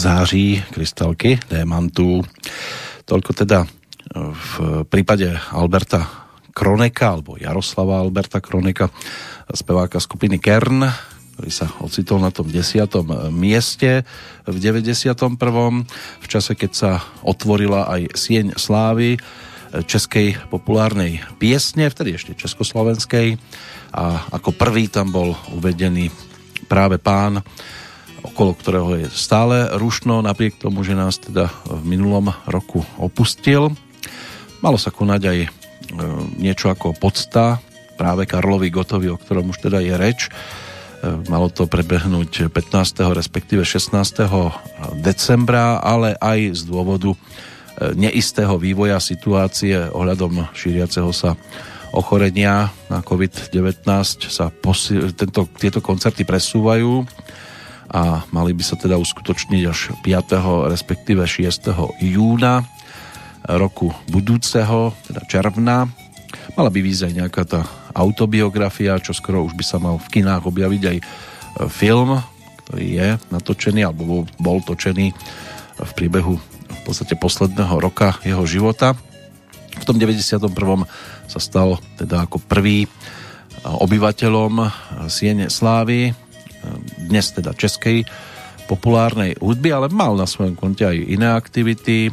září 0.08 0.64
krystalky 0.72 1.36
démantů. 1.51 2.24
Toľko 3.03 3.32
teda 3.43 3.60
e, 3.64 3.68
v 4.32 4.51
prípade 4.88 5.28
Alberta 5.51 6.08
Kroneka, 6.55 7.20
alebo 7.20 7.36
Jaroslava 7.36 7.99
Alberta 7.99 8.39
Kroneka, 8.39 8.88
speváka 9.51 9.99
skupiny 9.99 10.39
Kern, 10.39 10.88
ktorý 11.36 11.51
sa 11.51 11.68
ocitol 11.84 12.24
na 12.24 12.32
tom 12.32 12.47
10. 12.47 12.88
mieste 13.36 14.08
v 14.47 14.55
91. 14.55 15.36
v 16.24 16.28
čase, 16.28 16.51
keď 16.55 16.72
sa 16.72 16.91
otvorila 17.22 17.91
aj 17.91 18.16
Sieň 18.16 18.55
Slávy 18.55 19.16
e, 19.16 19.20
českej 19.84 20.39
populárnej 20.47 21.20
piesne, 21.36 21.91
vtedy 21.91 22.16
ešte 22.16 22.32
československej 22.39 23.36
a 23.91 24.24
ako 24.32 24.55
prvý 24.55 24.88
tam 24.88 25.12
bol 25.12 25.36
uvedený 25.51 26.12
práve 26.72 26.95
pán 26.95 27.43
okolo 28.24 28.57
ktorého 28.57 29.05
je 29.05 29.07
stále 29.13 29.70
rušno, 29.78 30.26
napriek 30.26 30.57
tomu, 30.57 30.82
že 30.82 30.97
nás 30.97 31.22
teda 31.22 31.51
v 31.68 31.84
minulom 31.86 32.34
roku 32.49 32.82
opustil. 32.97 33.74
Malo 34.61 34.82
sa 34.82 34.89
konať 34.89 35.22
aj 35.22 35.39
e, 35.45 35.49
niečo 36.41 36.74
ako 36.74 36.97
podsta 36.97 37.61
práve 37.97 38.26
Karlovi 38.26 38.70
Gotovi, 38.74 39.09
o 39.09 39.18
ktorom 39.18 39.53
už 39.53 39.70
teda 39.70 39.82
je 39.82 39.93
reč. 39.93 40.20
E, 40.28 40.30
malo 41.30 41.53
to 41.53 41.70
prebehnúť 41.70 42.49
15. 42.49 43.05
respektíve 43.13 43.61
16. 43.61 43.93
decembra, 44.97 45.78
ale 45.82 46.18
aj 46.18 46.57
z 46.57 46.61
dôvodu 46.65 47.13
e, 47.13 47.18
neistého 47.93 48.57
vývoja 48.57 48.97
situácie 48.97 49.78
ohľadom 49.93 50.49
šíriaceho 50.57 51.13
sa 51.13 51.38
ochorenia 51.95 52.74
na 52.91 52.99
COVID-19 52.99 53.88
sa 54.28 54.51
posi- 54.51 55.13
tento, 55.15 55.47
tieto 55.55 55.80
koncerty 55.80 56.28
presúvajú 56.28 57.05
a 57.88 58.27
mali 58.35 58.51
by 58.51 58.63
sa 58.63 58.75
teda 58.75 58.99
uskutočniť 58.99 59.63
až 59.67 59.95
5. 60.03 60.71
respektíve 60.71 61.23
6. 61.23 61.71
júna 62.03 62.67
roku 63.47 63.95
budúceho, 64.11 64.91
teda 65.07 65.23
června. 65.23 65.88
Mala 66.59 66.67
by 66.67 66.79
výjsť 66.83 67.03
aj 67.07 67.13
nejaká 67.15 67.43
tá 67.47 67.61
autobiografia, 67.95 68.99
čo 68.99 69.15
skoro 69.15 69.47
už 69.47 69.55
by 69.55 69.63
sa 69.63 69.79
mal 69.79 69.95
v 69.97 70.19
kinách 70.19 70.43
objaviť 70.43 70.83
aj 70.83 70.97
e, 70.99 71.03
film, 71.71 72.19
ktorý 72.67 72.88
je 72.99 73.09
natočený, 73.31 73.81
alebo 73.88 74.27
bol 74.35 74.59
točený 74.59 75.15
v 75.77 75.91
priebehu 75.95 76.35
v 76.67 76.79
podstate 76.83 77.15
posledného 77.15 77.79
roka 77.79 78.19
jeho 78.27 78.43
života. 78.43 78.91
V 79.79 79.85
tom 79.88 79.95
91. 79.95 80.43
sa 81.31 81.39
stal 81.39 81.79
teda 81.95 82.27
ako 82.27 82.43
prvý 82.43 82.89
obyvateľom 83.63 84.67
Siene 85.07 85.47
Slávy, 85.47 86.11
dnes 86.97 87.32
teda 87.32 87.55
českej 87.55 88.03
populárnej 88.68 89.39
hudby, 89.39 89.72
ale 89.72 89.88
mal 89.88 90.20
na 90.20 90.28
svojom 90.28 90.59
konte 90.59 90.84
aj 90.84 90.97
iné 90.99 91.32
aktivity. 91.32 92.11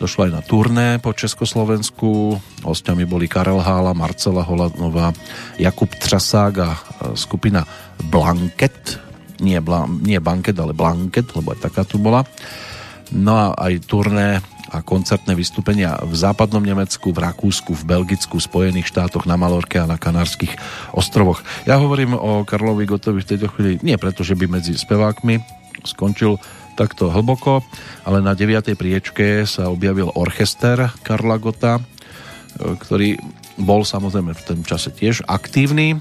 Došlo 0.00 0.26
aj 0.26 0.32
na 0.32 0.40
turné 0.40 0.88
po 0.96 1.12
Československu. 1.12 2.40
Hostiami 2.64 3.04
boli 3.04 3.28
Karel 3.28 3.60
Hála, 3.60 3.92
Marcela 3.92 4.40
Holanová, 4.40 5.12
Jakub 5.60 5.92
Třasák 5.92 6.54
a 6.56 6.70
skupina 7.12 7.68
Blanket. 8.08 8.96
Nie, 9.44 9.60
bla, 9.60 9.84
nie 9.84 10.16
Banket, 10.16 10.56
ale 10.56 10.72
Blanket, 10.72 11.36
lebo 11.36 11.52
aj 11.52 11.68
taká 11.68 11.84
tu 11.84 12.00
bola. 12.00 12.24
No 13.12 13.36
a 13.36 13.46
aj 13.56 13.72
turné 13.84 14.40
a 14.70 14.80
koncertné 14.86 15.34
vystúpenia 15.34 15.98
v 16.00 16.14
západnom 16.14 16.62
Nemecku, 16.62 17.10
v 17.10 17.22
Rakúsku, 17.26 17.74
v 17.74 17.86
Belgicku, 17.86 18.38
Spojených 18.38 18.86
štátoch, 18.86 19.26
na 19.26 19.34
Malorke 19.34 19.82
a 19.82 19.90
na 19.90 19.98
Kanárskych 19.98 20.54
ostrovoch. 20.94 21.42
Ja 21.66 21.82
hovorím 21.82 22.14
o 22.14 22.46
Karlovi 22.46 22.86
Gotovi 22.86 23.26
v 23.26 23.30
tejto 23.34 23.50
chvíli 23.50 23.82
nie 23.82 23.98
preto, 23.98 24.22
že 24.22 24.38
by 24.38 24.46
medzi 24.46 24.78
spevákmi 24.78 25.42
skončil 25.82 26.38
takto 26.78 27.10
hlboko, 27.10 27.66
ale 28.06 28.22
na 28.22 28.32
9. 28.32 28.78
priečke 28.78 29.44
sa 29.44 29.68
objavil 29.68 30.08
orchester 30.14 30.88
Karla 31.02 31.36
Gota, 31.36 31.82
ktorý 32.56 33.20
bol 33.60 33.84
samozrejme 33.84 34.32
v 34.32 34.44
tom 34.46 34.60
čase 34.64 34.88
tiež 34.88 35.26
aktívny 35.28 36.00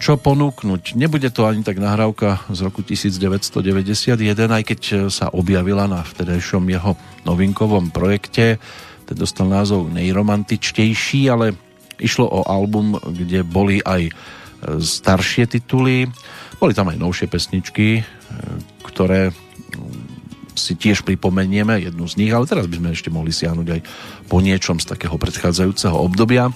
čo 0.00 0.16
ponúknuť. 0.16 0.96
Nebude 0.96 1.28
to 1.28 1.44
ani 1.44 1.60
tak 1.60 1.76
nahrávka 1.76 2.40
z 2.48 2.64
roku 2.64 2.80
1991, 2.80 4.16
aj 4.32 4.64
keď 4.64 4.80
sa 5.12 5.28
objavila 5.28 5.84
na 5.84 6.00
vtedajšom 6.00 6.64
jeho 6.72 6.96
novinkovom 7.28 7.92
projekte. 7.92 8.56
Ten 9.04 9.16
dostal 9.20 9.52
názov 9.52 9.92
Nejromantičtejší, 9.92 11.28
ale 11.28 11.52
išlo 12.00 12.24
o 12.32 12.40
album, 12.48 12.96
kde 12.96 13.44
boli 13.44 13.84
aj 13.84 14.08
e, 14.08 14.12
staršie 14.80 15.44
tituly. 15.44 16.08
Boli 16.56 16.72
tam 16.72 16.88
aj 16.88 16.96
novšie 16.96 17.28
pesničky, 17.28 18.00
e, 18.00 18.02
ktoré 18.88 19.36
si 20.56 20.80
tiež 20.80 21.04
pripomenieme, 21.04 21.76
jednu 21.76 22.08
z 22.08 22.16
nich, 22.24 22.32
ale 22.32 22.48
teraz 22.48 22.64
by 22.64 22.80
sme 22.80 22.90
ešte 22.96 23.12
mohli 23.12 23.36
siahnuť 23.36 23.68
aj 23.68 23.80
po 24.32 24.40
niečom 24.40 24.80
z 24.80 24.88
takého 24.88 25.20
predchádzajúceho 25.20 25.96
obdobia. 25.96 26.48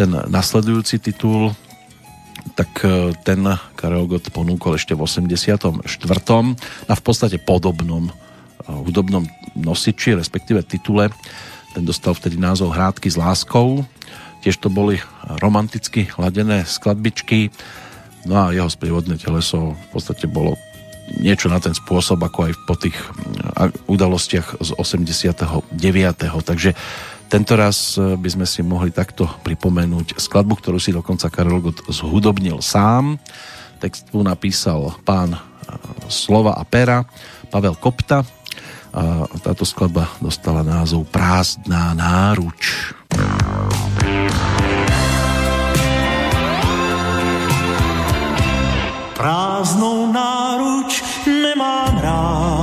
Ten 0.00 0.12
nasledujúci 0.12 1.04
titul 1.04 1.52
tak 2.54 2.70
e, 2.86 3.16
ten 3.26 3.42
Karel 3.74 4.06
Gott 4.06 4.30
ponúkol 4.30 4.78
ešte 4.78 4.94
v 4.94 5.02
84. 5.02 5.82
a 6.86 6.92
v 6.94 7.02
podstate 7.02 7.42
podobnom 7.42 8.06
e, 8.06 8.12
hudobnom 8.70 9.26
nosiči, 9.56 10.14
respektíve 10.14 10.62
titule. 10.62 11.10
Ten 11.74 11.82
dostal 11.82 12.14
vtedy 12.14 12.38
názov 12.38 12.76
Hrádky 12.76 13.08
s 13.10 13.18
láskou. 13.18 13.82
Tiež 14.44 14.62
to 14.62 14.70
boli 14.70 15.02
romanticky 15.42 16.06
hladené 16.14 16.62
skladbičky. 16.62 17.50
No 18.28 18.46
a 18.46 18.54
jeho 18.54 18.70
sprievodné 18.70 19.18
teleso 19.18 19.74
v 19.74 19.86
podstate 19.90 20.30
bolo 20.30 20.54
niečo 21.18 21.46
na 21.46 21.62
ten 21.62 21.74
spôsob, 21.74 22.18
ako 22.18 22.50
aj 22.50 22.52
po 22.66 22.74
tých 22.74 22.96
udalostiach 23.86 24.58
z 24.58 24.70
89. 24.74 25.70
Takže 26.42 26.74
tento 27.26 27.58
raz 27.58 27.98
e, 27.98 28.14
by 28.14 28.28
sme 28.30 28.46
si 28.46 28.62
mohli 28.62 28.94
takto 28.94 29.26
pripomenúť 29.42 30.18
skladbu, 30.18 30.54
ktorú 30.62 30.78
si 30.78 30.94
dokonca 30.94 31.26
Karel 31.26 31.58
Gott 31.58 31.82
zhudobnil 31.90 32.62
sám. 32.62 33.18
Text 33.82 34.14
mu 34.14 34.22
napísal 34.22 34.94
pán 35.02 35.34
e, 35.34 35.38
Slova 36.06 36.54
a 36.54 36.62
Pera, 36.62 37.02
Pavel 37.50 37.74
Kopta. 37.76 38.22
A 38.96 39.28
táto 39.44 39.68
skladba 39.68 40.08
dostala 40.24 40.64
názov 40.64 41.04
Prázdná 41.12 41.92
náruč. 41.92 42.96
Prázdnou 49.12 50.08
náruč 50.08 51.04
nemám 51.28 51.92
rád 52.00 52.55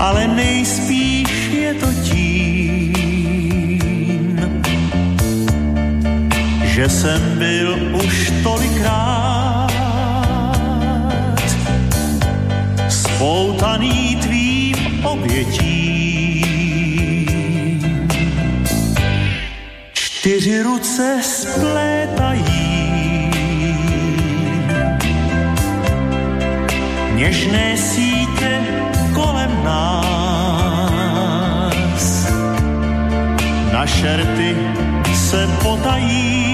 ale 0.00 0.28
nejspíš 0.28 1.52
je 1.52 1.74
to 1.74 1.92
tím, 2.08 2.92
že 6.64 6.88
jsem 6.88 7.38
byl 7.38 7.78
už 8.04 8.32
tolikrát 8.42 9.68
spoutaný 12.88 14.16
tvým 14.16 15.04
obětím. 15.04 16.40
Čtyři 19.92 20.62
ruce 20.62 21.20
splétají 21.22 22.80
něžné 27.14 27.76
sítě 27.76 28.19
šerty 33.98 34.56
se 35.14 35.46
potají, 35.62 36.49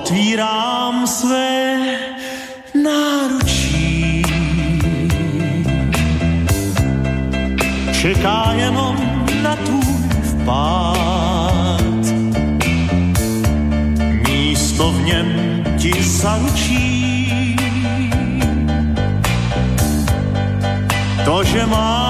otvírám 0.00 1.06
své 1.06 1.78
náručí. 2.84 4.22
Čeká 7.92 8.52
jenom 8.56 8.96
na 9.42 9.56
tvůj 9.56 10.08
vpád. 10.22 12.04
Místo 14.28 14.92
v 14.92 15.02
něm 15.02 15.28
ti 15.78 15.92
zaručí. 16.02 17.56
To, 21.24 21.44
že 21.44 21.66
mám 21.66 22.09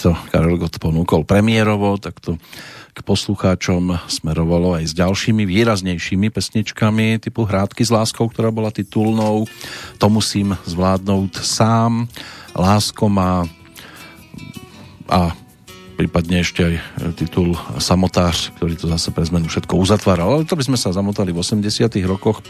to 0.00 0.16
Karel 0.32 0.56
Gott 0.56 0.80
ponúkol 0.80 1.28
premiérovo, 1.28 2.00
tak 2.00 2.16
to 2.24 2.40
k 2.90 2.98
poslucháčom 3.04 4.00
smerovalo 4.10 4.74
aj 4.80 4.90
s 4.90 4.92
ďalšími 4.96 5.46
výraznejšími 5.46 6.32
pesničkami 6.32 7.22
typu 7.22 7.46
Hrádky 7.46 7.86
s 7.86 7.92
láskou, 7.92 8.26
ktorá 8.26 8.50
bola 8.50 8.74
titulnou. 8.74 9.46
To 10.00 10.06
musím 10.10 10.56
zvládnout 10.66 11.38
sám. 11.38 12.10
Lásko 12.56 13.06
má 13.06 13.46
a 15.10 15.34
prípadne 16.00 16.40
ešte 16.40 16.64
aj 16.64 16.74
titul 17.12 17.52
Samotář, 17.76 18.56
ktorý 18.56 18.72
to 18.80 18.88
zase 18.88 19.12
pre 19.12 19.20
zmenu 19.28 19.52
všetko 19.52 19.76
uzatváral. 19.76 20.40
Ale 20.40 20.48
to 20.48 20.56
by 20.56 20.64
sme 20.64 20.80
sa 20.80 20.96
zamotali 20.96 21.28
v 21.28 21.44
80 21.44 21.92
rokoch 22.08 22.40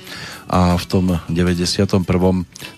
a 0.46 0.78
v 0.78 0.84
tom 0.86 1.18
91. 1.26 2.06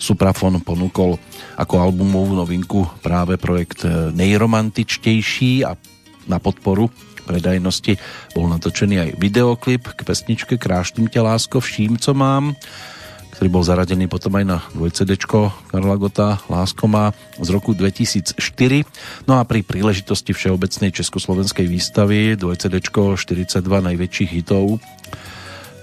Suprafon 0.01 0.65
ponúkol 0.65 1.21
ako 1.61 1.75
albumovú 1.77 2.33
novinku 2.41 2.89
práve 3.05 3.37
projekt 3.37 3.85
Nejromantičtejší 4.17 5.69
a 5.69 5.77
na 6.25 6.41
podporu 6.41 6.89
predajnosti 7.29 8.01
bol 8.33 8.49
natočený 8.49 8.97
aj 8.97 9.11
videoklip 9.21 9.93
k 9.93 10.01
pesničke 10.09 10.57
Kráštím 10.57 11.13
ťa 11.13 11.21
lásko, 11.21 11.61
vším, 11.61 12.01
co 12.01 12.17
mám 12.17 12.57
ktorý 13.43 13.59
bol 13.59 13.67
zaradený 13.67 14.07
potom 14.07 14.39
aj 14.39 14.45
na 14.47 14.59
2 14.71 14.95
CD 14.95 15.19
Karla 15.19 15.99
Gota 15.99 16.39
Lásko 16.47 16.87
má 16.87 17.11
z 17.43 17.51
roku 17.51 17.75
2004. 17.75 18.39
No 19.27 19.35
a 19.35 19.43
pri 19.43 19.67
príležitosti 19.67 20.31
Všeobecnej 20.31 20.95
československej 20.95 21.67
výstavy 21.67 22.39
2 22.39 22.47
CD 22.55 22.79
42 22.79 23.19
najväčších 23.67 24.31
hitov 24.31 24.79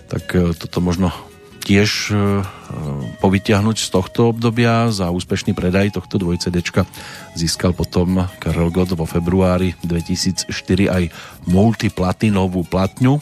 tak 0.07 0.39
e, 0.39 0.55
toto 0.55 0.79
možno 0.79 1.11
tiež 1.67 2.15
e, 2.15 2.47
povytiahnuť 3.19 3.75
z 3.75 3.87
tohto 3.91 4.31
obdobia. 4.31 4.87
Za 4.95 5.11
úspešný 5.11 5.51
predaj 5.51 5.99
tohto 5.99 6.15
2 6.15 6.39
CD 6.39 6.63
získal 7.35 7.75
potom 7.75 8.23
Karel 8.39 8.71
Gott 8.71 8.95
vo 8.95 9.03
februári 9.03 9.75
2004 9.83 10.47
aj 10.87 11.03
multiplatinovú 11.43 12.63
platňu 12.71 13.19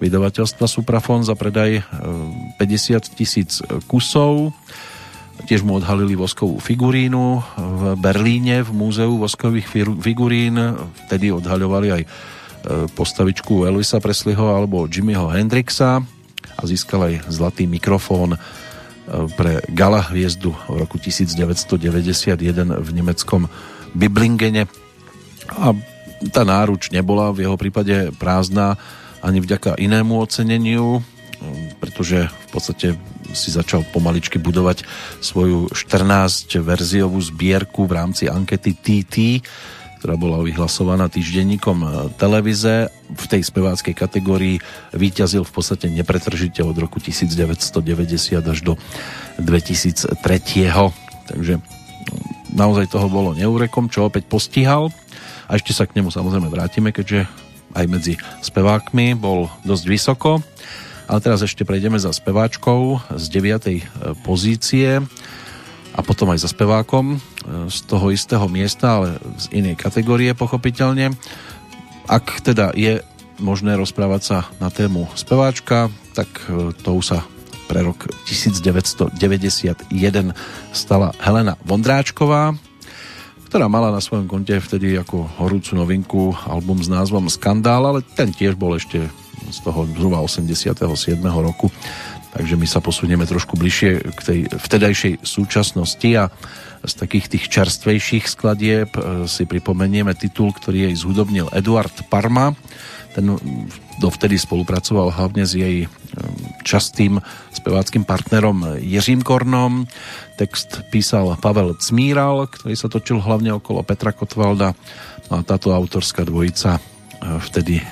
vydavateľstva 0.00 0.64
Suprafon 0.64 1.22
za 1.22 1.36
predaj 1.36 1.84
50 2.56 2.56
e, 2.56 2.98
tisíc 3.12 3.60
kusov. 3.84 4.56
Tiež 5.44 5.64
mu 5.64 5.76
odhalili 5.80 6.16
voskovú 6.16 6.60
figurínu 6.60 7.24
v 7.56 7.82
Berlíne 8.00 8.64
v 8.64 8.70
múzeu 8.72 9.12
voskových 9.20 9.68
figurín. 10.00 10.56
Vtedy 11.06 11.32
odhaľovali 11.32 11.88
aj 11.92 12.02
e, 12.04 12.08
postavičku 12.92 13.68
Elvisa 13.68 14.00
Presleyho 14.00 14.52
alebo 14.52 14.88
Jimmyho 14.88 15.28
Hendrixa 15.28 16.00
a 16.56 16.62
získal 16.64 17.12
aj 17.12 17.14
zlatý 17.28 17.68
mikrofón 17.68 18.36
e, 18.36 18.38
pre 19.36 19.60
Gala 19.72 20.00
hviezdu 20.08 20.52
v 20.68 20.76
roku 20.80 20.96
1991 20.96 22.40
v 22.80 22.90
nemeckom 22.92 23.48
Biblingene. 23.92 24.64
A 25.56 25.72
tá 26.28 26.44
náruč 26.44 26.92
nebola 26.92 27.32
v 27.32 27.48
jeho 27.48 27.56
prípade 27.56 28.12
prázdna 28.20 28.76
ani 29.20 29.38
vďaka 29.40 29.76
inému 29.80 30.16
oceneniu, 30.20 31.04
pretože 31.80 32.28
v 32.28 32.48
podstate 32.52 32.88
si 33.32 33.48
začal 33.54 33.86
pomaličky 33.94 34.36
budovať 34.42 34.84
svoju 35.22 35.72
14 35.72 36.60
verziovú 36.60 37.16
zbierku 37.22 37.86
v 37.86 37.92
rámci 37.96 38.26
ankety 38.26 38.74
TT, 38.74 39.16
ktorá 40.00 40.16
bola 40.16 40.40
vyhlasovaná 40.40 41.12
týždenníkom 41.12 42.10
televize. 42.16 42.88
V 43.12 43.24
tej 43.28 43.44
speváckej 43.44 43.92
kategórii 43.92 44.56
výťazil 44.96 45.44
v 45.44 45.52
podstate 45.52 45.92
nepretržite 45.92 46.64
od 46.64 46.72
roku 46.76 46.98
1990 47.00 48.40
až 48.40 48.58
do 48.64 48.80
2003. 49.36 50.16
Takže 51.28 51.60
naozaj 52.56 52.90
toho 52.90 53.06
bolo 53.12 53.36
neurekom, 53.36 53.92
čo 53.92 54.08
opäť 54.08 54.24
postihal. 54.26 54.88
A 55.46 55.60
ešte 55.60 55.76
sa 55.76 55.84
k 55.84 56.00
nemu 56.00 56.08
samozrejme 56.08 56.48
vrátime, 56.48 56.90
keďže 56.96 57.28
aj 57.74 57.84
medzi 57.86 58.14
spevákmi 58.42 59.14
bol 59.14 59.50
dosť 59.62 59.84
vysoko. 59.86 60.30
Ale 61.10 61.18
teraz 61.18 61.42
ešte 61.42 61.66
prejdeme 61.66 61.98
za 61.98 62.14
speváčkou 62.14 63.02
z 63.18 63.24
9. 63.34 63.66
E, 63.66 63.82
pozície 64.22 65.02
a 65.90 66.00
potom 66.06 66.30
aj 66.30 66.46
za 66.46 66.48
spevákom 66.54 67.18
e, 67.18 67.66
z 67.66 67.78
toho 67.90 68.14
istého 68.14 68.46
miesta, 68.46 69.02
ale 69.02 69.18
z 69.34 69.50
inej 69.50 69.74
kategórie 69.74 70.30
pochopiteľne. 70.38 71.10
Ak 72.06 72.46
teda 72.46 72.70
je 72.78 73.02
možné 73.42 73.74
rozprávať 73.74 74.22
sa 74.22 74.38
na 74.62 74.70
tému 74.70 75.10
speváčka, 75.18 75.90
tak 76.14 76.30
e, 76.46 76.70
to 76.78 76.94
už 76.94 77.04
sa 77.10 77.20
pre 77.66 77.82
rok 77.82 78.06
1991 78.30 79.14
stala 80.70 81.10
Helena 81.18 81.58
Vondráčková, 81.66 82.54
ktorá 83.50 83.66
mala 83.66 83.90
na 83.90 83.98
svojom 83.98 84.30
konte 84.30 84.54
vtedy 84.62 84.94
ako 84.94 85.26
horúcu 85.42 85.74
novinku 85.74 86.22
album 86.46 86.78
s 86.78 86.86
názvom 86.86 87.26
Skandál, 87.26 87.82
ale 87.82 87.98
ten 88.14 88.30
tiež 88.30 88.54
bol 88.54 88.78
ešte 88.78 89.10
z 89.50 89.58
toho 89.66 89.90
zhruba 89.90 90.22
87. 90.22 90.70
roku. 91.26 91.66
Takže 92.30 92.54
my 92.54 92.62
sa 92.62 92.78
posunieme 92.78 93.26
trošku 93.26 93.58
bližšie 93.58 94.06
k 94.14 94.20
tej 94.22 94.40
vtedajšej 94.54 95.26
súčasnosti 95.26 96.10
a 96.14 96.30
z 96.86 96.94
takých 96.94 97.26
tých 97.26 97.44
čerstvejších 97.50 98.30
skladieb 98.30 98.94
e, 98.94 99.26
si 99.26 99.42
pripomenieme 99.50 100.14
titul, 100.14 100.54
ktorý 100.54 100.86
jej 100.86 100.94
zhudobnil 100.94 101.50
Eduard 101.50 102.06
Parma. 102.06 102.54
Ten 103.18 103.34
dovtedy 103.98 104.38
spolupracoval 104.38 105.10
hlavne 105.10 105.42
s 105.42 105.58
jej 105.58 105.84
e, 105.84 105.88
častým 106.62 107.18
speváckým 107.50 108.06
partnerom 108.06 108.78
Jiřím 108.78 109.26
Kornom. 109.26 109.90
Text 110.40 110.88
písal 110.88 111.36
Pavel 111.36 111.76
Cmíral, 111.76 112.48
ktorý 112.48 112.72
sa 112.72 112.88
točil 112.88 113.20
hlavne 113.20 113.52
okolo 113.60 113.84
Petra 113.84 114.08
Kotvalda. 114.08 114.72
No 115.28 115.36
a 115.36 115.44
táto 115.44 115.68
autorská 115.68 116.24
dvojica 116.24 116.80
e, 116.80 117.36
vtedy 117.44 117.76
e, 117.76 117.84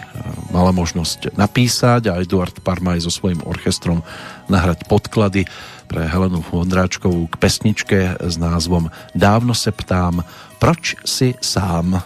mala 0.49 0.73
možnosť 0.73 1.37
napísať 1.37 2.09
a 2.09 2.17
Eduard 2.17 2.57
Parma 2.65 2.97
so 2.97 3.13
svojím 3.13 3.45
orchestrom 3.45 4.01
nahrať 4.49 4.89
podklady 4.89 5.45
pre 5.93 6.09
Helenu 6.09 6.41
Vondráčkovú 6.41 7.29
k 7.29 7.37
pesničke 7.37 8.17
s 8.17 8.35
názvom 8.41 8.89
Dávno 9.13 9.53
se 9.53 9.69
ptám, 9.69 10.25
proč 10.57 10.97
si 11.05 11.37
sám? 11.45 12.01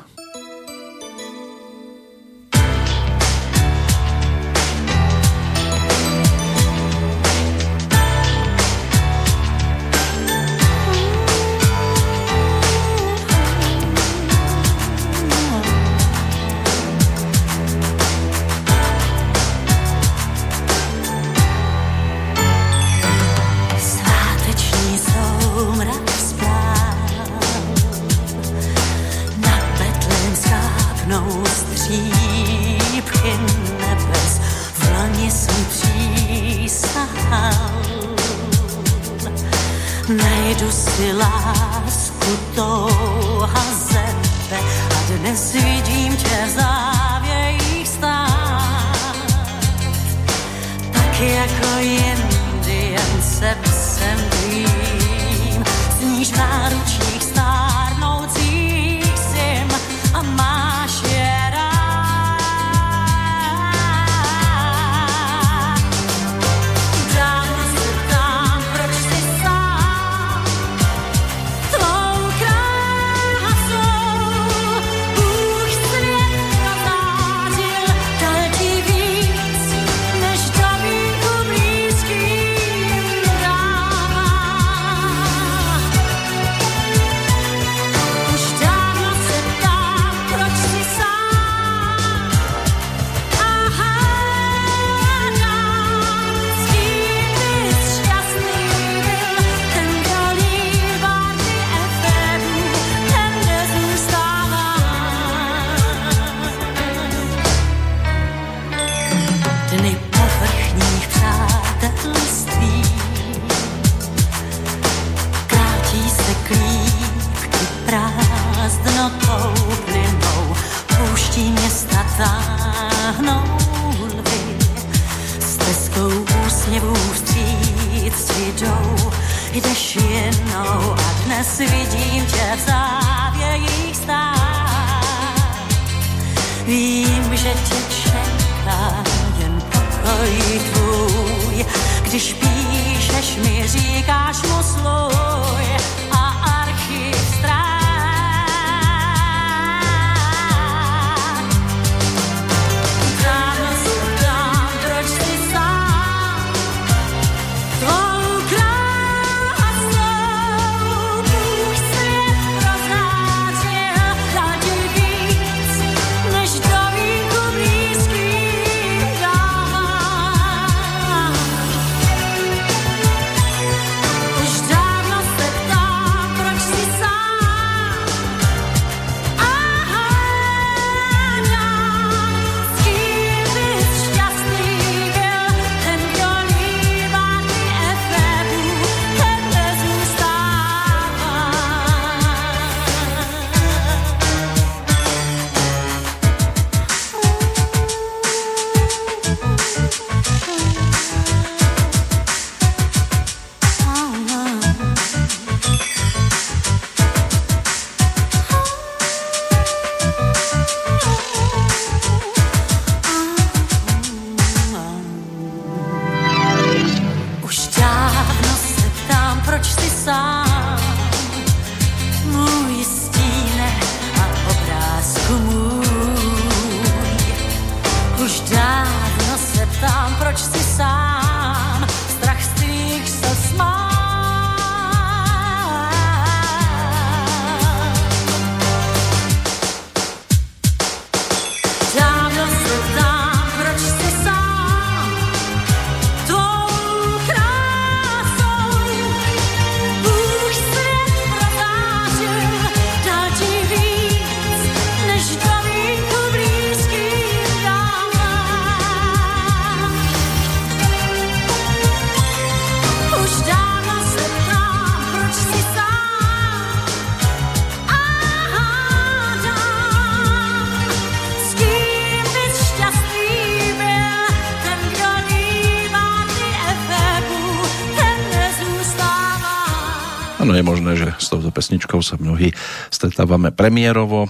Pesničkou 281.63 282.03
sa 282.03 282.19
mnohí 282.19 282.51
stretávame 282.91 283.55
premiérovo 283.55 284.27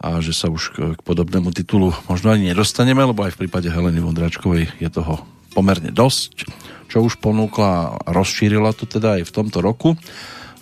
a 0.00 0.24
že 0.24 0.32
sa 0.32 0.48
už 0.48 0.62
k 0.96 1.00
podobnému 1.04 1.52
titulu 1.52 1.92
možno 2.08 2.32
ani 2.32 2.56
nedostaneme, 2.56 3.04
lebo 3.04 3.20
aj 3.20 3.36
v 3.36 3.44
prípade 3.44 3.68
Heleny 3.68 4.00
Vondráčkovej 4.00 4.80
je 4.80 4.88
toho 4.88 5.20
pomerne 5.52 5.92
dosť, 5.92 6.48
čo 6.88 7.04
už 7.04 7.20
ponúkla 7.20 8.00
a 8.00 8.08
rozšírila 8.16 8.72
to 8.72 8.88
teda 8.88 9.20
aj 9.20 9.28
v 9.28 9.34
tomto 9.36 9.60
roku 9.60 9.92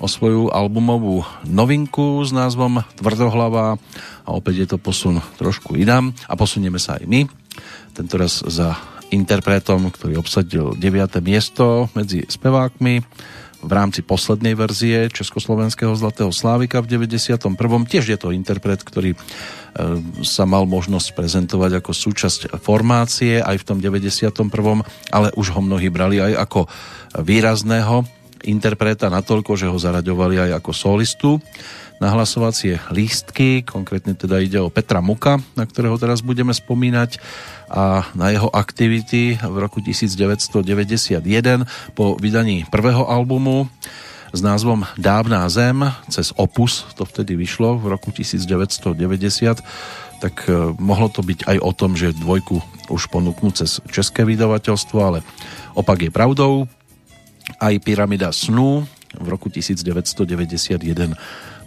o 0.02 0.10
svoju 0.10 0.50
albumovú 0.50 1.22
novinku 1.46 2.18
s 2.26 2.34
názvom 2.34 2.82
Tvrdohlava 2.98 3.78
a 4.26 4.30
opäť 4.34 4.66
je 4.66 4.68
to 4.74 4.82
posun 4.82 5.22
trošku 5.38 5.78
inám 5.78 6.10
a 6.26 6.34
posunieme 6.34 6.82
sa 6.82 6.98
aj 6.98 7.06
my. 7.06 7.30
Tentoraz 7.94 8.42
za 8.42 8.74
interpretom, 9.14 9.86
ktorý 9.94 10.18
obsadil 10.18 10.74
9. 10.74 10.82
miesto 11.22 11.86
medzi 11.94 12.26
spevákmi 12.26 13.06
v 13.73 13.81
rámci 13.81 14.05
poslednej 14.05 14.53
verzie 14.53 15.09
Československého 15.09 15.97
Zlatého 15.97 16.28
Slávika 16.28 16.85
v 16.85 16.93
91. 17.09 17.57
Tiež 17.89 18.05
je 18.05 18.19
to 18.20 18.28
interpret, 18.28 18.85
ktorý 18.85 19.16
e, 19.16 19.19
sa 20.20 20.44
mal 20.44 20.69
možnosť 20.69 21.16
prezentovať 21.16 21.81
ako 21.81 21.97
súčasť 21.97 22.61
formácie 22.61 23.40
aj 23.40 23.57
v 23.57 23.65
tom 23.65 23.81
91. 23.81 24.44
ale 25.09 25.32
už 25.32 25.57
ho 25.57 25.61
mnohí 25.65 25.89
brali 25.89 26.20
aj 26.20 26.36
ako 26.36 26.61
výrazného 27.24 28.22
interpreta 28.44 29.12
natoľko, 29.12 29.55
že 29.55 29.70
ho 29.70 29.78
zaraďovali 29.78 30.48
aj 30.48 30.51
ako 30.62 30.70
solistu 30.74 31.31
na 32.02 32.10
hlasovacie 32.10 32.82
lístky. 32.90 33.62
Konkrétne 33.62 34.19
teda 34.19 34.43
ide 34.43 34.59
o 34.59 34.73
Petra 34.73 34.98
Muka, 34.98 35.39
na 35.55 35.62
ktorého 35.62 35.94
teraz 36.02 36.19
budeme 36.19 36.51
spomínať 36.51 37.23
a 37.70 38.02
na 38.19 38.35
jeho 38.35 38.51
aktivity 38.51 39.39
v 39.39 39.56
roku 39.56 39.78
1991 39.78 41.23
po 41.94 42.19
vydaní 42.19 42.66
prvého 42.66 43.06
albumu 43.06 43.70
s 44.32 44.40
názvom 44.40 44.89
Dávná 44.97 45.44
zem 45.52 45.85
cez 46.09 46.32
Opus, 46.35 46.89
to 46.97 47.05
vtedy 47.05 47.36
vyšlo 47.36 47.77
v 47.78 47.93
roku 47.94 48.10
1990, 48.10 49.60
tak 50.19 50.35
e, 50.48 50.73
mohlo 50.81 51.12
to 51.12 51.20
byť 51.20 51.47
aj 51.47 51.59
o 51.60 51.70
tom, 51.77 51.93
že 51.94 52.16
dvojku 52.16 52.59
už 52.89 53.12
ponúknú 53.12 53.52
cez 53.52 53.78
české 53.93 54.24
vydavateľstvo, 54.24 54.98
ale 54.98 55.19
opak 55.77 56.09
je 56.09 56.10
pravdou. 56.10 56.66
Aj 57.58 57.74
Pyramida 57.82 58.30
snu 58.32 58.86
v 59.12 59.26
roku 59.28 59.52
1991 59.52 60.80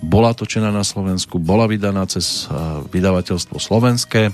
bola 0.02 0.34
točená 0.36 0.70
na 0.74 0.84
Slovensku, 0.84 1.40
bola 1.40 1.66
vydaná 1.70 2.06
cez 2.06 2.46
e, 2.46 2.54
vydavateľstvo 2.90 3.58
slovenské 3.58 4.34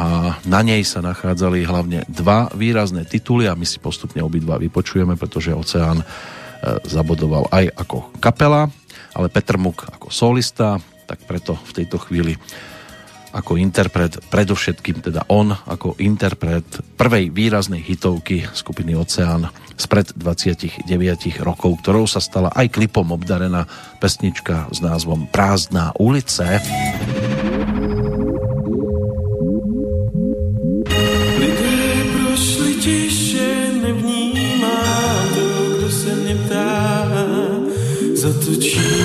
a 0.00 0.40
na 0.48 0.60
nej 0.64 0.80
sa 0.86 1.04
nachádzali 1.04 1.66
hlavne 1.66 2.08
dva 2.08 2.48
výrazné 2.56 3.04
tituly 3.04 3.44
a 3.50 3.58
my 3.58 3.66
si 3.68 3.76
postupne 3.82 4.24
obidva 4.24 4.56
vypočujeme, 4.56 5.18
pretože 5.20 5.52
Oceán 5.52 6.00
e, 6.00 6.06
zabodoval 6.88 7.50
aj 7.52 7.68
ako 7.76 8.14
kapela, 8.22 8.70
ale 9.12 9.28
Petr 9.28 9.60
Muk 9.60 9.84
ako 9.90 10.08
solista, 10.08 10.80
tak 11.04 11.26
preto 11.26 11.58
v 11.58 11.82
tejto 11.82 11.98
chvíli 12.00 12.38
ako 13.30 13.56
interpret, 13.56 14.18
predovšetkým 14.30 15.02
teda 15.06 15.26
on 15.30 15.54
ako 15.54 15.98
interpret 16.02 16.66
prvej 16.98 17.30
výraznej 17.30 17.82
hitovky 17.82 18.46
skupiny 18.50 18.98
Oceán 18.98 19.48
spred 19.78 20.12
29 20.12 20.84
rokov, 21.40 21.80
ktorou 21.80 22.04
sa 22.04 22.20
stala 22.20 22.52
aj 22.52 22.68
klipom 22.74 23.08
obdarená 23.14 23.64
pesnička 24.02 24.68
s 24.68 24.78
názvom 24.84 25.30
Prázdná 25.30 25.96
ulice. 25.96 26.60
se 38.20 38.99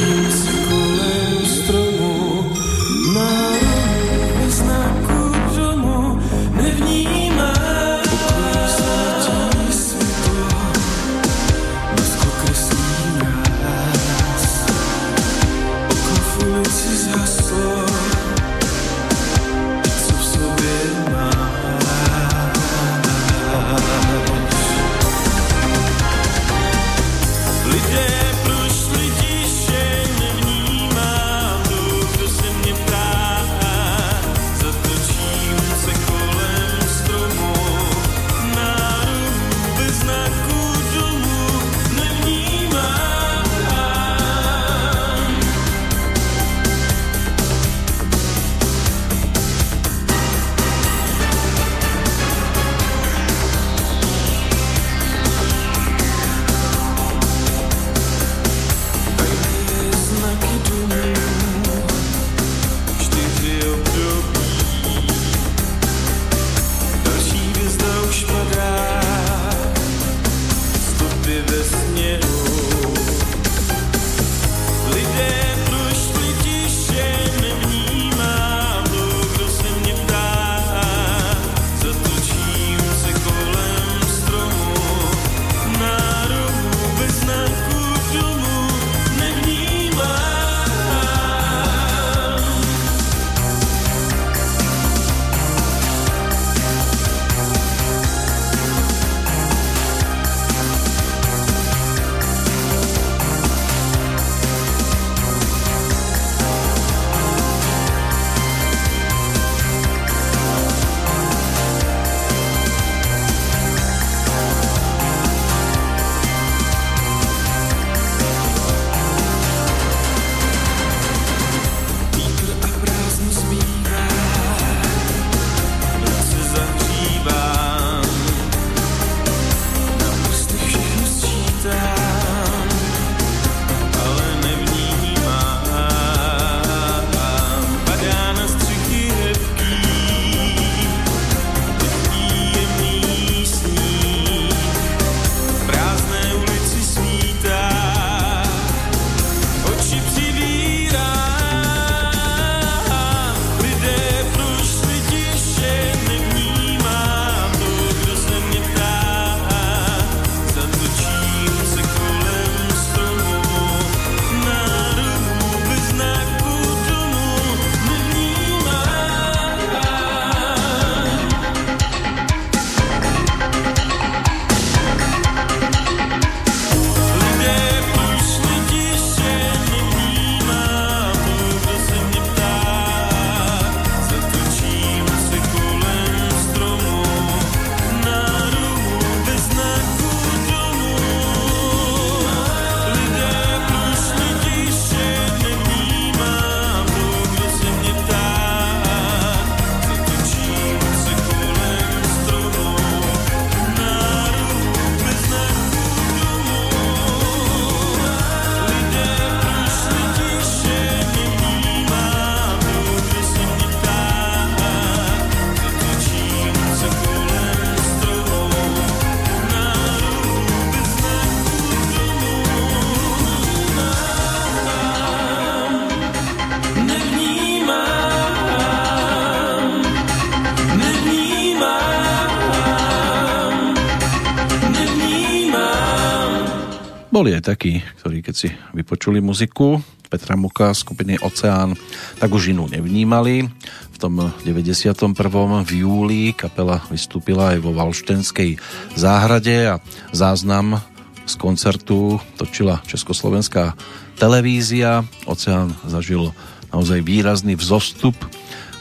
Boli 237.15 237.31
aj 237.31 237.47
takí, 237.47 237.79
ktorí 238.03 238.19
keď 238.19 238.35
si 238.35 238.51
vypočuli 238.75 239.23
muziku 239.23 239.79
Petra 240.11 240.35
Muka 240.35 240.75
skupiny 240.75 241.15
Oceán, 241.23 241.71
tak 242.19 242.27
už 242.27 242.51
inú 242.51 242.67
nevnímali. 242.67 243.47
V 243.95 243.97
tom 244.03 244.19
91. 244.43 245.15
v 245.63 245.71
júli 245.79 246.35
kapela 246.35 246.83
vystúpila 246.91 247.55
aj 247.55 247.63
vo 247.63 247.71
Valštenskej 247.71 248.59
záhrade 248.99 249.55
a 249.63 249.79
záznam 250.11 250.83
z 251.23 251.39
koncertu 251.39 252.19
točila 252.35 252.83
Československá 252.83 253.79
televízia. 254.19 255.07
Oceán 255.23 255.71
zažil 255.87 256.35
naozaj 256.75 256.99
výrazný 256.99 257.55
vzostup, 257.55 258.19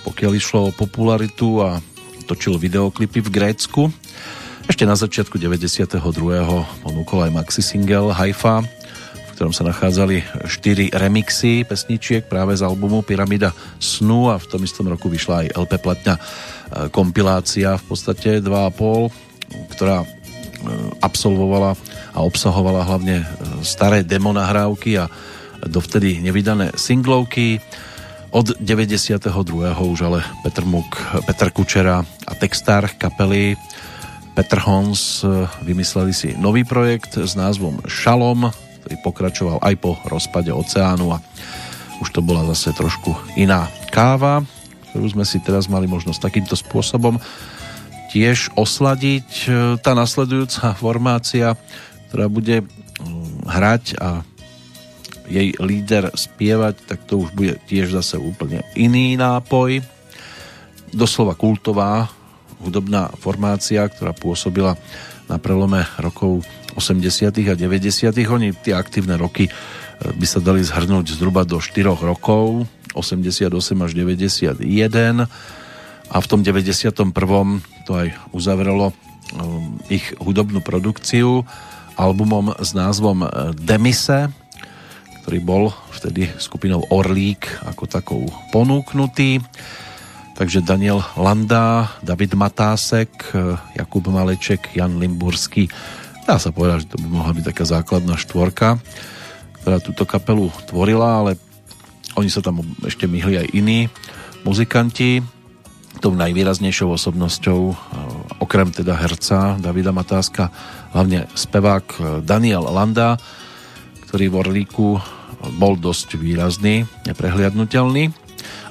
pokiaľ 0.02 0.32
išlo 0.35 0.61
o 0.66 0.74
popularitu 0.74 1.62
a 1.62 1.78
točil 2.27 2.59
videoklipy 2.59 3.23
v 3.23 3.31
Grécku. 3.31 3.94
Ešte 4.85 4.93
na 5.01 5.01
začiatku 5.09 5.36
92. 5.40 5.97
ponúkol 6.85 7.24
aj 7.24 7.32
maxi 7.32 7.65
single 7.65 8.12
Haifa, 8.12 8.61
v 9.16 9.31
ktorom 9.32 9.48
sa 9.48 9.65
nachádzali 9.65 10.44
4 10.44 10.93
remixy 10.93 11.65
pesničiek 11.65 12.28
práve 12.28 12.52
z 12.52 12.69
albumu 12.69 13.01
Pyramida 13.01 13.56
snu 13.81 14.28
a 14.28 14.36
v 14.36 14.44
tom 14.44 14.61
istom 14.61 14.85
roku 14.85 15.09
vyšla 15.09 15.40
aj 15.40 15.47
LP 15.56 15.73
platňa 15.81 16.15
e, 16.20 16.20
kompilácia 16.93 17.81
v 17.81 17.85
podstate 17.89 18.44
2,5, 18.44 19.73
ktorá 19.73 20.05
e, 20.05 20.06
absolvovala 21.01 21.81
a 22.12 22.19
obsahovala 22.20 22.85
hlavne 22.85 23.24
e, 23.24 23.27
staré 23.65 24.05
demo 24.05 24.36
nahrávky 24.36 25.01
a 25.01 25.09
dovtedy 25.65 26.20
nevydané 26.20 26.77
singlovky. 26.77 27.56
Od 28.36 28.52
92. 28.61 29.32
už 29.81 30.01
ale 30.05 30.20
Petr 30.44 30.69
Muk, 30.69 31.24
Petr 31.24 31.48
Kučera 31.56 32.05
a 32.05 32.32
textár 32.36 32.85
kapely 33.01 33.56
Petr 34.35 34.59
Hons 34.66 35.23
e, 35.23 35.47
vymysleli 35.62 36.11
si 36.11 36.35
nový 36.35 36.66
projekt 36.66 37.15
s 37.15 37.39
názvom 37.39 37.78
Šalom, 37.86 38.51
ktorý 38.82 38.97
pokračoval 39.06 39.59
aj 39.62 39.74
po 39.78 39.94
rozpade 40.11 40.51
oceánu 40.51 41.15
a 41.15 41.23
už 42.02 42.11
to 42.11 42.19
bola 42.19 42.43
zase 42.51 42.74
trošku 42.74 43.15
iná 43.39 43.70
káva, 43.94 44.43
ktorú 44.90 45.06
sme 45.15 45.23
si 45.23 45.39
teraz 45.39 45.70
mali 45.70 45.86
možnosť 45.86 46.19
takýmto 46.19 46.59
spôsobom 46.59 47.23
tiež 48.11 48.51
osladiť. 48.59 49.31
E, 49.47 49.48
tá 49.78 49.94
nasledujúca 49.94 50.74
formácia, 50.74 51.55
ktorá 52.11 52.27
bude 52.27 52.66
mm, 52.66 53.47
hrať 53.47 53.85
a 54.02 54.27
jej 55.31 55.55
líder 55.62 56.11
spievať, 56.11 56.74
tak 56.90 57.06
to 57.06 57.23
už 57.23 57.31
bude 57.39 57.62
tiež 57.70 57.94
zase 57.94 58.19
úplne 58.19 58.66
iný 58.74 59.15
nápoj. 59.15 59.78
Doslova 60.90 61.39
kultová 61.39 62.11
hudobná 62.65 63.12
formácia, 63.20 63.85
ktorá 63.85 64.16
pôsobila 64.16 64.81
na 65.28 65.36
prelome 65.36 65.85
rokov 66.01 66.45
80. 66.77 67.31
a 67.49 67.55
90. 67.55 68.16
Oni 68.28 68.57
tie 68.57 68.74
aktívne 68.74 69.15
roky 69.20 69.49
e, 69.49 69.53
by 70.01 70.27
sa 70.27 70.43
dali 70.43 70.65
zhrnúť 70.65 71.15
zhruba 71.15 71.47
do 71.47 71.61
4 71.61 71.95
rokov, 72.01 72.66
88 72.97 73.53
až 73.55 73.91
91 73.93 75.28
a 76.11 76.16
v 76.20 76.27
tom 76.27 76.41
91. 76.45 77.12
to 77.89 77.93
aj 77.95 78.09
uzavrelo 78.35 78.91
e, 78.91 78.95
ich 80.01 80.05
hudobnú 80.20 80.61
produkciu 80.61 81.47
albumom 81.95 82.53
s 82.59 82.74
názvom 82.74 83.24
e, 83.24 83.28
Demise, 83.55 84.28
ktorý 85.24 85.39
bol 85.41 85.65
vtedy 85.95 86.28
skupinou 86.36 86.85
Orlík 86.93 87.49
ako 87.65 87.82
takou 87.89 88.23
ponúknutý. 88.53 89.41
Takže 90.35 90.66
Daniel 90.66 90.98
Landa, 91.15 91.94
David 92.02 92.35
Matásek, 92.35 93.11
eh, 93.31 93.55
Jakub 93.78 94.02
Maleček, 94.11 94.74
Jan 94.74 94.98
Limburský. 94.98 95.70
Dá 96.27 96.43
sa 96.43 96.51
povedať, 96.51 96.85
že 96.85 96.90
to 96.90 96.98
by 97.06 97.09
mohla 97.23 97.32
byť 97.39 97.44
taká 97.55 97.62
základná 97.62 98.19
štvorka, 98.19 98.82
ktorá 99.62 99.78
túto 99.78 100.02
kapelu 100.02 100.51
tvorila, 100.66 101.23
ale 101.23 101.31
oni 102.19 102.27
sa 102.35 102.43
tam 102.43 102.66
ešte 102.82 103.06
myhli 103.06 103.47
aj 103.47 103.48
iní 103.55 103.86
muzikanti. 104.43 105.23
Tou 106.02 106.11
najvýraznejšou 106.19 106.90
osobnosťou, 106.98 107.61
eh, 107.70 107.77
okrem 108.43 108.74
teda 108.74 108.98
herca 108.98 109.55
Davida 109.62 109.94
Matáska, 109.94 110.51
hlavne 110.90 111.31
spevák 111.39 111.86
eh, 111.94 112.02
Daniel 112.27 112.66
Landa, 112.74 113.23
ktorý 114.11 114.35
v 114.35 114.39
Orlíku 114.43 114.89
bol 115.62 115.78
dosť 115.78 116.19
výrazný, 116.19 116.90
neprehliadnutelný 117.06 118.24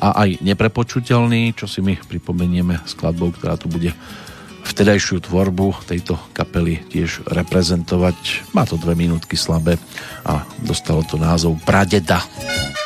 a 0.04 0.28
aj 0.28 0.44
neprepočuteľný, 0.44 1.56
čo 1.56 1.64
si 1.64 1.80
my 1.80 1.96
pripomenieme 1.96 2.84
skladbou, 2.84 3.32
ktorá 3.32 3.56
tu 3.56 3.72
bude 3.72 3.96
vtedajšiu 4.68 5.24
tvorbu 5.24 5.88
tejto 5.88 6.20
kapely 6.36 6.84
tiež 6.92 7.24
reprezentovať. 7.24 8.52
Má 8.52 8.68
to 8.68 8.76
dve 8.76 9.00
minútky 9.00 9.40
slabé 9.40 9.80
a 10.28 10.44
dostalo 10.60 11.08
to 11.08 11.16
názov 11.16 11.56
Pradeda. 11.64 12.20
Pradeda. 12.20 12.83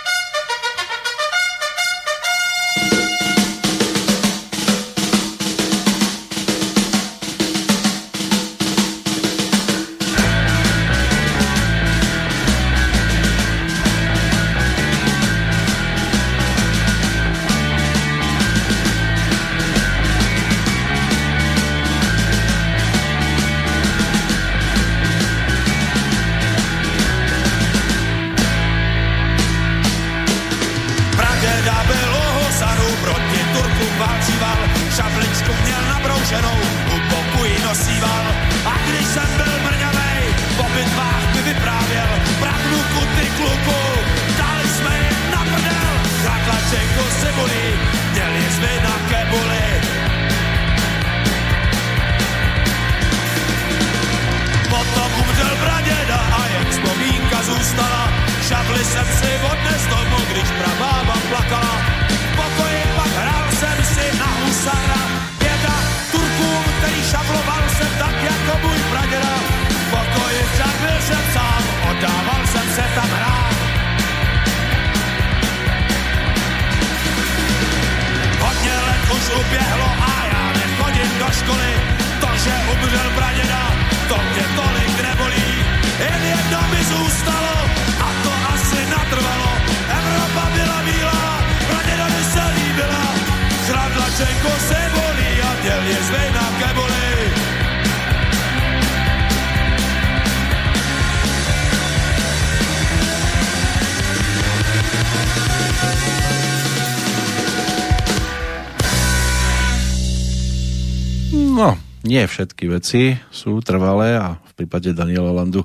Všetky 112.27 112.69
veci 112.69 113.15
sú 113.31 113.63
trvalé 113.63 114.19
a 114.19 114.35
v 114.35 114.53
prípade 114.53 114.93
Daniela 114.93 115.31
Landu 115.31 115.63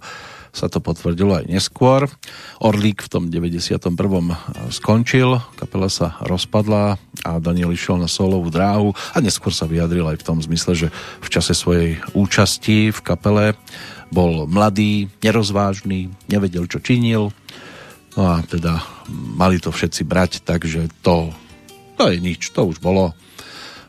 sa 0.52 0.68
to 0.68 0.84
potvrdilo 0.84 1.40
aj 1.40 1.48
neskôr. 1.48 2.04
Orlík 2.60 3.08
v 3.08 3.08
tom 3.08 3.24
91. 3.32 3.88
skončil, 4.68 5.40
kapela 5.56 5.88
sa 5.88 6.20
rozpadla 6.20 7.00
a 7.24 7.30
Daniel 7.40 7.72
išiel 7.72 7.96
na 7.96 8.06
solovú 8.06 8.52
dráhu 8.52 8.92
a 9.16 9.18
neskôr 9.24 9.50
sa 9.50 9.64
vyjadril 9.64 10.04
aj 10.12 10.20
v 10.20 10.26
tom 10.28 10.38
zmysle, 10.44 10.76
že 10.76 10.88
v 11.24 11.28
čase 11.32 11.56
svojej 11.56 11.98
účasti 12.12 12.92
v 12.92 13.00
kapele 13.00 13.56
bol 14.12 14.44
mladý, 14.44 15.08
nerozvážny, 15.24 16.12
nevedel, 16.28 16.68
čo 16.68 16.84
činil. 16.84 17.32
No 18.12 18.28
a 18.28 18.44
teda 18.44 18.84
mali 19.08 19.56
to 19.56 19.72
všetci 19.72 20.04
brať, 20.04 20.44
takže 20.44 20.92
to, 21.00 21.32
to 21.96 22.12
je 22.12 22.20
nič, 22.20 22.52
to 22.52 22.68
už 22.68 22.76
bolo 22.84 23.16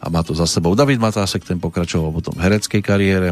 a 0.04 0.12
má 0.12 0.20
to 0.20 0.36
za 0.36 0.44
sebou. 0.44 0.76
David 0.76 1.00
Matásek 1.00 1.48
ten 1.48 1.64
pokračoval 1.64 2.12
potom 2.12 2.36
v 2.36 2.44
hereckej 2.44 2.84
kariére. 2.84 3.32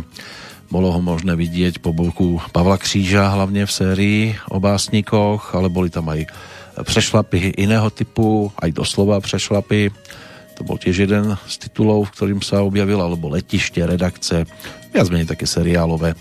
Bolo 0.71 0.87
ho 0.87 1.03
možné 1.03 1.35
vidieť 1.35 1.83
po 1.83 1.91
boku 1.91 2.39
Pavla 2.55 2.79
Kříža, 2.79 3.27
hlavne 3.35 3.67
v 3.67 3.75
sérii 3.75 4.21
o 4.47 4.63
básnikoch, 4.63 5.51
ale 5.51 5.67
boli 5.67 5.91
tam 5.91 6.07
aj 6.07 6.31
prešlapy 6.87 7.59
iného 7.59 7.91
typu, 7.91 8.55
aj 8.55 8.71
doslova 8.71 9.19
prešlapy. 9.19 9.91
To 10.55 10.63
bol 10.63 10.79
tiež 10.79 11.11
jeden 11.11 11.35
z 11.35 11.55
titulov, 11.59 12.07
v 12.07 12.13
ktorým 12.15 12.39
sa 12.39 12.63
objavil, 12.63 13.03
alebo 13.03 13.27
letište, 13.27 13.83
redakce, 13.83 14.47
viac 14.95 15.11
menej 15.11 15.27
také 15.27 15.43
seriálové 15.43 16.15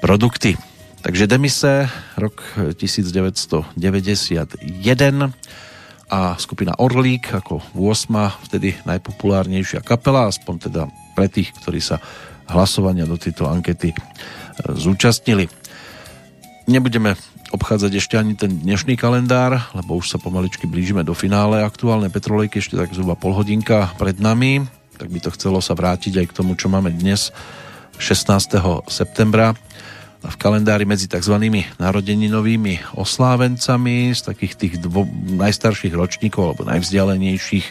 produkty. 0.00 0.56
Takže 1.04 1.28
Demise, 1.28 1.84
rok 2.16 2.40
1991 2.56 3.76
a 6.08 6.40
skupina 6.40 6.72
Orlík 6.80 7.36
ako 7.36 7.60
8. 7.76 8.48
vtedy 8.48 8.74
najpopulárnejšia 8.88 9.84
kapela, 9.84 10.28
aspoň 10.28 10.54
teda 10.68 10.82
pre 11.12 11.28
tých, 11.28 11.52
ktorí 11.60 11.80
sa 11.84 12.00
hlasovania 12.48 13.04
do 13.04 13.20
tejto 13.20 13.44
ankety 13.44 13.92
e, 13.92 13.96
zúčastnili. 14.72 15.52
Nebudeme 16.68 17.16
obchádzať 17.52 17.92
ešte 17.96 18.16
ani 18.16 18.36
ten 18.36 18.60
dnešný 18.60 18.96
kalendár, 18.96 19.56
lebo 19.72 19.96
už 20.00 20.12
sa 20.12 20.18
pomaličky 20.20 20.68
blížime 20.68 21.04
do 21.04 21.16
finále. 21.16 21.64
Aktuálne 21.64 22.12
petrolejky 22.12 22.60
ešte 22.60 22.76
tak 22.76 22.92
zhruba 22.92 23.16
pol 23.16 23.32
hodinka 23.32 23.92
pred 23.96 24.20
nami, 24.20 24.64
tak 25.00 25.08
by 25.08 25.20
to 25.20 25.32
chcelo 25.32 25.60
sa 25.64 25.72
vrátiť 25.72 26.24
aj 26.24 26.26
k 26.28 26.36
tomu, 26.36 26.56
čo 26.56 26.68
máme 26.68 26.92
dnes 26.92 27.32
16. 27.96 28.52
septembra 28.88 29.56
v 30.18 30.36
kalendári 30.36 30.82
medzi 30.82 31.06
tzv. 31.06 31.38
narodeninovými 31.78 32.98
oslávencami 32.98 34.12
z 34.14 34.20
takých 34.26 34.54
tých 34.58 34.74
dvo, 34.82 35.06
najstarších 35.38 35.94
ročníkov 35.94 36.42
alebo 36.52 36.62
najvzdialenejších 36.66 37.66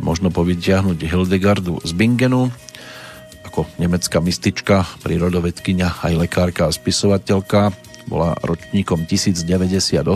možno 0.00 0.32
povytiahnuť 0.32 0.98
Hildegardu 1.02 1.80
z 1.84 1.92
Bingenu 1.92 2.48
ako 3.50 3.66
nemecká 3.82 4.22
mystička, 4.22 4.86
prírodovedkynia, 5.02 6.06
aj 6.06 6.14
lekárka 6.14 6.70
a 6.70 6.72
spisovateľka 6.72 7.74
bola 8.06 8.38
ročníkom 8.46 9.10
1098, 9.10 10.06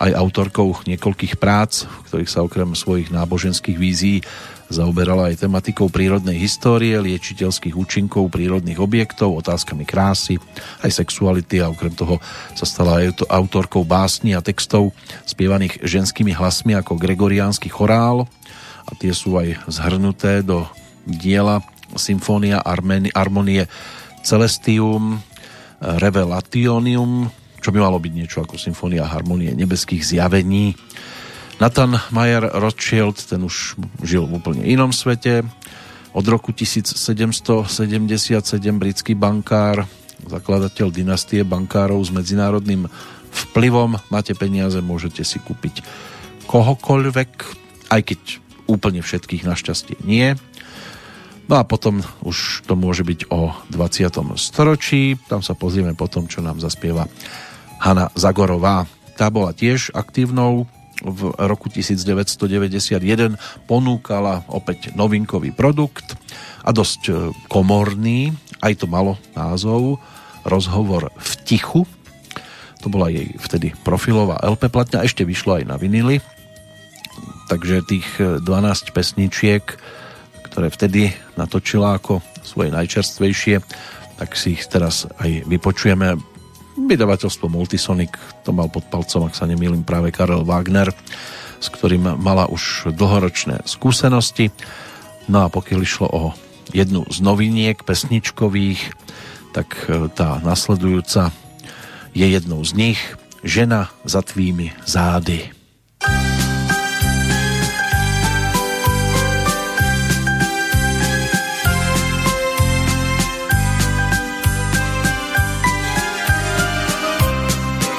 aj 0.00 0.10
autorkou 0.14 0.78
niekoľkých 0.86 1.42
prác, 1.42 1.90
v 1.90 2.02
ktorých 2.06 2.30
sa 2.30 2.46
okrem 2.46 2.78
svojich 2.78 3.10
náboženských 3.10 3.74
vízií 3.74 4.22
zaoberala 4.70 5.28
aj 5.28 5.44
tematikou 5.44 5.90
prírodnej 5.90 6.38
histórie, 6.38 6.94
liečiteľských 6.94 7.74
účinkov 7.74 8.30
prírodných 8.30 8.78
objektov, 8.78 9.42
otázkami 9.42 9.82
krásy, 9.82 10.38
aj 10.86 10.90
sexuality 10.94 11.58
a 11.58 11.68
okrem 11.68 11.92
toho 11.92 12.22
sa 12.54 12.64
stala 12.64 13.02
aj 13.02 13.26
autorkou 13.26 13.82
básni 13.82 14.32
a 14.32 14.40
textov 14.40 14.94
spievaných 15.26 15.82
ženskými 15.82 16.30
hlasmi 16.32 16.78
ako 16.78 16.94
gregoriánsky 16.96 17.66
chorál 17.66 18.30
a 18.86 18.92
tie 18.94 19.10
sú 19.10 19.36
aj 19.36 19.58
zhrnuté 19.66 20.46
do 20.46 20.64
diela 21.02 21.60
Symfónia 21.98 22.62
Armonie 22.62 23.66
Celestium 24.22 25.18
Revelationium, 25.80 27.32
čo 27.60 27.72
by 27.72 27.78
malo 27.80 27.96
byť 27.96 28.12
niečo 28.12 28.38
ako 28.44 28.60
symfónia 28.60 29.08
harmonie 29.08 29.56
nebeských 29.56 30.04
zjavení. 30.04 30.76
Nathan 31.60 32.00
Mayer 32.08 32.48
Rothschild, 32.56 33.20
ten 33.20 33.44
už 33.44 33.76
žil 34.00 34.24
v 34.24 34.40
úplne 34.40 34.64
inom 34.64 34.96
svete. 34.96 35.44
Od 36.16 36.24
roku 36.24 36.56
1777 36.56 37.68
britský 38.80 39.12
bankár, 39.12 39.84
zakladateľ 40.24 40.88
dynastie 40.88 41.44
bankárov 41.44 42.00
s 42.00 42.16
medzinárodným 42.16 42.88
vplyvom. 43.52 44.00
Máte 44.08 44.32
peniaze, 44.32 44.80
môžete 44.80 45.20
si 45.20 45.36
kúpiť 45.36 45.84
kohokoľvek, 46.48 47.30
aj 47.92 48.00
keď 48.08 48.20
úplne 48.64 49.04
všetkých 49.04 49.44
našťastie 49.44 50.00
nie. 50.08 50.40
No 51.44 51.60
a 51.60 51.68
potom 51.68 52.00
už 52.24 52.64
to 52.64 52.72
môže 52.72 53.04
byť 53.04 53.28
o 53.28 53.52
20. 53.68 54.08
storočí. 54.40 55.20
Tam 55.28 55.44
sa 55.44 55.52
pozrieme 55.52 55.92
potom, 55.92 56.24
čo 56.24 56.40
nám 56.40 56.56
zaspieva 56.56 57.04
Hanna 57.84 58.08
Zagorová. 58.16 58.88
Tá 59.20 59.28
bola 59.28 59.52
tiež 59.52 59.92
aktívnou 59.92 60.64
v 61.00 61.32
roku 61.36 61.72
1991 61.72 63.36
ponúkala 63.64 64.44
opäť 64.48 64.92
novinkový 64.92 65.52
produkt 65.52 66.16
a 66.64 66.70
dosť 66.70 67.02
e, 67.08 67.12
komorný, 67.48 68.36
aj 68.60 68.84
to 68.84 68.86
malo 68.86 69.16
názov 69.32 69.98
Rozhovor 70.44 71.12
v 71.16 71.32
tichu. 71.44 71.82
To 72.80 72.88
bola 72.88 73.12
jej 73.12 73.36
vtedy 73.36 73.76
profilová 73.84 74.40
LP 74.40 74.72
platňa, 74.72 75.04
ešte 75.04 75.24
vyšlo 75.24 75.60
aj 75.60 75.64
na 75.68 75.76
vinily. 75.76 76.24
Takže 77.52 77.84
tých 77.84 78.08
12 78.16 78.44
e, 78.44 78.90
pesničiek 78.92 79.64
ktoré 80.50 80.66
vtedy 80.66 81.14
natočila 81.38 81.96
ako 81.96 82.18
svoje 82.42 82.74
najčerstvejšie, 82.74 83.62
tak 84.18 84.34
si 84.34 84.58
ich 84.58 84.66
teraz 84.66 85.06
aj 85.22 85.46
vypočujeme. 85.46 86.18
Vydavateľstvo 86.90 87.46
Multisonic 87.46 88.18
to 88.42 88.50
mal 88.50 88.66
pod 88.66 88.82
palcom, 88.90 89.30
ak 89.30 89.38
sa 89.38 89.46
nemýlim, 89.46 89.86
práve 89.86 90.10
Karel 90.10 90.42
Wagner, 90.42 90.90
s 91.62 91.70
ktorým 91.70 92.18
mala 92.18 92.50
už 92.50 92.90
dlhoročné 92.90 93.62
skúsenosti. 93.62 94.50
No 95.30 95.46
a 95.46 95.52
pokiaľ 95.54 95.80
išlo 95.86 96.08
o 96.10 96.22
jednu 96.74 97.06
z 97.06 97.22
noviniek 97.22 97.78
pesničkových, 97.86 98.90
tak 99.54 99.86
e, 99.86 100.10
tá 100.10 100.42
nasledujúca 100.42 101.30
je 102.10 102.26
jednou 102.26 102.58
z 102.66 102.74
nich 102.74 103.00
Žena 103.46 103.94
za 104.02 104.26
tvými 104.26 104.74
zády. 104.82 105.59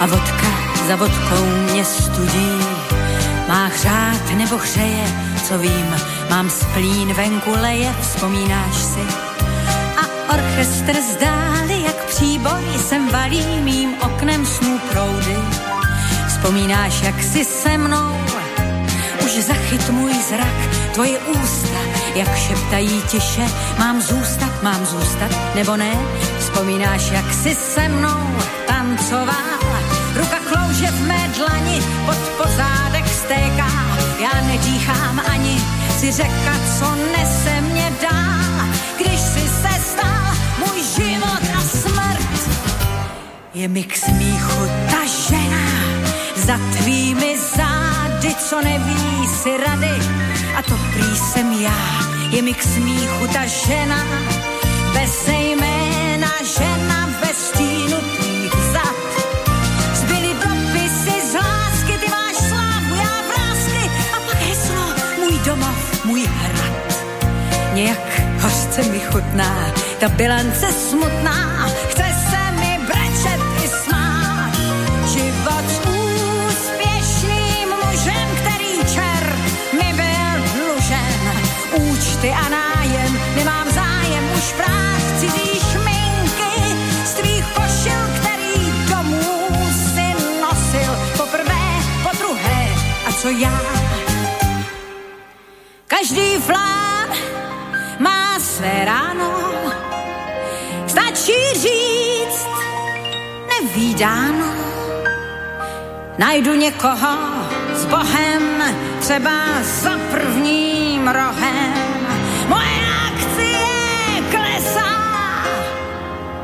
A 0.01 0.05
vodka 0.05 0.47
za 0.87 0.95
vodkou 0.95 1.45
mě 1.45 1.85
studí. 1.85 2.59
Má 3.47 3.65
hřát 3.65 4.37
nebo 4.37 4.57
hřeje, 4.57 5.05
co 5.47 5.57
vím, 5.57 5.95
mám 6.29 6.49
splín 6.49 7.13
venku 7.13 7.51
leje, 7.61 7.95
vzpomínáš 8.01 8.75
si. 8.75 8.99
A 9.97 10.33
orchestr 10.33 10.93
zdáli, 11.13 11.83
jak 11.85 12.05
příboj 12.05 12.63
sem 12.87 13.09
valí 13.09 13.61
mým 13.61 13.93
oknem 14.01 14.45
snů 14.45 14.79
proudy. 14.91 15.37
Vzpomínáš, 16.27 17.01
jak 17.01 17.23
si 17.23 17.45
se 17.45 17.77
mnou 17.77 18.17
už 19.25 19.43
zachyt 19.43 19.89
můj 19.89 20.13
zrak, 20.13 20.91
tvoje 20.93 21.19
ústa, 21.19 21.79
jak 22.15 22.35
šeptají 22.35 23.01
tiše, 23.01 23.47
mám 23.77 24.01
zůstat, 24.01 24.63
mám 24.63 24.85
zůstat, 24.85 25.55
nebo 25.55 25.77
ne? 25.77 25.97
Vzpomínáš, 26.39 27.11
jak 27.11 27.33
si 27.33 27.55
se 27.55 27.89
mnou 27.89 28.35
tancoval, 28.67 29.70
pod 32.05 32.17
pozádek 32.37 33.07
stéká, 33.07 33.71
já 34.19 34.41
nedýchám 34.41 35.21
ani, 35.31 35.61
si 35.99 36.11
řeka, 36.11 36.53
co 36.79 36.95
nese 37.17 37.61
mě 37.61 37.91
dál, 38.01 38.67
když 38.97 39.19
si 39.19 39.47
se 39.61 39.73
stal 39.91 40.35
můj 40.59 40.83
život 40.95 41.43
a 41.57 41.61
smrt. 41.61 42.49
Je 43.53 43.67
mi 43.67 43.83
k 43.83 43.97
smíchu 43.97 44.67
ta 44.91 45.01
žena 45.27 45.67
za 46.35 46.59
tvými 46.77 47.37
zády, 47.55 48.35
co 48.49 48.61
neví 48.61 49.27
si 49.43 49.57
rady, 49.67 49.95
a 50.55 50.61
to 50.61 50.79
prý 50.93 51.17
jsem 51.17 51.51
já. 51.51 52.01
Je 52.29 52.41
mi 52.41 52.53
k 52.53 52.63
smíchu 52.63 53.27
ta 53.33 53.45
žena 53.45 54.05
bez 54.93 55.27
jména, 55.27 56.31
žena 56.57 57.00
domov, 65.45 66.05
můj 66.05 66.25
hrad. 66.25 67.03
Nějak 67.73 68.21
hořce 68.41 68.83
mi 68.83 68.99
chutná, 68.99 69.73
ta 69.99 70.09
bilance 70.09 70.71
smutná, 70.73 71.67
chce 71.89 72.03
se 72.29 72.51
mi 72.51 72.79
brečet 72.85 73.41
i 73.63 73.67
smát. 73.67 74.51
Život 75.13 75.65
s 75.69 75.79
úspěšným 75.87 77.69
mužem, 77.85 78.27
který 78.41 78.93
čer 78.93 79.35
mi 79.73 79.93
byl 79.93 80.43
dlužen. 80.53 81.21
Účty 81.73 82.29
a 82.29 82.49
nájem, 82.49 83.19
nemám 83.35 83.67
zájem 83.71 84.23
už 84.37 84.53
prát 84.53 85.19
cizí 85.19 85.59
šminky 85.71 86.75
z 87.05 87.13
tvých 87.13 87.45
košil, 87.45 88.01
který 88.19 88.73
domů 88.89 89.49
si 89.93 90.15
nosil 90.41 90.95
poprvé, 91.17 91.63
po 92.03 92.17
druhé. 92.17 92.67
A 93.07 93.11
co 93.13 93.29
já? 93.29 93.80
Každý 96.01 96.37
flán 96.37 97.09
má 97.99 98.39
své 98.39 98.85
ráno, 98.85 99.53
stačí 100.87 101.53
říct 101.53 102.47
nevídáno. 103.49 104.45
Najdu 106.17 106.53
někoho 106.53 107.17
s 107.73 107.85
bohem, 107.85 108.63
třeba 108.99 109.31
za 109.63 109.99
prvním 110.11 111.07
rohem. 111.07 111.73
Moje 112.47 112.81
akcie 113.07 113.67
klesá, 114.31 114.93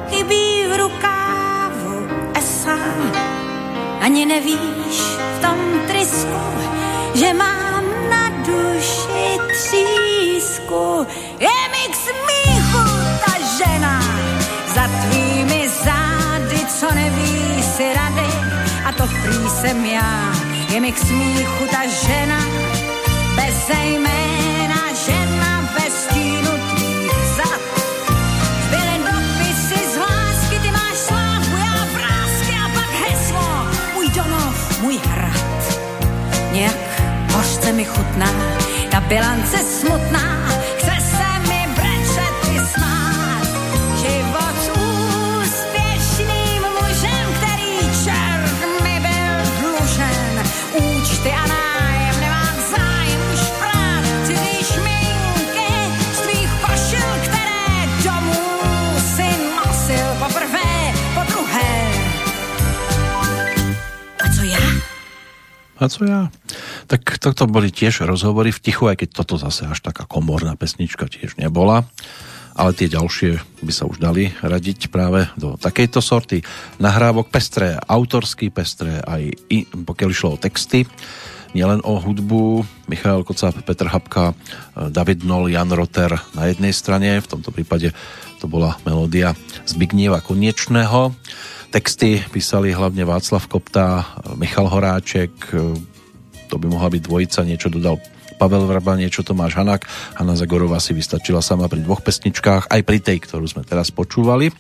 chybí 0.10 0.66
v 0.68 0.78
rukávu 0.78 2.08
esa. 2.34 2.78
Ani 4.02 4.26
nevíš 4.26 5.02
v 5.38 5.42
tom 5.42 5.82
trysku, 5.88 6.42
že 7.14 7.34
mám 7.34 7.87
duši 8.48 9.30
třísku. 9.52 11.08
Je 11.40 11.58
mi 11.74 11.84
k 11.92 11.96
smíchu 11.96 12.84
ta 13.26 13.34
žena 13.58 14.02
za 14.76 14.88
tvými 14.88 15.70
zády, 15.70 16.66
co 16.80 16.96
neví 16.96 17.64
si 17.64 17.94
rady. 17.94 18.30
A 18.86 18.92
to 18.92 19.04
prý 19.24 19.50
jsem 19.50 19.86
já, 19.86 20.34
je 20.74 20.80
mi 20.80 20.92
k 20.92 20.98
smíchu 20.98 21.64
ta 21.72 21.82
žena 22.08 22.40
bez 23.36 23.70
jména, 23.70 24.27
chutná, 37.88 38.32
ta 38.92 39.00
bilance 39.00 39.58
smutná, 39.58 40.48
chce 40.78 40.96
se 41.02 41.30
mi 41.50 41.68
brečet 41.76 42.36
i 42.52 42.60
smát. 42.74 43.48
Život 44.02 44.56
s 44.64 44.68
úspěšným 44.70 46.62
mužem, 46.82 47.28
který 47.38 47.80
čert 48.04 48.84
mi 48.84 49.00
byl 49.00 49.36
dlužen. 49.60 50.44
Účty 50.74 51.32
a 51.32 51.48
nájem 51.48 52.20
nemám 52.20 52.56
zájem 52.76 53.22
už 53.34 53.40
prát, 53.60 54.04
cizí 54.28 54.64
šminky 54.74 55.74
z 56.14 56.20
tvých 56.22 56.52
košil, 56.62 57.10
které 57.24 57.88
domů 58.04 59.00
si 59.16 59.30
nosil 59.66 60.08
poprvé, 60.20 60.94
po 61.16 61.22
druhé. 61.32 61.92
A 64.26 64.30
co 64.36 64.44
já? 64.44 64.68
A 65.80 65.90
co 65.90 66.04
ja? 66.06 66.30
Tak 66.88 67.20
toto 67.20 67.44
boli 67.52 67.68
tiež 67.68 68.08
rozhovory 68.08 68.56
v 68.56 68.64
tichu, 68.64 68.88
aj 68.88 69.04
keď 69.04 69.10
toto 69.12 69.36
zase 69.36 69.68
až 69.68 69.84
taká 69.84 70.08
komorná 70.08 70.56
pesnička 70.56 71.12
tiež 71.12 71.36
nebola. 71.36 71.84
Ale 72.58 72.74
tie 72.74 72.90
ďalšie 72.90 73.38
by 73.62 73.70
sa 73.76 73.86
už 73.86 74.02
dali 74.02 74.34
radiť 74.42 74.90
práve 74.90 75.30
do 75.38 75.60
takejto 75.62 76.02
sorty 76.02 76.42
nahrávok 76.82 77.30
pestré, 77.30 77.78
autorský 77.78 78.50
pestré, 78.50 78.98
aj 79.04 79.30
i, 79.52 79.70
pokiaľ 79.70 80.10
išlo 80.10 80.30
o 80.34 80.42
texty, 80.42 80.90
nielen 81.54 81.86
o 81.86 82.02
hudbu, 82.02 82.66
Michal 82.90 83.22
Kocáb, 83.22 83.62
Petr 83.62 83.94
Habka, 83.94 84.34
David 84.74 85.22
Nol, 85.22 85.54
Jan 85.54 85.70
Roter 85.70 86.18
na 86.34 86.50
jednej 86.50 86.74
strane, 86.74 87.22
v 87.22 87.30
tomto 87.30 87.54
prípade 87.54 87.94
to 88.42 88.50
bola 88.50 88.74
melódia 88.90 89.38
Zbignieva 89.70 90.26
Koniečného. 90.26 91.14
Texty 91.70 92.24
písali 92.34 92.74
hlavne 92.74 93.06
Václav 93.06 93.46
Kopta, 93.46 94.18
Michal 94.34 94.66
Horáček, 94.66 95.54
to 96.48 96.56
by 96.58 96.72
mohla 96.72 96.88
byť 96.88 97.02
dvojica, 97.04 97.40
niečo 97.44 97.68
dodal 97.68 98.00
Pavel 98.38 98.70
Vrba, 98.70 98.96
niečo 98.96 99.26
Tomáš 99.26 99.58
Hanák. 99.58 99.84
Hanna 100.16 100.38
Zagorová 100.38 100.78
si 100.78 100.94
vystačila 100.94 101.42
sama 101.42 101.66
pri 101.66 101.82
dvoch 101.82 102.06
pesničkách, 102.06 102.70
aj 102.70 102.82
pri 102.86 103.00
tej, 103.02 103.18
ktorú 103.26 103.50
sme 103.50 103.66
teraz 103.66 103.90
počúvali. 103.90 104.54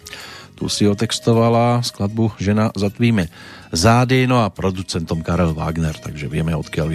Tu 0.57 0.65
si 0.73 0.89
otextovala 0.89 1.85
skladbu 1.85 2.33
Žena 2.41 2.73
za 2.73 2.89
tvými 2.89 3.29
zády, 3.69 4.25
no 4.25 4.41
a 4.41 4.49
producentom 4.49 5.21
Karel 5.21 5.53
Wagner, 5.53 5.93
takže 5.93 6.25
vieme, 6.25 6.57
odkiaľ 6.57 6.87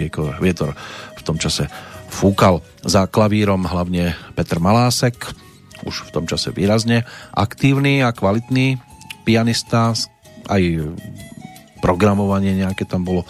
vietor 0.43 0.75
v 1.15 1.21
tom 1.23 1.39
čase 1.39 1.71
fúkal. 2.11 2.59
Za 2.83 3.07
klavírom 3.07 3.63
hlavne 3.63 4.19
Petr 4.35 4.59
Malásek, 4.59 5.15
už 5.87 6.11
v 6.11 6.13
tom 6.13 6.25
čase 6.27 6.51
výrazne 6.51 7.07
aktívny 7.31 8.03
a 8.03 8.11
kvalitný 8.11 8.83
pianista, 9.23 9.95
aj 10.51 10.91
programovanie 11.79 12.59
nejaké 12.59 12.83
tam 12.83 13.07
bolo. 13.07 13.23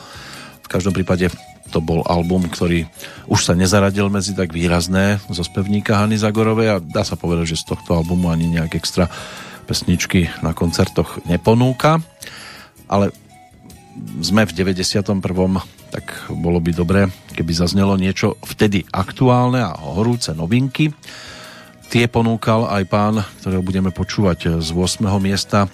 V 0.65 0.68
každom 0.69 0.98
prípade 0.98 1.30
to 1.74 1.82
bol 1.82 2.06
album, 2.06 2.45
ktorý 2.45 2.86
už 3.26 3.50
sa 3.50 3.58
nezaradil 3.58 4.14
medzi 4.14 4.38
tak 4.38 4.54
výrazné 4.54 5.18
zo 5.34 5.41
spevníka 5.41 5.98
Hany 5.98 6.22
Zagorovej 6.22 6.68
a 6.70 6.78
dá 6.78 7.02
sa 7.02 7.18
povedať, 7.18 7.58
že 7.58 7.66
z 7.66 7.74
tohto 7.74 7.98
albumu 7.98 8.30
ani 8.30 8.54
nejak 8.54 8.78
extra 8.78 9.10
pesničky 9.66 10.30
na 10.45 10.54
koncertoch 10.54 11.26
neponúka. 11.26 11.98
Ale 12.86 13.10
sme 14.22 14.45
v 14.45 14.54
91. 14.54 15.18
tak 15.90 16.06
bolo 16.30 16.62
by 16.62 16.72
dobré, 16.78 17.02
keby 17.34 17.52
zaznelo 17.58 17.98
niečo 17.98 18.38
vtedy 18.45 18.86
aktuálne 18.94 19.66
a 19.66 19.74
horúce 19.74 20.30
novinky. 20.38 20.94
Tie 21.90 22.06
ponúkal 22.10 22.70
aj 22.70 22.84
pán, 22.90 23.16
ktorého 23.41 23.66
budeme 23.66 23.90
počúvať 23.90 24.62
z 24.62 24.70
8. 24.70 25.10
miesta 25.18 25.66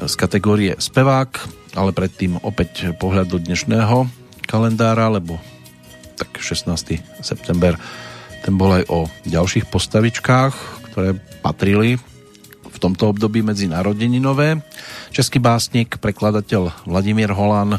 z 0.00 0.14
kategórie 0.16 0.76
spevák, 0.80 1.28
ale 1.76 1.92
predtým 1.92 2.40
opäť 2.40 2.96
pohľad 2.96 3.28
do 3.28 3.36
dnešného 3.40 4.19
kalendára, 4.50 5.06
lebo 5.06 5.38
tak 6.18 6.42
16. 6.42 6.98
september 7.22 7.78
ten 8.42 8.58
bol 8.58 8.82
aj 8.82 8.84
o 8.90 9.06
ďalších 9.30 9.70
postavičkách, 9.70 10.54
ktoré 10.90 11.14
patrili 11.38 12.02
v 12.66 12.76
tomto 12.82 13.14
období 13.14 13.46
medzi 13.46 13.70
narodeninové. 13.70 14.58
Český 15.14 15.38
básnik, 15.38 16.02
prekladateľ 16.02 16.90
Vladimír 16.90 17.30
Holan, 17.30 17.78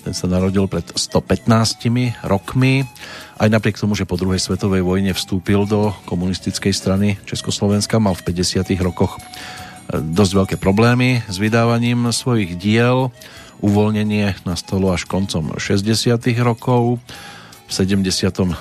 ten 0.00 0.16
sa 0.16 0.28
narodil 0.28 0.64
pred 0.64 0.84
115 0.96 2.24
rokmi. 2.24 2.88
Aj 3.36 3.48
napriek 3.48 3.76
tomu, 3.76 3.92
že 3.96 4.08
po 4.08 4.16
druhej 4.16 4.40
svetovej 4.40 4.80
vojne 4.80 5.12
vstúpil 5.12 5.68
do 5.68 5.92
komunistickej 6.08 6.72
strany 6.72 7.20
Československa, 7.28 8.00
mal 8.00 8.16
v 8.16 8.32
50. 8.32 8.64
rokoch 8.80 9.20
dosť 9.90 10.32
veľké 10.32 10.56
problémy 10.56 11.26
s 11.26 11.36
vydávaním 11.36 12.14
svojich 12.14 12.56
diel 12.56 13.12
uvoľnenie 13.60 14.44
nastalo 14.48 14.92
až 14.92 15.04
koncom 15.04 15.56
60. 15.56 16.16
rokov. 16.40 16.98
V 17.68 17.70
77. 17.70 18.56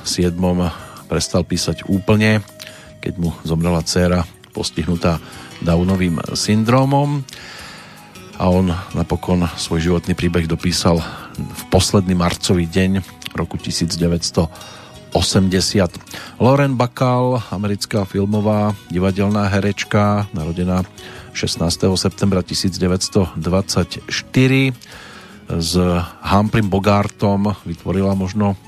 prestal 1.09 1.41
písať 1.41 1.89
úplne, 1.89 2.45
keď 3.01 3.13
mu 3.17 3.33
zomrela 3.41 3.81
dcéra 3.81 4.27
postihnutá 4.53 5.17
Downovým 5.59 6.21
syndrómom 6.37 7.25
a 8.39 8.47
on 8.47 8.71
napokon 8.95 9.43
svoj 9.59 9.91
životný 9.91 10.15
príbeh 10.15 10.47
dopísal 10.47 11.03
v 11.35 11.61
posledný 11.67 12.15
marcový 12.15 12.63
deň 12.71 13.03
roku 13.35 13.59
1980. 13.59 15.11
Lauren 16.39 16.79
Bacall, 16.79 17.43
americká 17.51 18.07
filmová 18.07 18.71
divadelná 18.87 19.51
herečka, 19.51 20.31
narodená 20.31 20.87
16. 21.39 21.95
septembra 21.95 22.43
1924 22.43 23.39
s 25.47 25.73
Humphreym 26.19 26.67
Bogartom 26.67 27.55
vytvorila 27.63 28.11
možno 28.11 28.59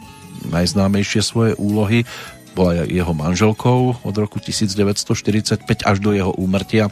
najznámejšie 0.48 1.20
svoje 1.20 1.52
úlohy. 1.60 2.08
Bola 2.56 2.88
jeho 2.88 3.12
manželkou 3.12 4.08
od 4.08 4.16
roku 4.16 4.40
1945 4.40 5.68
až 5.84 5.98
do 6.00 6.16
jeho 6.16 6.32
úmrtia 6.40 6.88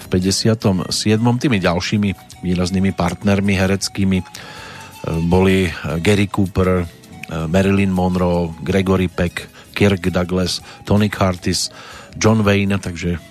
v 0.00 0.06
57. 0.08 0.88
Tými 1.36 1.58
ďalšími 1.60 2.40
výraznými 2.40 2.96
partnermi 2.96 3.52
hereckými 3.60 4.24
e, 4.24 4.24
boli 5.28 5.68
Gary 6.00 6.32
Cooper, 6.32 6.68
e, 6.80 6.84
Marilyn 7.44 7.92
Monroe, 7.92 8.56
Gregory 8.64 9.12
Peck, 9.12 9.44
Kirk 9.76 10.00
Douglas, 10.08 10.64
Tony 10.88 11.12
Curtis, 11.12 11.68
John 12.16 12.40
Wayne, 12.40 12.80
takže 12.80 13.29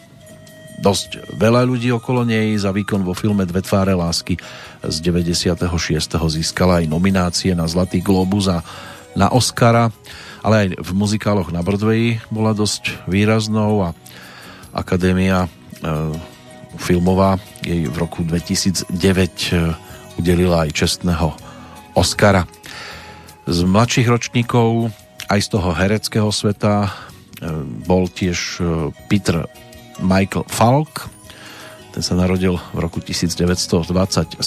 dosť 0.79 1.35
veľa 1.35 1.67
ľudí 1.67 1.91
okolo 1.91 2.23
nej. 2.23 2.55
Za 2.55 2.71
výkon 2.71 3.03
vo 3.03 3.13
filme 3.13 3.43
Dve 3.43 3.59
tváre 3.59 3.93
lásky 3.93 4.39
z 4.83 4.95
96. 5.03 5.59
získala 6.15 6.81
aj 6.83 6.85
nominácie 6.87 7.51
na 7.51 7.67
Zlatý 7.67 7.99
globus 7.99 8.47
a 8.47 8.63
na 9.13 9.27
Oscara, 9.29 9.91
ale 10.39 10.55
aj 10.55 10.67
v 10.79 10.91
muzikáloch 10.95 11.51
na 11.51 11.59
Broadway 11.59 12.23
bola 12.31 12.55
dosť 12.55 13.03
výraznou 13.11 13.83
a 13.83 13.89
Akadémia 14.71 15.45
e, 15.45 15.49
filmová 16.79 17.41
jej 17.65 17.89
v 17.89 17.95
roku 17.99 18.23
2009 18.23 18.95
e, 18.95 19.75
udelila 20.21 20.63
aj 20.63 20.71
čestného 20.71 21.33
Oscara. 21.97 22.47
Z 23.49 23.65
mladších 23.65 24.07
ročníkov 24.07 24.93
aj 25.27 25.39
z 25.41 25.47
toho 25.49 25.69
hereckého 25.73 26.29
sveta 26.29 26.87
e, 26.87 26.89
bol 27.83 28.07
tiež 28.07 28.61
e, 28.61 28.93
Peter 29.09 29.43
Michael 30.01 30.47
Falk. 30.47 31.11
Ten 31.89 32.05
sa 32.05 32.13
narodil 32.13 32.55
v 32.71 32.77
roku 32.79 33.01
1927 33.01 34.39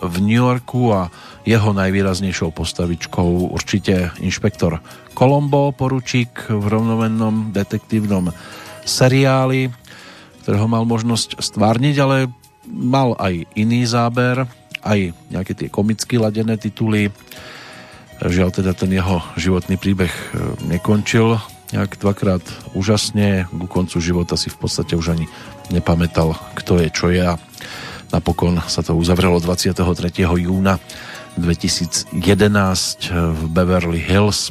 v 0.00 0.16
New 0.24 0.40
Yorku 0.40 0.90
a 0.90 1.12
jeho 1.44 1.70
najvýraznejšou 1.76 2.50
postavičkou 2.52 3.52
určite 3.52 4.12
inšpektor 4.24 4.80
Colombo, 5.12 5.70
poručík 5.76 6.48
v 6.48 6.64
rovnomennom 6.64 7.52
detektívnom 7.52 8.32
seriáli, 8.88 9.68
ktorého 10.42 10.64
mal 10.64 10.88
možnosť 10.88 11.44
stvárniť, 11.44 11.96
ale 12.00 12.32
mal 12.64 13.12
aj 13.20 13.44
iný 13.52 13.84
záber, 13.84 14.48
aj 14.80 15.12
nejaké 15.28 15.52
tie 15.52 15.68
komicky 15.68 16.16
ladené 16.16 16.56
tituly. 16.56 17.12
Žiaľ 18.18 18.50
teda 18.50 18.72
ten 18.72 18.90
jeho 18.90 19.20
životný 19.36 19.76
príbeh 19.78 20.10
e, 20.10 20.24
nekončil 20.66 21.38
nejak 21.72 22.00
dvakrát 22.00 22.40
úžasne. 22.72 23.44
Ku 23.52 23.66
koncu 23.68 24.00
života 24.00 24.36
si 24.40 24.48
v 24.48 24.58
podstate 24.58 24.96
už 24.96 25.16
ani 25.16 25.26
nepamätal, 25.68 26.36
kto 26.56 26.80
je, 26.80 26.88
čo 26.88 27.06
je 27.12 27.22
a 27.24 27.36
napokon 28.12 28.60
sa 28.64 28.80
to 28.80 28.96
uzavrelo 28.96 29.36
23. 29.40 29.76
júna 30.24 30.80
2011 31.36 32.16
v 33.12 33.40
Beverly 33.52 34.00
Hills. 34.00 34.50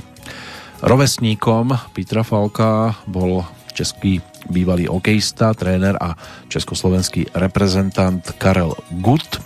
Rovesníkom 0.85 1.73
Petra 1.91 2.21
Falka 2.21 2.93
bol 3.09 3.41
český 3.73 4.21
bývalý 4.49 4.85
okejista, 4.89 5.53
tréner 5.57 5.97
a 5.97 6.13
československý 6.49 7.33
reprezentant 7.33 8.21
Karel 8.37 8.77
Gut. 9.01 9.41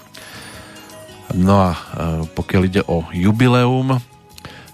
No 1.32 1.56
a 1.56 1.70
e, 1.72 1.80
pokiaľ 2.36 2.62
ide 2.68 2.82
o 2.86 3.08
jubileum, 3.16 4.11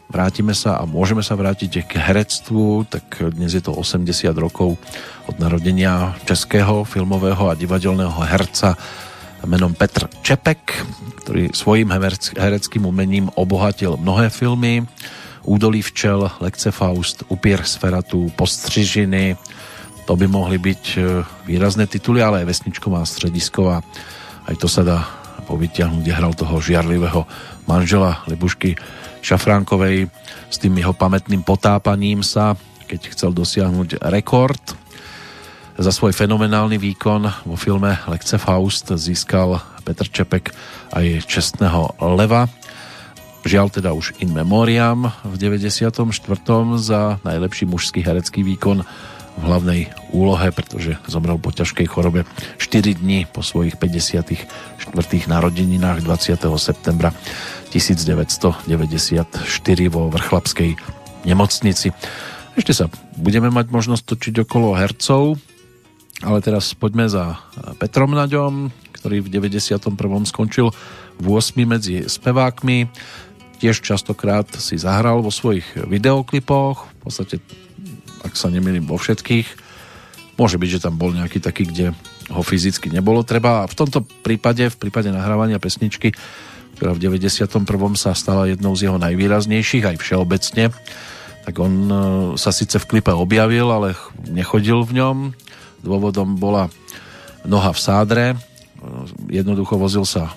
vrátime 0.08 0.56
sa 0.56 0.80
a 0.80 0.88
môžeme 0.88 1.24
sa 1.24 1.36
vrátiť 1.36 1.88
k 1.88 2.00
herectvu, 2.00 2.88
tak 2.88 3.20
dnes 3.36 3.52
je 3.52 3.64
to 3.64 3.76
80 3.76 4.08
rokov 4.40 4.80
od 5.28 5.36
narodenia 5.40 6.16
českého 6.24 6.88
filmového 6.88 7.52
a 7.52 7.58
divadelného 7.60 8.18
herca 8.24 8.80
menom 9.48 9.72
Petr 9.72 10.10
Čepek, 10.26 10.84
ktorý 11.24 11.54
svojim 11.56 11.94
hereckým 12.36 12.84
umením 12.84 13.32
obohatil 13.38 13.96
mnohé 13.96 14.28
filmy. 14.34 14.84
Údolí 15.48 15.80
včel, 15.80 16.28
Lekce 16.44 16.76
Faust, 16.76 17.24
Upier 17.32 17.64
Sferatu, 17.64 18.28
Postřižiny, 18.36 19.40
to 20.08 20.16
by 20.16 20.28
mohli 20.28 20.56
byť 20.56 20.84
e, 20.96 21.00
výrazné 21.48 21.88
tituly, 21.88 22.24
ale 22.24 22.44
aj 22.44 22.48
Vesničková 22.48 23.04
stredisková. 23.04 23.84
Aj 24.48 24.56
to 24.56 24.72
sa 24.72 24.84
dá 24.84 25.04
povytiahnuť, 25.48 26.04
hral 26.12 26.32
toho 26.36 26.60
žiarlivého 26.64 27.28
manžela 27.68 28.24
Libušky 28.28 28.80
Šafránkovej 29.22 30.08
s 30.48 30.58
tým 30.58 30.78
jeho 30.80 30.96
pamätným 30.96 31.44
potápaním 31.44 32.24
sa, 32.24 32.56
keď 32.88 33.12
chcel 33.12 33.32
dosiahnuť 33.36 34.00
rekord. 34.08 34.62
Za 35.78 35.94
svoj 35.94 36.16
fenomenálny 36.16 36.82
výkon 36.82 37.30
vo 37.46 37.54
filme 37.54 37.94
Lekce 38.10 38.42
Faust 38.42 38.90
získal 38.98 39.62
Petr 39.86 40.10
Čepek 40.10 40.50
aj 40.96 41.22
čestného 41.30 41.94
leva. 42.18 42.50
Žiaľ 43.46 43.68
teda 43.70 43.94
už 43.94 44.18
in 44.20 44.34
memoriam 44.34 45.14
v 45.22 45.36
94. 45.38 45.94
za 46.82 47.22
najlepší 47.22 47.70
mužský 47.70 48.02
herecký 48.02 48.42
výkon 48.42 48.82
v 49.38 49.44
hlavnej 49.46 49.82
úlohe, 50.12 50.50
pretože 50.50 50.98
zomrel 51.06 51.38
po 51.38 51.54
ťažkej 51.54 51.86
chorobe 51.86 52.26
4 52.58 52.98
dní 52.98 53.30
po 53.30 53.46
svojich 53.46 53.78
54. 53.78 54.50
narodeninách 55.30 56.02
20. 56.02 56.42
septembra 56.58 57.14
1994 57.78 58.66
vo 59.94 60.10
Vrchlapskej 60.10 60.74
nemocnici. 61.30 61.94
Ešte 62.58 62.74
sa 62.74 62.90
budeme 63.14 63.54
mať 63.54 63.70
možnosť 63.70 64.02
točiť 64.02 64.50
okolo 64.50 64.74
hercov, 64.74 65.38
ale 66.26 66.42
teraz 66.42 66.74
poďme 66.74 67.06
za 67.06 67.38
Petrom 67.78 68.18
Naďom, 68.18 68.74
ktorý 68.98 69.22
v 69.22 69.30
91. 69.30 69.78
skončil 70.26 70.74
v 71.22 71.26
8 71.30 71.54
medzi 71.70 72.10
spevákmi. 72.10 72.90
Tiež 73.62 73.86
častokrát 73.86 74.50
si 74.58 74.82
zahral 74.82 75.22
vo 75.22 75.30
svojich 75.30 75.78
videoklipoch, 75.86 76.90
v 76.90 76.98
podstate 77.06 77.38
ak 78.26 78.34
sa 78.34 78.50
nemýlim 78.50 78.90
vo 78.90 78.98
všetkých. 78.98 79.70
Môže 80.42 80.58
byť, 80.58 80.70
že 80.74 80.82
tam 80.82 80.98
bol 80.98 81.14
nejaký 81.14 81.38
taký, 81.38 81.70
kde 81.70 81.94
ho 82.34 82.42
fyzicky 82.42 82.90
nebolo 82.90 83.22
treba. 83.22 83.62
A 83.62 83.70
v 83.70 83.78
tomto 83.78 84.02
prípade, 84.26 84.66
v 84.66 84.78
prípade 84.82 85.14
nahrávania 85.14 85.62
pesničky, 85.62 86.18
ktorá 86.78 86.94
v 86.94 87.10
91. 87.10 87.66
sa 87.98 88.14
stala 88.14 88.46
jednou 88.46 88.78
z 88.78 88.86
jeho 88.86 89.02
najvýraznejších 89.02 89.90
aj 89.90 89.98
všeobecne, 89.98 90.70
tak 91.42 91.56
on 91.58 91.74
e, 91.90 91.96
sa 92.38 92.54
síce 92.54 92.78
v 92.78 92.86
klipe 92.86 93.10
objavil, 93.10 93.66
ale 93.74 93.98
nechodil 94.30 94.86
v 94.86 95.02
ňom. 95.02 95.18
Dôvodom 95.82 96.38
bola 96.38 96.70
noha 97.50 97.74
v 97.74 97.80
sádre. 97.82 98.26
E, 98.30 98.38
jednoducho 99.42 99.82
vozil 99.82 100.06
sa 100.06 100.30
e, 100.30 100.34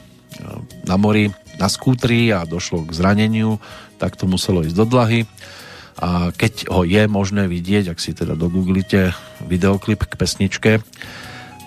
na 0.88 0.96
mori 0.96 1.28
na 1.60 1.68
skútri 1.68 2.32
a 2.32 2.48
došlo 2.48 2.88
k 2.88 2.96
zraneniu, 2.96 3.60
tak 4.00 4.16
to 4.16 4.24
muselo 4.24 4.64
ísť 4.64 4.76
do 4.80 4.86
dlahy 4.88 5.28
a 6.00 6.32
keď 6.32 6.72
ho 6.72 6.88
je 6.88 7.04
možné 7.04 7.44
vidieť, 7.44 7.92
ak 7.92 8.00
si 8.00 8.16
teda 8.16 8.32
dogooglite 8.32 9.12
videoklip 9.44 10.08
k 10.08 10.16
pesničke, 10.16 10.72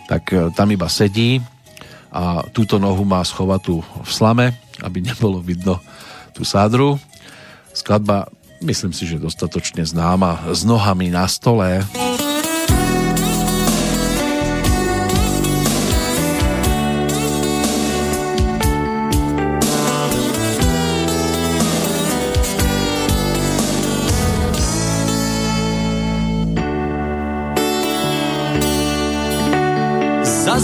tak 0.09 0.33
tam 0.57 0.73
iba 0.73 0.89
sedí 0.89 1.37
a 2.13 2.45
túto 2.53 2.77
nohu 2.77 3.01
má 3.01 3.25
schovatú 3.25 3.81
v 3.81 4.11
slame, 4.13 4.53
aby 4.85 5.01
nebolo 5.01 5.41
vidno 5.41 5.81
tú 6.37 6.45
sádru. 6.45 7.01
Skladba, 7.73 8.29
myslím 8.61 8.93
si, 8.93 9.09
že 9.09 9.17
dostatočne 9.17 9.81
známa, 9.81 10.53
s 10.53 10.61
nohami 10.61 11.09
na 11.09 11.25
stole. 11.25 11.81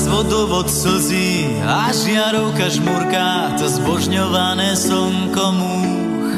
Vodovod 0.07 0.69
slzí 0.69 1.59
a 1.65 1.91
žiarovka 1.91 2.69
žmurká, 2.71 3.59
to 3.59 3.67
zbožňované 3.67 4.77
slnko 4.77 5.45
múch. 5.51 6.31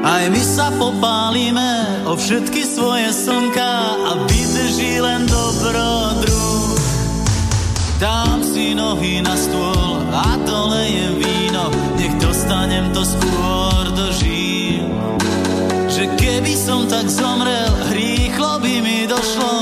Aj 0.00 0.24
my 0.32 0.42
sa 0.42 0.72
popálime 0.80 2.02
o 2.08 2.16
všetky 2.16 2.64
svoje 2.64 3.12
slnka 3.12 3.70
a 4.08 4.10
vydrží 4.24 4.98
len 5.04 5.28
dobrodruh. 5.28 6.80
Dám 8.00 8.40
si 8.40 8.72
nohy 8.72 9.20
na 9.20 9.36
stôl 9.36 10.00
a 10.08 10.40
dolejem 10.40 11.20
víno, 11.20 11.68
nech 12.00 12.16
dostanem 12.16 12.88
to 12.96 13.04
skôr 13.04 13.92
do 13.92 14.08
žíl. 14.16 14.88
Že 15.92 16.16
keby 16.16 16.54
som 16.56 16.88
tak 16.88 17.04
zomrel, 17.12 17.68
rýchlo 17.92 18.56
by 18.64 18.74
mi 18.80 19.04
došlo, 19.04 19.59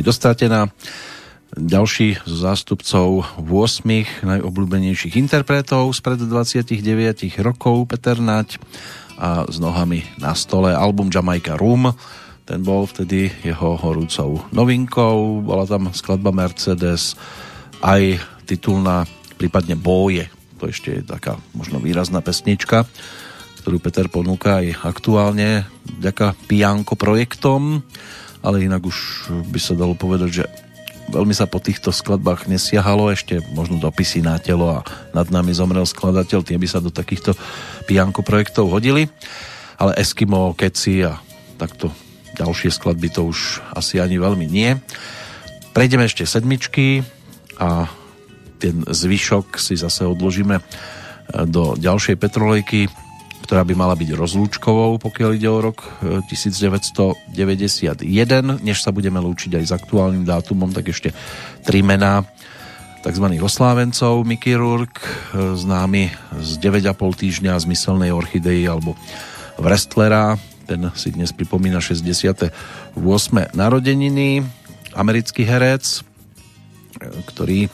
odchádzajú 0.00 0.06
pomaličky 0.06 0.06
do 0.06 0.12
Stratená. 0.12 0.60
Ďalší 1.50 2.22
z 2.22 2.32
zástupcov 2.46 3.26
8 3.42 4.22
najobľúbenejších 4.22 5.18
interpretov 5.18 5.90
spred 5.92 6.22
29 6.22 6.78
rokov 7.42 7.90
Peter 7.90 8.16
Nať 8.22 8.62
a 9.18 9.44
s 9.50 9.58
nohami 9.58 10.06
na 10.22 10.32
stole. 10.38 10.70
Album 10.70 11.10
Jamaica 11.10 11.58
Room 11.58 11.90
ten 12.46 12.62
bol 12.62 12.86
vtedy 12.86 13.34
jeho 13.42 13.74
horúcou 13.76 14.46
novinkou. 14.54 15.42
Bola 15.42 15.66
tam 15.66 15.90
skladba 15.90 16.30
Mercedes 16.30 17.18
aj 17.82 18.22
titulná 18.46 19.04
prípadne 19.34 19.74
Boje. 19.74 20.30
To 20.62 20.70
ešte 20.70 21.02
je 21.02 21.02
taká 21.02 21.34
možno 21.52 21.82
výrazná 21.82 22.22
pesnička 22.22 22.86
ktorú 23.60 23.76
Peter 23.76 24.08
ponúka 24.08 24.64
aj 24.64 24.88
aktuálne 24.88 25.68
vďaka 26.00 26.32
Pianko 26.48 26.96
projektom, 26.96 27.84
ale 28.40 28.64
inak 28.64 28.84
už 28.84 29.28
by 29.52 29.60
sa 29.60 29.76
dalo 29.76 29.92
povedať, 29.92 30.42
že 30.42 30.44
veľmi 31.10 31.34
sa 31.34 31.50
po 31.50 31.58
týchto 31.58 31.90
skladbách 31.90 32.46
nesiahalo, 32.46 33.10
ešte 33.10 33.42
možno 33.52 33.82
dopisy 33.82 34.22
na 34.22 34.38
telo 34.38 34.80
a 34.80 34.86
nad 35.12 35.28
nami 35.28 35.50
zomrel 35.50 35.84
skladateľ, 35.84 36.46
tie 36.46 36.56
by 36.56 36.68
sa 36.70 36.78
do 36.78 36.88
takýchto 36.88 37.34
Pianko 37.90 38.22
projektov 38.22 38.70
hodili, 38.70 39.10
ale 39.76 39.98
Eskimo, 39.98 40.54
Keci 40.54 41.02
a 41.02 41.18
takto 41.58 41.90
ďalšie 42.38 42.70
skladby 42.72 43.10
to 43.12 43.28
už 43.28 43.60
asi 43.74 43.98
ani 44.00 44.16
veľmi 44.16 44.46
nie. 44.46 44.78
Prejdeme 45.76 46.06
ešte 46.06 46.24
sedmičky 46.24 47.04
a 47.58 47.90
ten 48.62 48.84
zvyšok 48.86 49.56
si 49.58 49.74
zase 49.76 50.06
odložíme 50.06 50.62
do 51.48 51.74
ďalšej 51.76 52.16
petrolejky 52.16 52.86
ktorá 53.50 53.66
by 53.66 53.74
mala 53.74 53.98
byť 53.98 54.14
rozlúčkovou, 54.14 55.02
pokiaľ 55.02 55.30
ide 55.34 55.50
o 55.50 55.58
rok 55.58 55.82
1991. 56.30 57.98
E, 58.06 58.62
Než 58.62 58.78
sa 58.78 58.94
budeme 58.94 59.18
lúčiť 59.18 59.58
aj 59.58 59.64
s 59.66 59.72
aktuálnym 59.74 60.22
dátumom, 60.22 60.70
tak 60.70 60.94
ešte 60.94 61.10
tri 61.66 61.82
mená 61.82 62.22
tzv. 63.02 63.26
oslávencov. 63.42 64.22
Mickey 64.22 64.54
Rourke, 64.54 65.02
e, 65.02 65.58
známy 65.58 66.14
z 66.38 66.62
9,5 66.62 66.94
týždňa 66.94 67.58
zmyselnej 67.58 68.14
orchidei 68.14 68.70
alebo 68.70 68.94
wrestlera, 69.58 70.38
ten 70.70 70.86
si 70.94 71.10
dnes 71.10 71.34
pripomína 71.34 71.82
68. 71.82 72.54
narodeniny. 73.50 74.46
Americký 74.94 75.42
herec, 75.42 76.06
e, 77.02 77.02
ktorý 77.34 77.66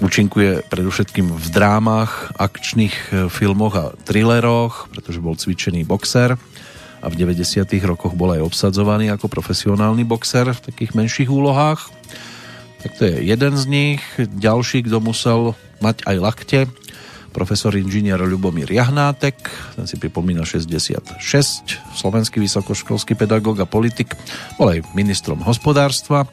Účinkuje 0.00 0.64
predovšetkým 0.72 1.28
v 1.28 1.46
drámach, 1.52 2.32
akčných 2.40 2.96
e, 3.12 3.28
filmoch 3.28 3.76
a 3.76 3.92
thrilleroch, 4.08 4.88
pretože 4.88 5.20
bol 5.20 5.36
cvičený 5.36 5.84
boxer 5.84 6.40
a 7.04 7.06
v 7.12 7.14
90. 7.20 7.68
rokoch 7.84 8.16
bol 8.16 8.32
aj 8.32 8.40
obsadzovaný 8.40 9.12
ako 9.12 9.28
profesionálny 9.28 10.08
boxer 10.08 10.56
v 10.56 10.64
takých 10.72 10.96
menších 10.96 11.28
úlohách. 11.28 11.92
Tak 12.80 12.96
to 12.96 13.12
je 13.12 13.28
jeden 13.28 13.52
z 13.60 13.64
nich. 13.68 14.00
Ďalší, 14.16 14.88
kto 14.88 15.04
musel 15.04 15.52
mať 15.84 16.00
aj 16.08 16.16
lakte, 16.16 16.60
profesor 17.36 17.76
inžinier 17.76 18.24
Ľubomír 18.24 18.72
Jahnátek, 18.72 19.36
ten 19.76 19.84
si 19.84 20.00
pripomína 20.00 20.48
66, 20.48 21.20
slovenský 21.92 22.40
vysokoškolský 22.40 23.20
pedagóg 23.20 23.60
a 23.60 23.68
politik, 23.68 24.16
bol 24.56 24.72
aj 24.72 24.80
ministrom 24.96 25.44
hospodárstva 25.44 26.24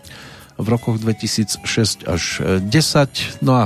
v 0.58 0.68
rokoch 0.68 0.98
2006 1.00 2.10
až 2.10 2.42
10. 2.60 3.46
No 3.46 3.54
a 3.56 3.64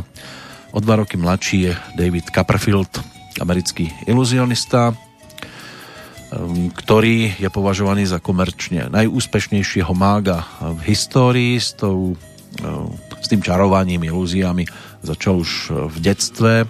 o 0.72 0.80
dva 0.80 1.00
roky 1.04 1.18
mladší 1.18 1.58
je 1.62 1.74
David 1.96 2.32
Copperfield, 2.32 2.92
americký 3.40 3.92
iluzionista, 4.08 4.92
um, 4.92 6.72
ktorý 6.72 7.36
je 7.40 7.50
považovaný 7.52 8.08
za 8.08 8.20
komerčne 8.20 8.92
najúspešnejšieho 8.92 9.92
mága 9.96 10.48
v 10.60 10.80
histórii 10.92 11.56
s, 11.60 11.76
tou, 11.76 12.16
um, 12.16 12.92
s 13.20 13.28
tým 13.32 13.44
čarovaním, 13.44 14.04
ilúziami. 14.08 14.68
Začal 15.02 15.42
už 15.42 15.52
v 15.92 15.98
detstve 16.00 16.70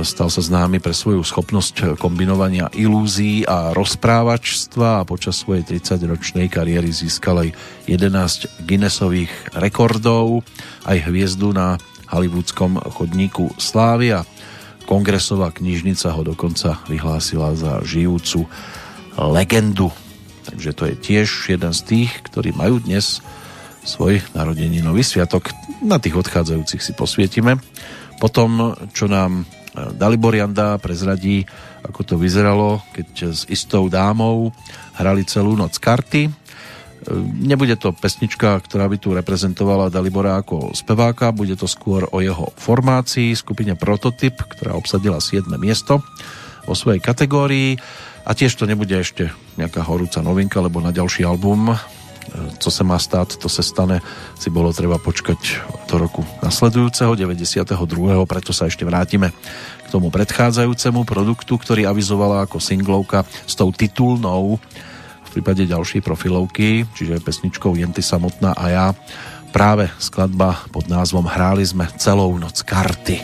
Stal 0.00 0.32
sa 0.32 0.40
známy 0.40 0.80
pre 0.80 0.96
svoju 0.96 1.20
schopnosť 1.20 2.00
kombinovania 2.00 2.72
ilúzií 2.72 3.44
a 3.44 3.76
rozprávačstva 3.76 5.04
a 5.04 5.06
počas 5.06 5.44
svojej 5.44 5.68
30-ročnej 5.68 6.48
kariéry 6.48 6.88
získal 6.88 7.44
aj 7.44 7.52
11 7.92 8.64
Guinnessových 8.64 9.28
rekordov, 9.52 10.48
aj 10.88 11.12
hviezdu 11.12 11.52
na 11.52 11.76
hollywoodskom 12.08 12.80
chodníku 12.88 13.52
Slávy 13.60 14.16
a 14.16 14.24
kongresová 14.88 15.52
knižnica 15.52 16.08
ho 16.16 16.24
dokonca 16.24 16.80
vyhlásila 16.88 17.52
za 17.52 17.84
žijúcu 17.84 18.48
legendu. 19.20 19.92
Takže 20.48 20.70
to 20.72 20.82
je 20.88 20.94
tiež 20.96 21.28
jeden 21.52 21.72
z 21.76 21.80
tých, 21.84 22.10
ktorí 22.32 22.56
majú 22.56 22.80
dnes 22.80 23.20
svoj 23.84 24.24
narodeninový 24.32 25.04
sviatok. 25.04 25.52
Na 25.84 26.00
tých 26.00 26.16
odchádzajúcich 26.16 26.80
si 26.80 26.92
posvietime. 26.96 27.60
Potom, 28.16 28.72
čo 28.96 29.04
nám 29.04 29.44
Dalibor 29.72 30.36
Janda 30.36 30.76
prezradí, 30.76 31.48
ako 31.80 32.00
to 32.04 32.14
vyzeralo, 32.20 32.84
keď 32.92 33.32
s 33.32 33.48
istou 33.48 33.88
dámou 33.88 34.52
hrali 35.00 35.24
celú 35.24 35.56
noc 35.56 35.80
karty. 35.80 36.28
E, 36.28 36.30
nebude 37.40 37.80
to 37.80 37.96
pesnička, 37.96 38.60
ktorá 38.60 38.84
by 38.84 39.00
tu 39.00 39.16
reprezentovala 39.16 39.88
Dalibora 39.88 40.36
ako 40.44 40.76
speváka, 40.76 41.32
bude 41.32 41.56
to 41.56 41.64
skôr 41.64 42.04
o 42.12 42.20
jeho 42.20 42.52
formácii, 42.60 43.32
skupine 43.32 43.72
Prototyp, 43.72 44.36
ktorá 44.44 44.76
obsadila 44.76 45.24
7. 45.24 45.48
miesto 45.56 46.04
vo 46.68 46.76
svojej 46.76 47.00
kategórii 47.00 47.80
a 48.22 48.36
tiež 48.36 48.54
to 48.54 48.68
nebude 48.68 48.94
ešte 48.94 49.32
nejaká 49.58 49.82
horúca 49.82 50.22
novinka, 50.22 50.62
lebo 50.62 50.78
na 50.78 50.94
ďalší 50.94 51.26
album 51.26 51.74
co 52.32 52.68
sa 52.72 52.82
má 52.84 52.96
stát, 52.96 53.36
to 53.36 53.48
sa 53.48 53.60
stane, 53.60 54.00
si 54.38 54.48
bolo 54.48 54.72
treba 54.72 54.96
počkať 54.96 55.38
do 55.88 55.94
roku 56.00 56.22
nasledujúceho, 56.40 57.12
92. 57.16 57.68
Preto 58.24 58.50
sa 58.56 58.68
ešte 58.68 58.88
vrátime 58.88 59.32
k 59.84 59.88
tomu 59.92 60.08
predchádzajúcemu 60.08 61.04
produktu, 61.04 61.60
ktorý 61.60 61.84
avizovala 61.84 62.44
ako 62.48 62.58
singlovka 62.58 63.28
s 63.44 63.52
tou 63.52 63.68
titulnou 63.70 64.56
v 65.32 65.40
prípade 65.40 65.64
ďalšej 65.64 66.04
profilovky, 66.04 66.84
čiže 66.92 67.24
pesničkou 67.24 67.72
Jenty 67.72 68.04
samotná 68.04 68.52
a 68.52 68.64
ja. 68.68 68.86
Práve 69.52 69.88
skladba 70.00 70.64
pod 70.72 70.88
názvom 70.88 71.28
Hráli 71.28 71.64
sme 71.64 71.88
celou 72.00 72.36
noc 72.40 72.60
karty. 72.64 73.20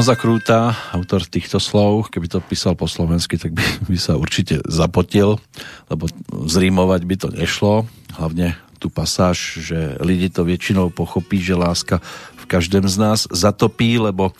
Honza 0.00 0.16
Krúta, 0.16 0.72
autor 0.96 1.28
týchto 1.28 1.60
slov, 1.60 2.08
keby 2.08 2.24
to 2.24 2.40
písal 2.40 2.72
po 2.72 2.88
slovensky, 2.88 3.36
tak 3.36 3.52
by, 3.52 3.60
by 3.84 4.00
sa 4.00 4.16
určite 4.16 4.64
zapotil, 4.64 5.36
lebo 5.92 6.08
zrímovať 6.48 7.04
by 7.04 7.16
to 7.20 7.28
nešlo. 7.28 7.84
Hlavne 8.16 8.56
tú 8.80 8.88
pasáž, 8.88 9.60
že 9.60 10.00
lidi 10.00 10.32
to 10.32 10.48
väčšinou 10.48 10.88
pochopí, 10.88 11.36
že 11.44 11.52
láska 11.52 12.00
v 12.32 12.44
každém 12.48 12.88
z 12.88 12.96
nás 12.96 13.28
zatopí, 13.28 14.00
lebo 14.00 14.32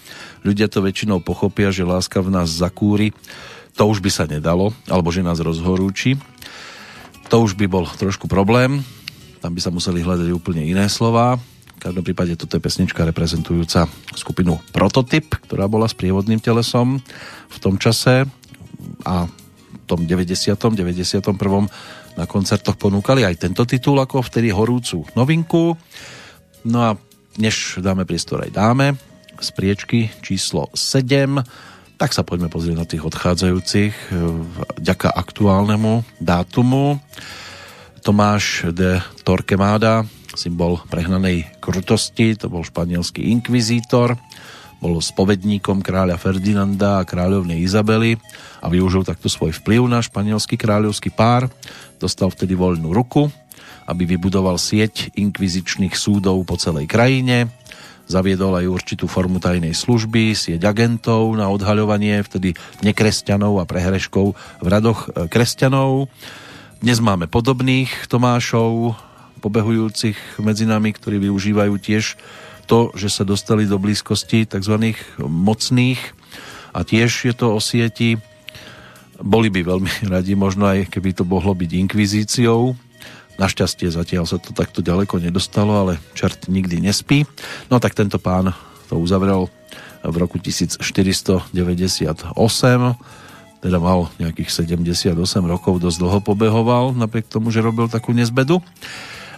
ľudia 0.49 0.65
to 0.73 0.81
väčšinou 0.81 1.21
pochopia, 1.21 1.69
že 1.69 1.85
láska 1.85 2.25
v 2.25 2.41
nás 2.41 2.49
zakúri. 2.49 3.13
To 3.77 3.85
už 3.85 4.01
by 4.01 4.09
sa 4.09 4.25
nedalo, 4.25 4.73
alebo 4.89 5.13
že 5.13 5.21
nás 5.21 5.45
rozhorúči. 5.45 6.17
To 7.29 7.45
už 7.45 7.53
by 7.53 7.69
bol 7.69 7.85
trošku 7.85 8.33
problém. 8.33 8.81
Tam 9.45 9.53
by 9.53 9.61
sa 9.61 9.69
museli 9.69 10.01
hľadať 10.01 10.33
úplne 10.33 10.65
iné 10.65 10.89
slova 10.89 11.37
v 11.81 11.89
každom 11.89 12.05
prípade 12.05 12.37
toto 12.37 12.61
je 12.61 12.65
pesnička 12.69 13.09
reprezentujúca 13.09 13.89
skupinu 14.15 14.59
Prototyp, 14.75 15.39
ktorá 15.47 15.71
bola 15.71 15.87
s 15.87 15.95
prievodným 15.95 16.43
telesom 16.43 16.99
v 17.51 17.57
tom 17.63 17.79
čase 17.79 18.27
a 19.07 19.27
v 19.27 19.79
tom 19.87 20.07
90. 20.07 20.55
91. 20.55 21.23
na 22.19 22.25
koncertoch 22.27 22.79
ponúkali 22.79 23.27
aj 23.27 23.47
tento 23.47 23.63
titul 23.67 23.99
ako 23.99 24.23
vtedy 24.23 24.51
horúcu 24.51 25.07
novinku. 25.15 25.75
No 26.67 26.79
a 26.83 26.91
než 27.39 27.79
dáme 27.79 28.07
priestor 28.07 28.43
aj 28.43 28.51
dáme 28.55 28.87
z 29.41 29.49
priečky 29.57 30.13
číslo 30.21 30.69
7, 30.77 31.41
tak 31.97 32.17
sa 32.17 32.25
poďme 32.25 32.49
pozrieť 32.49 32.77
na 32.77 32.89
tých 32.89 33.05
odchádzajúcich 33.05 33.93
vďaka 34.81 35.09
aktuálnemu 35.13 36.05
dátumu. 36.21 37.01
Tomáš 38.01 38.67
de 38.73 38.99
Torquemada 39.23 40.09
symbol 40.35 40.79
prehnanej 40.87 41.47
krutosti, 41.59 42.39
to 42.39 42.47
bol 42.47 42.63
španielský 42.63 43.35
inkvizítor, 43.35 44.15
bol 44.81 44.97
spovedníkom 45.03 45.85
kráľa 45.85 46.17
Ferdinanda 46.17 47.03
a 47.03 47.07
kráľovnej 47.07 47.61
Izabely 47.61 48.17
a 48.65 48.67
využil 48.73 49.05
takto 49.05 49.29
svoj 49.29 49.53
vplyv 49.61 49.85
na 49.91 50.01
španielský 50.01 50.57
kráľovský 50.57 51.13
pár. 51.13 51.53
Dostal 52.01 52.33
vtedy 52.33 52.57
voľnú 52.57 52.89
ruku, 52.97 53.29
aby 53.85 54.09
vybudoval 54.09 54.57
sieť 54.57 55.13
inkvizičných 55.21 55.93
súdov 55.93 56.41
po 56.49 56.57
celej 56.57 56.89
krajine. 56.89 57.53
Zaviedol 58.11 58.59
aj 58.59 58.67
určitú 58.67 59.07
formu 59.07 59.39
tajnej 59.39 59.77
služby, 59.77 60.35
sieť 60.35 60.65
agentov 60.67 61.31
na 61.37 61.47
odhaľovanie 61.53 62.19
vtedy 62.27 62.57
nekresťanov 62.83 63.63
a 63.63 63.69
prehreškov 63.69 64.35
v 64.35 64.67
radoch 64.67 65.07
e, 65.07 65.31
kresťanov. 65.31 66.11
Dnes 66.81 66.97
máme 66.97 67.29
podobných 67.29 68.09
Tomášov, 68.09 68.97
pobehujúcich 69.45 70.41
medzi 70.41 70.65
nami, 70.65 70.97
ktorí 70.97 71.21
využívajú 71.29 71.77
tiež 71.77 72.17
to, 72.65 72.89
že 72.97 73.13
sa 73.13 73.29
dostali 73.29 73.69
do 73.69 73.77
blízkosti 73.77 74.49
tzv. 74.49 74.97
mocných 75.21 76.01
a 76.73 76.81
tiež 76.81 77.29
je 77.29 77.35
to 77.37 77.53
o 77.53 77.61
sieti. 77.61 78.17
Boli 79.21 79.53
by 79.53 79.61
veľmi 79.61 79.93
radi, 80.17 80.33
možno 80.33 80.73
aj 80.73 80.89
keby 80.89 81.13
to 81.13 81.29
mohlo 81.29 81.53
byť 81.53 81.69
inkvizíciou. 81.69 82.73
Našťastie 83.37 83.93
zatiaľ 83.93 84.25
sa 84.25 84.41
to 84.41 84.57
takto 84.57 84.81
ďaleko 84.81 85.21
nedostalo, 85.21 85.85
ale 85.85 86.01
čert 86.17 86.49
nikdy 86.49 86.81
nespí. 86.81 87.29
No 87.69 87.77
tak 87.77 87.93
tento 87.93 88.17
pán 88.17 88.57
to 88.89 88.97
uzavrel 88.97 89.53
v 90.01 90.17
roku 90.17 90.41
1498 90.41 91.53
teda 93.61 93.79
mal 93.81 94.09
nejakých 94.17 94.65
78 94.65 95.17
rokov, 95.45 95.81
dosť 95.81 95.99
dlho 96.01 96.21
pobehoval, 96.25 96.97
napriek 96.97 97.29
tomu, 97.29 97.53
že 97.53 97.65
robil 97.65 97.89
takú 97.93 98.17
nezbedu. 98.17 98.65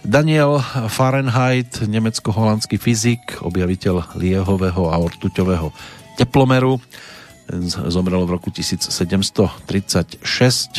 Daniel 0.03 0.59
Fahrenheit, 0.91 1.79
nemecko-holandský 1.79 2.75
fyzik, 2.75 3.39
objaviteľ 3.39 4.19
liehového 4.19 4.91
a 4.91 4.99
ortuťového 4.99 5.71
teplomeru, 6.19 6.79
zomrel 7.91 8.23
v 8.23 8.31
roku 8.39 8.51
1736, 8.51 10.23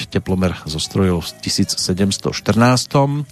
teplomer 0.09 0.53
zostrojil 0.65 1.21
v 1.21 1.29
1714. 1.41 3.25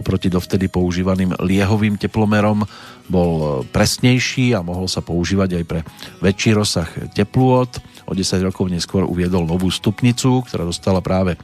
Oproti 0.00 0.32
dovtedy 0.32 0.72
používaným 0.72 1.36
liehovým 1.44 2.00
teplomerom 2.00 2.64
bol 3.04 3.62
presnejší 3.68 4.56
a 4.56 4.64
mohol 4.64 4.88
sa 4.88 5.04
používať 5.04 5.60
aj 5.60 5.64
pre 5.68 5.80
väčší 6.24 6.56
rozsah 6.56 6.88
teplôt. 7.12 7.68
O 8.08 8.16
10 8.16 8.40
rokov 8.40 8.72
neskôr 8.72 9.04
uviedol 9.04 9.44
novú 9.44 9.68
stupnicu, 9.68 10.40
ktorá 10.48 10.64
dostala 10.64 11.04
práve 11.04 11.36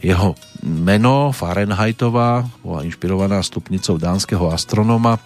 jeho 0.00 0.32
meno 0.64 1.28
Fahrenheitová 1.34 2.48
bola 2.64 2.84
inšpirovaná 2.88 3.44
stupnicou 3.44 4.00
dánskeho 4.00 4.48
astronóma 4.48 5.20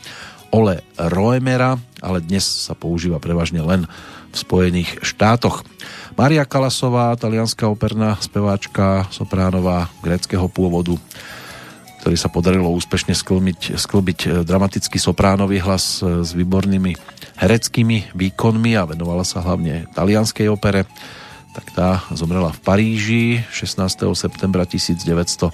Ole 0.50 0.82
Roemera, 0.98 1.78
ale 1.98 2.22
dnes 2.22 2.46
sa 2.46 2.78
používa 2.78 3.18
prevažne 3.18 3.62
len 3.62 3.86
v 4.30 4.36
Spojených 4.38 5.02
štátoch. 5.02 5.66
Maria 6.14 6.46
Kalasová, 6.46 7.14
talianská 7.18 7.66
operná 7.66 8.18
speváčka, 8.22 9.06
sopránová 9.10 9.90
greckého 10.02 10.46
pôvodu, 10.46 10.94
ktorý 12.04 12.20
sa 12.20 12.28
podarilo 12.28 12.68
úspešne 12.76 13.16
sklbiť, 13.16 13.80
sklbiť 13.80 14.44
dramatický 14.44 15.00
sopránový 15.00 15.64
hlas 15.64 16.04
s 16.04 16.36
výbornými 16.36 16.92
hereckými 17.40 18.12
výkonmi 18.12 18.76
a 18.76 18.84
venovala 18.84 19.24
sa 19.24 19.40
hlavne 19.40 19.88
talianskej 19.96 20.52
opere 20.52 20.84
tak 21.54 21.70
tá 21.70 22.02
zomrela 22.10 22.50
v 22.50 22.60
Paríži 22.60 23.24
16. 23.54 24.10
septembra 24.18 24.66
1977. 24.66 25.46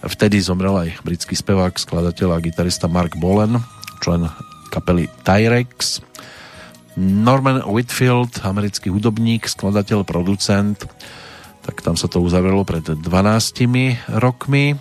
Vtedy 0.00 0.36
zomrel 0.40 0.74
aj 0.74 0.88
britský 1.04 1.36
spevák, 1.36 1.76
skladateľ 1.76 2.40
a 2.40 2.42
gitarista 2.42 2.88
Mark 2.88 3.20
Bolen, 3.20 3.60
člen 4.00 4.24
kapely 4.72 5.12
Tyrex. 5.20 6.00
Norman 6.96 7.60
Whitfield, 7.68 8.40
americký 8.40 8.88
hudobník, 8.88 9.46
skladateľ, 9.46 10.08
producent, 10.08 10.88
tak 11.70 11.86
tam 11.86 11.94
sa 11.94 12.10
to 12.10 12.18
uzavrelo 12.18 12.66
pred 12.66 12.82
12 12.82 13.06
rokmi. 14.18 14.74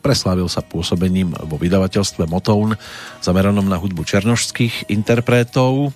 Preslávil 0.00 0.48
sa 0.48 0.64
pôsobením 0.64 1.36
vo 1.44 1.60
vydavateľstve 1.60 2.24
Motown 2.24 2.72
zameranom 3.20 3.68
na 3.68 3.76
hudbu 3.76 4.00
černožských 4.00 4.88
interpretov 4.88 5.92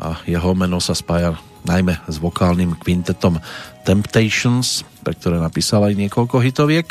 a 0.00 0.16
jeho 0.24 0.56
meno 0.56 0.80
sa 0.80 0.96
spája 0.96 1.36
najmä 1.68 2.08
s 2.08 2.16
vokálnym 2.16 2.72
kvintetom 2.80 3.36
Temptations, 3.84 4.80
pre 5.04 5.12
ktoré 5.12 5.36
napísal 5.36 5.84
aj 5.84 6.00
niekoľko 6.00 6.40
hitoviek. 6.40 6.88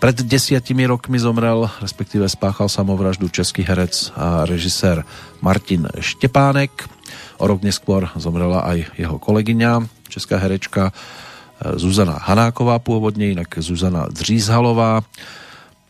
Pred 0.00 0.24
desiatimi 0.24 0.88
rokmi 0.88 1.20
zomrel, 1.20 1.68
respektíve 1.84 2.24
spáchal 2.24 2.72
samovraždu 2.72 3.28
český 3.28 3.60
herec 3.60 4.08
a 4.16 4.48
režisér 4.48 5.04
Martin 5.44 5.92
Štepánek. 5.92 6.72
O 7.36 7.44
rok 7.44 7.60
neskôr 7.60 8.08
zomrela 8.16 8.64
aj 8.64 8.96
jeho 8.96 9.20
kolegyňa, 9.20 9.84
česká 10.08 10.40
herečka 10.40 10.96
Zuzana 11.60 12.16
Hanáková 12.16 12.80
pôvodne, 12.80 13.36
inak 13.36 13.60
Zuzana 13.60 14.08
Dřízhalová. 14.08 15.04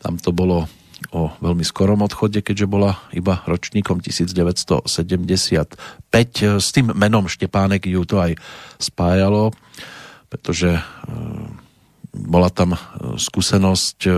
Tam 0.03 0.19
to 0.19 0.35
bolo 0.35 0.67
o 1.15 1.31
veľmi 1.39 1.63
skorom 1.63 2.03
odchode, 2.03 2.43
keďže 2.43 2.67
bola 2.67 2.99
iba 3.15 3.47
ročníkom 3.47 4.03
1975. 4.03 4.91
S 6.59 6.69
tým 6.75 6.87
menom 6.99 7.31
Štepánek 7.31 7.87
ju 7.87 8.03
to 8.03 8.19
aj 8.19 8.35
spájalo, 8.83 9.55
pretože 10.27 10.75
e, 10.75 10.83
bola 12.11 12.51
tam 12.51 12.75
e, 12.75 12.79
skúsenosť 13.19 13.99
e, 14.07 14.11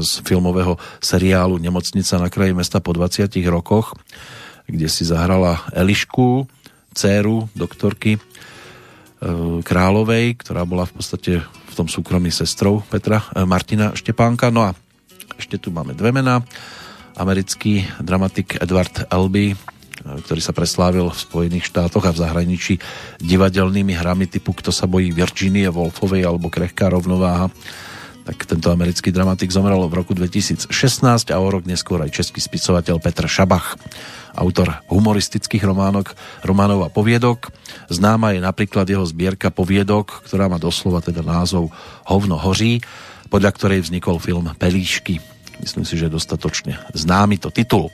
z 0.00 0.12
filmového 0.24 0.80
seriálu 0.98 1.60
Nemocnica 1.60 2.18
na 2.18 2.28
kraji 2.32 2.52
mesta 2.56 2.82
po 2.82 2.96
20 2.96 3.28
rokoch, 3.48 3.94
kde 4.66 4.88
si 4.90 5.06
zahrala 5.06 5.62
Elišku, 5.70 6.48
dceru 6.96 7.46
doktorky 7.54 8.16
Královej, 9.64 10.36
ktorá 10.36 10.68
bola 10.68 10.84
v 10.84 10.92
podstate 11.00 11.32
v 11.40 11.74
tom 11.76 11.88
súkromí 11.88 12.28
sestrou 12.28 12.84
Petra 12.84 13.24
Martina 13.48 13.96
Štepánka. 13.96 14.52
No 14.52 14.68
a 14.68 14.76
ešte 15.40 15.56
tu 15.56 15.72
máme 15.72 15.96
dve 15.96 16.12
mená. 16.12 16.44
Americký 17.16 17.88
dramatik 18.00 18.60
Edward 18.60 19.08
Elby, 19.08 19.56
ktorý 20.06 20.40
sa 20.40 20.54
preslávil 20.54 21.10
v 21.10 21.18
Spojených 21.18 21.68
štátoch 21.74 22.06
a 22.06 22.14
v 22.14 22.20
zahraničí 22.22 22.74
divadelnými 23.18 23.92
hrami 23.98 24.30
typu 24.30 24.54
Kto 24.54 24.70
sa 24.70 24.86
bojí 24.86 25.10
Virginie 25.10 25.66
Wolfovej 25.66 26.22
alebo 26.22 26.46
Krehká 26.46 26.92
rovnováha 26.92 27.50
tak 28.26 28.42
tento 28.42 28.74
americký 28.74 29.14
dramatik 29.14 29.54
zomrel 29.54 29.78
v 29.86 30.02
roku 30.02 30.10
2016 30.10 30.66
a 31.30 31.36
o 31.38 31.46
rok 31.46 31.62
neskôr 31.62 32.02
aj 32.02 32.10
český 32.10 32.42
spisovateľ 32.42 32.98
Petr 32.98 33.30
Šabach, 33.30 33.78
autor 34.34 34.82
humoristických 34.90 35.62
románok, 35.62 36.10
románov 36.42 36.82
a 36.82 36.90
poviedok. 36.90 37.54
Známa 37.86 38.34
je 38.34 38.42
napríklad 38.42 38.82
jeho 38.90 39.06
zbierka 39.06 39.54
poviedok, 39.54 40.26
ktorá 40.26 40.50
má 40.50 40.58
doslova 40.58 41.06
teda 41.06 41.22
názov 41.22 41.70
Hovno 42.02 42.34
hoří 42.34 42.82
podľa 43.28 43.50
ktorej 43.54 43.80
vznikol 43.86 44.22
film 44.22 44.46
Pelíšky. 44.56 45.18
Myslím 45.62 45.84
si, 45.88 45.96
že 45.96 46.08
je 46.08 46.16
dostatočne 46.16 46.78
známy 46.92 47.40
to 47.40 47.48
titul. 47.50 47.88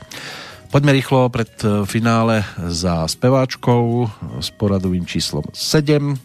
Poďme 0.72 0.96
rýchlo 0.96 1.28
pred 1.28 1.52
e, 1.60 1.84
finále 1.84 2.48
za 2.72 3.04
speváčkou 3.04 4.08
s 4.40 4.48
poradovým 4.56 5.04
číslom 5.04 5.44
7 5.52 5.84
e, 5.84 6.16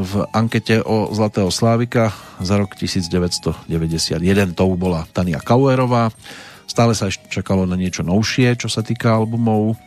v 0.00 0.12
ankete 0.32 0.80
o 0.80 1.12
Zlatého 1.12 1.52
Slávika 1.52 2.16
za 2.40 2.56
rok 2.56 2.72
1991. 2.80 4.16
Tou 4.56 4.72
bola 4.80 5.04
Tania 5.12 5.44
Kauerová 5.44 6.08
Stále 6.66 6.92
sa 6.98 7.08
ešte 7.08 7.30
čakalo 7.30 7.64
na 7.64 7.78
niečo 7.78 8.02
novšie, 8.02 8.58
čo 8.58 8.66
sa 8.66 8.82
týka 8.82 9.14
albumov 9.14 9.78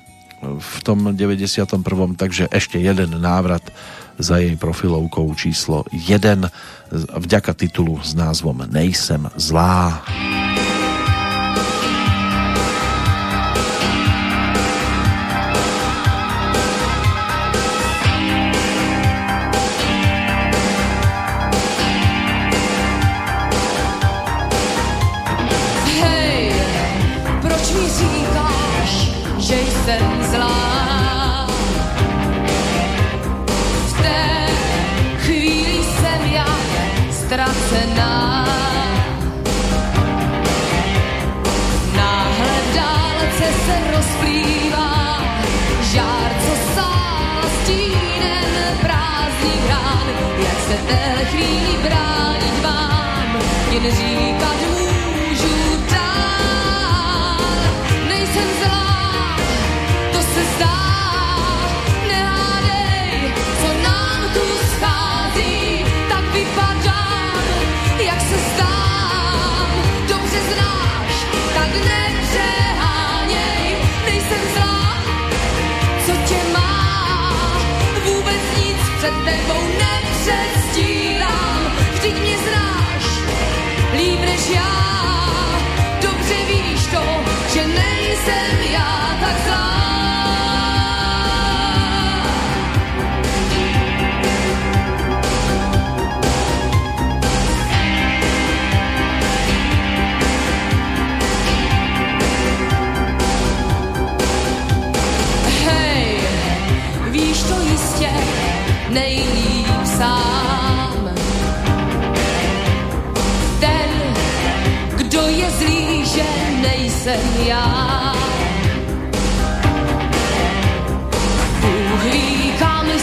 v 0.41 0.75
tom 0.81 1.11
91. 1.11 1.69
Takže 2.15 2.47
ešte 2.49 2.79
jeden 2.79 3.19
návrat 3.19 3.61
za 4.17 4.39
jej 4.39 4.55
profilovkou 4.55 5.27
číslo 5.35 5.83
1 5.91 6.47
vďaka 7.19 7.51
titulu 7.53 7.99
s 7.99 8.15
názvom 8.15 8.63
Nejsem 8.71 9.27
zlá. 9.35 10.01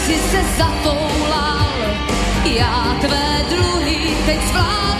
si 0.07 0.19
se 0.19 0.41
zatoulal, 0.57 1.67
já 2.45 2.97
tvé 3.01 3.45
dluhy 3.49 4.15
teď 4.25 4.41
zvládám. 4.47 4.96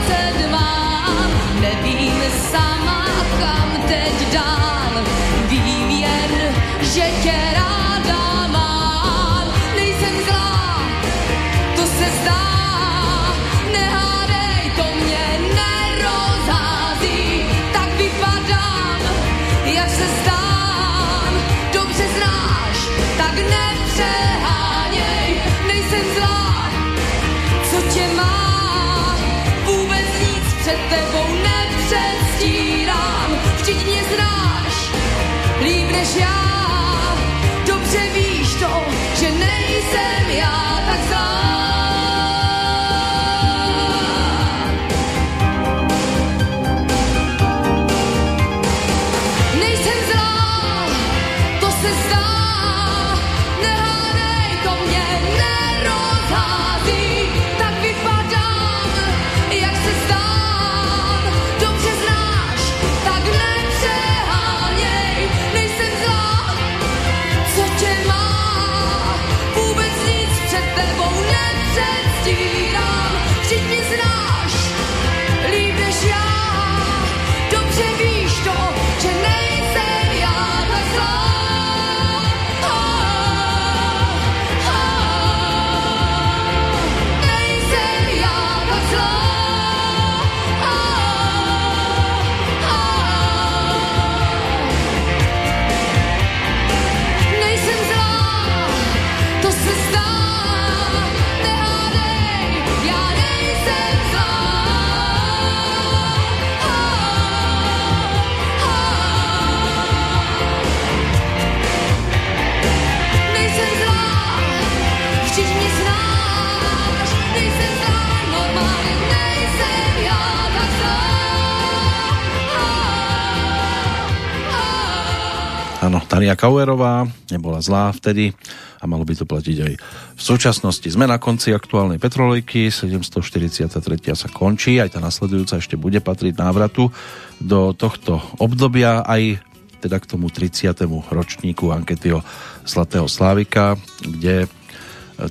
Tania 126.18 126.34
Kauerová 126.34 127.06
nebola 127.30 127.61
zlá 127.61 127.94
vtedy 127.94 128.34
a 128.81 128.89
malo 128.89 129.06
by 129.06 129.14
to 129.14 129.30
platiť 129.30 129.57
aj 129.69 129.73
v 130.18 130.22
súčasnosti. 130.26 130.89
Sme 130.89 131.06
na 131.06 131.22
konci 131.22 131.53
aktuálnej 131.53 132.02
petrolejky, 132.02 132.73
743. 132.73 133.69
sa 134.18 134.26
končí, 134.26 134.81
aj 134.81 134.98
tá 134.98 134.99
nasledujúca 134.99 135.61
ešte 135.61 135.77
bude 135.77 136.02
patriť 136.02 136.41
návratu 136.41 136.89
do 137.38 137.69
tohto 137.77 138.18
obdobia, 138.41 139.06
aj 139.06 139.45
teda 139.77 140.02
k 140.02 140.10
tomu 140.10 140.34
30. 140.34 140.73
ročníku 141.14 141.69
ankety 141.69 142.18
o 142.18 142.26
Zlatého 142.65 143.06
Slávika, 143.06 143.77
kde 144.02 144.49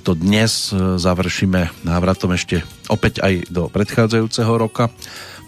to 0.07 0.15
dnes 0.15 0.71
završíme 0.71 1.83
návratom 1.83 2.31
ešte 2.31 2.63
opäť 2.87 3.19
aj 3.27 3.51
do 3.51 3.67
predchádzajúceho 3.67 4.55
roka 4.55 4.87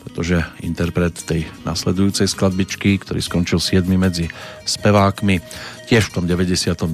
pretože 0.10 0.42
interpret 0.66 1.14
tej 1.14 1.46
nasledujúcej 1.64 2.26
skladbičky, 2.26 2.98
ktorý 2.98 3.22
skončil 3.22 3.62
7 3.62 3.86
medzi 3.94 4.26
spevákmi, 4.66 5.38
tiež 5.86 6.10
v 6.10 6.14
tom 6.18 6.26
92. 6.26 6.90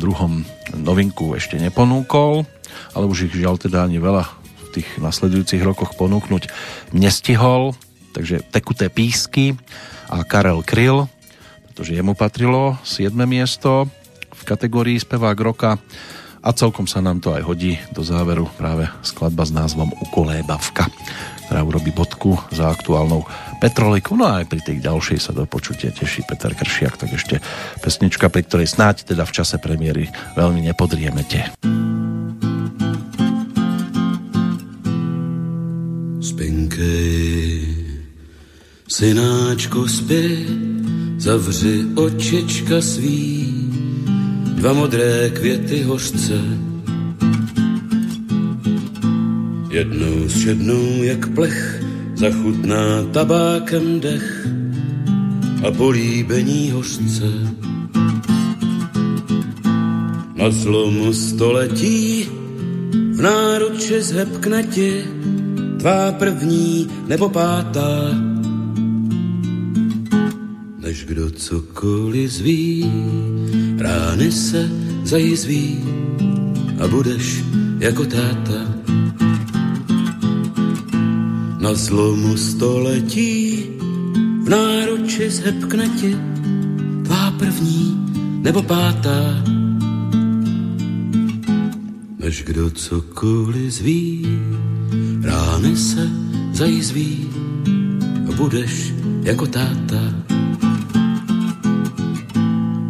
novinku 0.75 1.31
ešte 1.31 1.55
neponúkol, 1.55 2.43
ale 2.91 3.05
už 3.07 3.31
ich 3.31 3.35
žiaľ 3.39 3.55
teda 3.55 3.87
ani 3.87 4.03
veľa 4.03 4.23
v 4.67 4.67
tých 4.83 4.89
nasledujúcich 4.99 5.63
rokoch 5.63 5.95
ponúknuť 5.95 6.51
nestihol, 6.91 7.71
takže 8.11 8.43
tekuté 8.51 8.91
písky 8.91 9.55
a 10.11 10.27
Karel 10.27 10.63
Kryl, 10.67 11.07
pretože 11.71 11.95
jemu 11.95 12.15
patrilo 12.15 12.75
7. 12.83 13.15
miesto 13.23 13.87
v 14.35 14.41
kategórii 14.43 14.99
spevák 14.99 15.37
roka 15.39 15.79
a 16.45 16.49
celkom 16.53 16.85
sa 16.85 17.01
nám 17.01 17.19
to 17.19 17.33
aj 17.33 17.41
hodí 17.41 17.81
do 17.89 18.05
záveru 18.05 18.45
práve 18.53 18.85
skladba 19.01 19.43
s 19.43 19.51
názvom 19.51 19.89
Ukolébavka, 20.07 20.85
ktorá 21.45 21.61
urobí 21.61 21.93
bodku 21.93 22.35
za 22.49 22.73
aktuálnou 22.73 23.23
Petroliku. 23.61 24.17
No 24.17 24.25
a 24.25 24.41
aj 24.41 24.49
pri 24.49 24.61
tej 24.65 24.77
ďalšej 24.81 25.19
sa 25.21 25.31
do 25.31 25.45
počutia 25.45 25.93
teší 25.93 26.25
Peter 26.25 26.51
Kršiak, 26.51 26.97
tak 26.97 27.13
ešte 27.13 27.39
pesnička, 27.79 28.27
pri 28.33 28.43
ktorej 28.43 28.67
snáď 28.67 29.15
teda 29.15 29.23
v 29.23 29.35
čase 29.35 29.61
premiéry 29.61 30.09
veľmi 30.33 30.65
nepodriemete. 30.65 31.53
Spinkej, 36.25 37.61
synáčku 38.89 39.87
spí, 39.87 40.25
zavři 41.21 41.95
očička 41.95 42.81
svý, 42.81 43.53
dva 44.57 44.73
modré 44.73 45.29
květy 45.29 45.83
hořce. 45.85 46.65
Jednou 49.75 50.29
zšednou 50.29 51.03
jak 51.03 51.27
plech, 51.27 51.83
zachutná 52.15 53.03
tabákem 53.11 53.99
dech 53.99 54.47
a 55.67 55.71
políbení 55.71 56.71
hořce. 56.71 57.27
Na 60.35 60.49
zlomu 60.49 61.13
století 61.13 62.29
v 63.11 63.21
náruči 63.21 64.01
zhebkne 64.01 64.63
ti 64.63 65.03
tvá 65.79 66.11
první 66.11 66.87
nebo 67.07 67.29
pátá, 67.29 68.15
než 70.79 71.05
kdo 71.05 71.31
cokoliv 71.31 72.31
zví, 72.31 72.91
rány 73.77 74.31
se 74.31 74.69
zajizví 75.03 75.83
a 76.79 76.87
budeš 76.87 77.43
jako 77.79 78.05
táta. 78.05 78.74
Na 81.65 81.73
zlomu 81.73 82.37
století 82.37 83.65
v 84.45 84.47
náruči 84.53 85.25
zhebkne 85.33 85.89
ti 85.97 86.13
tvá 87.01 87.33
první 87.41 87.97
nebo 88.45 88.61
pátá, 88.61 89.41
než 92.21 92.43
kdo 92.45 92.69
cokoliv 92.69 93.73
zví, 93.73 94.29
rány 95.25 95.73
se 95.73 96.05
zajizví 96.53 97.33
a 98.29 98.31
budeš 98.37 98.93
jako 99.25 99.45
táta. 99.49 100.01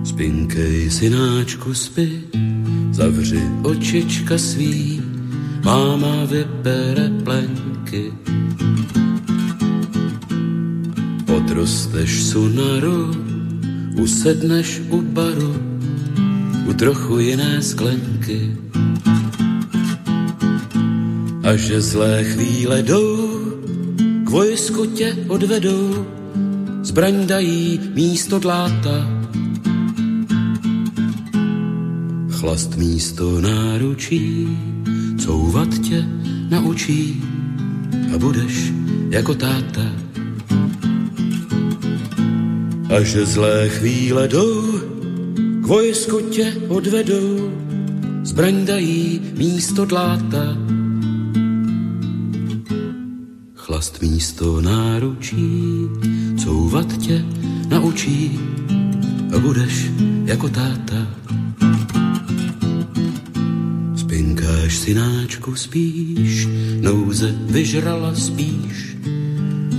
Spinkej, 0.03 0.91
synáčku, 0.91 1.71
spí, 1.73 2.27
zavři 2.91 3.39
očička 3.63 4.35
svý, 4.37 4.99
máma 5.63 6.27
vypere 6.27 7.07
plenky. 7.23 8.34
Odrosteš 11.35 12.31
sunaru, 12.31 13.11
usedneš 13.99 14.79
u 14.89 15.01
baru, 15.01 15.55
u 16.69 16.73
trochu 16.73 17.19
jiné 17.19 17.61
sklenky. 17.61 18.55
A 21.43 21.55
že 21.55 21.81
zlé 21.81 22.23
chvíle 22.23 22.83
jdou, 22.83 23.27
k 24.23 24.29
vojsku 24.29 24.85
tě 24.85 25.15
odvedou, 25.27 26.05
zbraň 26.81 27.27
dají 27.27 27.79
místo 27.93 28.39
dláta. 28.39 29.27
Chlast 32.31 32.77
místo 32.77 33.41
náručí, 33.41 34.47
couvat 35.19 35.79
tě 35.79 36.05
naučí 36.49 37.23
a 38.15 38.17
budeš 38.17 38.71
jako 39.09 39.35
táta. 39.35 40.04
A 42.95 43.03
že 43.03 43.25
zlé 43.25 43.69
chvíle 43.69 44.27
jdou, 44.27 44.79
k 45.61 45.65
vojsku 45.65 46.19
tě 46.21 46.53
odvedou, 46.67 47.51
zbraň 48.23 48.65
dají 48.65 49.21
místo 49.33 49.85
dláta. 49.85 50.57
Chlast 53.55 54.01
místo 54.01 54.61
náručí, 54.61 55.87
couvat 56.43 56.97
tě 56.97 57.25
naučí 57.67 58.39
a 59.35 59.39
budeš 59.39 59.91
jako 60.25 60.49
táta. 60.49 61.07
Spinkáš, 63.95 64.77
synáčku, 64.77 65.55
spíš, 65.55 66.47
nouze 66.81 67.35
vyžrala 67.41 68.15
spíš 68.15 68.97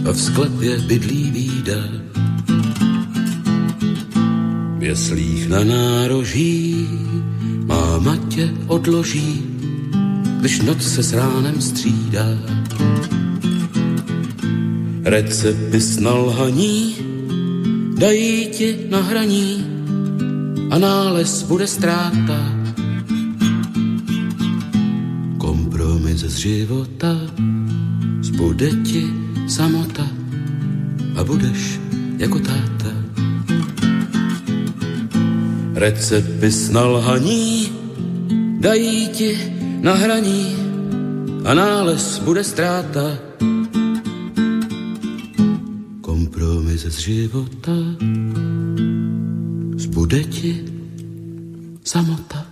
a 0.09 0.12
v 0.12 0.20
sklepě 0.20 0.78
bydlí 0.78 1.30
bída. 1.30 2.15
Jeslích 4.86 5.48
na 5.48 5.64
nároží 5.64 6.88
máma 7.66 8.16
tě 8.16 8.54
odloží, 8.66 9.42
když 10.40 10.62
noc 10.62 10.82
se 10.82 11.02
s 11.02 11.12
ránem 11.12 11.60
střídá. 11.60 12.26
Recepty 15.04 15.80
s 15.80 15.98
nalhaní 15.98 16.96
dají 17.98 18.46
ti 18.46 18.76
na 18.90 19.02
hraní 19.02 19.66
a 20.70 20.78
nález 20.78 21.42
bude 21.42 21.66
ztráta. 21.66 22.38
Kompromis 25.38 26.20
z 26.20 26.36
života 26.36 27.16
zbude 28.22 28.70
ti 28.70 29.10
samota 29.48 30.06
a 31.18 31.24
budeš 31.24 31.80
jako 32.18 32.38
táta. 32.38 33.06
Recepty 35.77 36.51
s 36.51 36.70
nalhaní 36.70 37.69
dají 38.61 39.09
ti 39.09 39.36
na 39.81 39.94
hraní 39.94 40.57
a 41.44 41.55
nález 41.55 42.19
bude 42.19 42.44
ztráta. 42.44 43.19
Kompromis 46.01 46.81
z 46.81 46.98
života 46.98 47.77
zbude 49.77 50.24
ti 50.24 50.65
samota. 51.85 52.47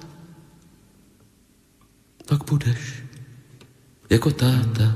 Pak 2.28 2.44
budeš 2.44 3.02
jako 4.10 4.30
táta. 4.30 4.94